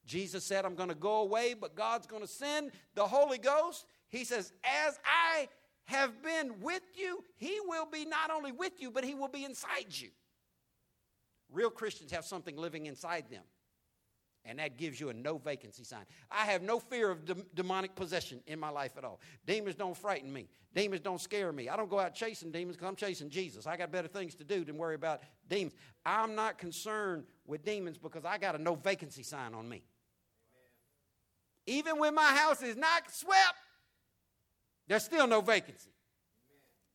Jesus 0.06 0.44
said, 0.44 0.64
I'm 0.64 0.74
going 0.74 0.88
to 0.88 0.94
go 0.94 1.20
away, 1.20 1.54
but 1.54 1.74
God's 1.74 2.06
going 2.06 2.22
to 2.22 2.28
send 2.28 2.72
the 2.94 3.06
Holy 3.06 3.38
Ghost. 3.38 3.86
He 4.08 4.24
says, 4.24 4.52
As 4.64 4.98
I 5.04 5.48
have 5.84 6.22
been 6.22 6.60
with 6.60 6.82
you, 6.94 7.24
He 7.36 7.58
will 7.66 7.86
be 7.86 8.04
not 8.04 8.30
only 8.30 8.52
with 8.52 8.72
you, 8.78 8.90
but 8.90 9.04
He 9.04 9.14
will 9.14 9.28
be 9.28 9.44
inside 9.44 9.86
you. 9.88 10.10
Real 11.52 11.70
Christians 11.70 12.12
have 12.12 12.24
something 12.24 12.56
living 12.56 12.86
inside 12.86 13.24
them. 13.30 13.42
And 14.44 14.58
that 14.58 14.78
gives 14.78 14.98
you 14.98 15.10
a 15.10 15.12
no 15.12 15.36
vacancy 15.36 15.84
sign. 15.84 16.04
I 16.30 16.46
have 16.46 16.62
no 16.62 16.78
fear 16.78 17.10
of 17.10 17.24
de- 17.26 17.36
demonic 17.54 17.94
possession 17.94 18.40
in 18.46 18.58
my 18.58 18.70
life 18.70 18.96
at 18.96 19.04
all. 19.04 19.20
Demons 19.46 19.76
don't 19.76 19.96
frighten 19.96 20.32
me. 20.32 20.48
Demons 20.74 21.02
don't 21.02 21.20
scare 21.20 21.52
me. 21.52 21.68
I 21.68 21.76
don't 21.76 21.90
go 21.90 21.98
out 21.98 22.14
chasing 22.14 22.50
demons 22.50 22.76
because 22.76 22.88
I'm 22.88 22.96
chasing 22.96 23.28
Jesus. 23.28 23.66
I 23.66 23.76
got 23.76 23.92
better 23.92 24.08
things 24.08 24.34
to 24.36 24.44
do 24.44 24.64
than 24.64 24.78
worry 24.78 24.94
about 24.94 25.22
demons. 25.48 25.74
I'm 26.06 26.34
not 26.34 26.58
concerned 26.58 27.24
with 27.46 27.64
demons 27.64 27.98
because 27.98 28.24
I 28.24 28.38
got 28.38 28.54
a 28.54 28.58
no 28.58 28.76
vacancy 28.76 29.22
sign 29.22 29.52
on 29.52 29.68
me. 29.68 29.82
Even 31.66 31.98
when 31.98 32.14
my 32.14 32.32
house 32.34 32.62
is 32.62 32.76
not 32.76 33.10
swept, 33.12 33.58
there's 34.88 35.04
still 35.04 35.26
no 35.26 35.40
vacancy. 35.40 35.90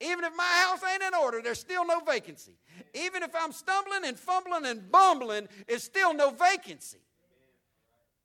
Even 0.01 0.25
if 0.25 0.35
my 0.35 0.65
house 0.67 0.81
ain't 0.91 1.03
in 1.03 1.13
order, 1.13 1.41
there's 1.41 1.59
still 1.59 1.85
no 1.85 2.01
vacancy. 2.01 2.57
Even 2.93 3.23
if 3.23 3.33
I'm 3.33 3.53
stumbling 3.53 4.03
and 4.03 4.19
fumbling 4.19 4.65
and 4.65 4.91
bumbling, 4.91 5.47
it's 5.67 5.85
still 5.85 6.13
no 6.13 6.31
vacancy. 6.31 6.97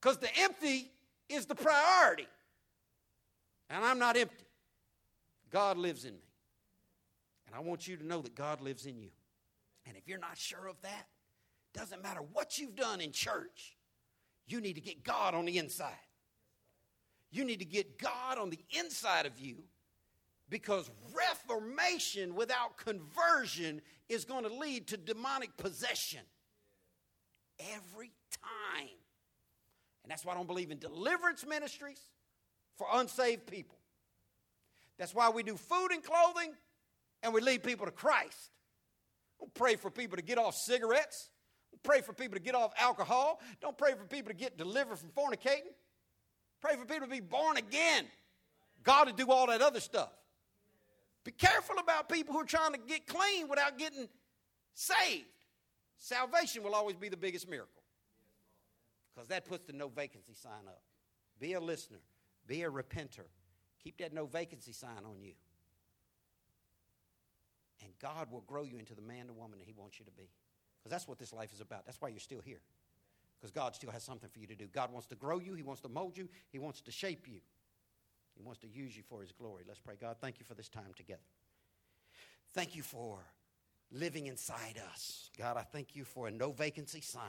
Because 0.00 0.18
the 0.18 0.30
empty 0.38 0.90
is 1.28 1.46
the 1.46 1.54
priority. 1.54 2.26
And 3.68 3.84
I'm 3.84 3.98
not 3.98 4.16
empty. 4.16 4.46
God 5.50 5.76
lives 5.76 6.04
in 6.04 6.14
me. 6.14 6.30
And 7.46 7.54
I 7.54 7.60
want 7.60 7.86
you 7.86 7.96
to 7.96 8.06
know 8.06 8.20
that 8.22 8.34
God 8.34 8.60
lives 8.60 8.86
in 8.86 8.98
you. 8.98 9.10
And 9.86 9.96
if 9.96 10.06
you're 10.06 10.18
not 10.18 10.38
sure 10.38 10.68
of 10.68 10.80
that, 10.82 11.06
doesn't 11.74 12.02
matter 12.02 12.20
what 12.32 12.58
you've 12.58 12.76
done 12.76 13.00
in 13.00 13.12
church, 13.12 13.76
you 14.46 14.60
need 14.60 14.74
to 14.74 14.80
get 14.80 15.04
God 15.04 15.34
on 15.34 15.44
the 15.44 15.58
inside. 15.58 15.92
You 17.30 17.44
need 17.44 17.60
to 17.60 17.64
get 17.64 17.98
God 17.98 18.38
on 18.38 18.50
the 18.50 18.58
inside 18.78 19.26
of 19.26 19.38
you 19.38 19.56
because 20.48 20.90
reformation 21.14 22.34
without 22.34 22.76
conversion 22.76 23.80
is 24.08 24.24
going 24.24 24.42
to 24.42 24.52
lead 24.52 24.88
to 24.88 24.96
demonic 24.96 25.56
possession 25.56 26.20
every 27.72 28.10
time. 28.32 28.88
And 30.10 30.16
that's 30.16 30.24
why 30.24 30.32
I 30.32 30.34
don't 30.34 30.48
believe 30.48 30.72
in 30.72 30.78
deliverance 30.80 31.46
ministries 31.46 32.00
for 32.76 32.88
unsaved 32.94 33.46
people. 33.46 33.78
That's 34.98 35.14
why 35.14 35.30
we 35.30 35.44
do 35.44 35.56
food 35.56 35.92
and 35.92 36.02
clothing 36.02 36.52
and 37.22 37.32
we 37.32 37.40
lead 37.40 37.62
people 37.62 37.86
to 37.86 37.92
Christ. 37.92 38.50
Don't 39.38 39.54
pray 39.54 39.76
for 39.76 39.88
people 39.88 40.16
to 40.16 40.22
get 40.24 40.36
off 40.36 40.56
cigarettes. 40.56 41.30
Don't 41.70 41.82
pray 41.84 42.00
for 42.00 42.12
people 42.12 42.34
to 42.34 42.42
get 42.42 42.56
off 42.56 42.72
alcohol. 42.76 43.38
Don't 43.60 43.78
pray 43.78 43.92
for 43.92 44.02
people 44.02 44.32
to 44.32 44.36
get 44.36 44.58
delivered 44.58 44.98
from 44.98 45.10
fornicating. 45.10 45.70
Pray 46.60 46.74
for 46.74 46.84
people 46.84 47.06
to 47.06 47.12
be 47.12 47.20
born 47.20 47.56
again. 47.56 48.04
God 48.82 49.04
to 49.04 49.12
do 49.12 49.30
all 49.30 49.46
that 49.46 49.62
other 49.62 49.78
stuff. 49.78 50.10
Be 51.22 51.30
careful 51.30 51.76
about 51.78 52.08
people 52.08 52.34
who 52.34 52.40
are 52.40 52.44
trying 52.44 52.72
to 52.72 52.80
get 52.80 53.06
clean 53.06 53.48
without 53.48 53.78
getting 53.78 54.08
saved. 54.74 55.28
Salvation 55.98 56.64
will 56.64 56.74
always 56.74 56.96
be 56.96 57.08
the 57.08 57.16
biggest 57.16 57.48
miracle 57.48 57.79
because 59.14 59.28
that 59.28 59.44
puts 59.46 59.66
the 59.66 59.72
no 59.72 59.88
vacancy 59.88 60.34
sign 60.34 60.66
up. 60.66 60.82
Be 61.38 61.54
a 61.54 61.60
listener, 61.60 62.00
be 62.46 62.62
a 62.62 62.70
repenter. 62.70 63.26
Keep 63.82 63.98
that 63.98 64.12
no 64.12 64.26
vacancy 64.26 64.72
sign 64.72 65.04
on 65.06 65.22
you. 65.22 65.32
And 67.82 67.92
God 68.00 68.30
will 68.30 68.42
grow 68.42 68.62
you 68.62 68.76
into 68.76 68.94
the 68.94 69.00
man 69.00 69.30
or 69.30 69.32
woman 69.32 69.58
that 69.58 69.66
He 69.66 69.72
wants 69.72 69.98
you 69.98 70.04
to 70.04 70.10
be. 70.10 70.28
Because 70.78 70.90
that's 70.90 71.08
what 71.08 71.18
this 71.18 71.32
life 71.32 71.52
is 71.52 71.60
about. 71.60 71.86
That's 71.86 72.00
why 72.00 72.08
you're 72.08 72.20
still 72.20 72.42
here. 72.42 72.60
Because 73.38 73.50
God 73.50 73.74
still 73.74 73.90
has 73.90 74.02
something 74.02 74.28
for 74.28 74.38
you 74.38 74.46
to 74.48 74.54
do. 74.54 74.66
God 74.66 74.92
wants 74.92 75.06
to 75.08 75.14
grow 75.14 75.38
you, 75.38 75.54
He 75.54 75.62
wants 75.62 75.80
to 75.82 75.88
mold 75.88 76.18
you, 76.18 76.28
He 76.50 76.58
wants 76.58 76.82
to 76.82 76.92
shape 76.92 77.26
you, 77.26 77.40
He 78.34 78.42
wants 78.42 78.60
to 78.60 78.68
use 78.68 78.94
you 78.94 79.02
for 79.08 79.22
His 79.22 79.32
glory. 79.32 79.64
Let's 79.66 79.80
pray. 79.80 79.94
God, 79.98 80.16
thank 80.20 80.38
you 80.38 80.44
for 80.44 80.54
this 80.54 80.68
time 80.68 80.92
together. 80.94 81.20
Thank 82.52 82.74
you 82.74 82.82
for 82.82 83.18
living 83.90 84.26
inside 84.26 84.80
us. 84.92 85.30
God, 85.38 85.56
I 85.56 85.62
thank 85.62 85.96
you 85.96 86.04
for 86.04 86.28
a 86.28 86.30
no 86.30 86.52
vacancy 86.52 87.00
sign. 87.00 87.22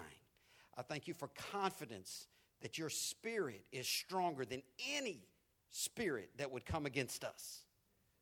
I 0.77 0.81
thank 0.81 1.07
you 1.07 1.13
for 1.13 1.29
confidence 1.51 2.27
that 2.61 2.77
your 2.77 2.89
spirit 2.89 3.63
is 3.71 3.87
stronger 3.87 4.45
than 4.45 4.61
any 4.97 5.25
spirit 5.69 6.29
that 6.37 6.51
would 6.51 6.65
come 6.65 6.85
against 6.85 7.23
us. 7.23 7.61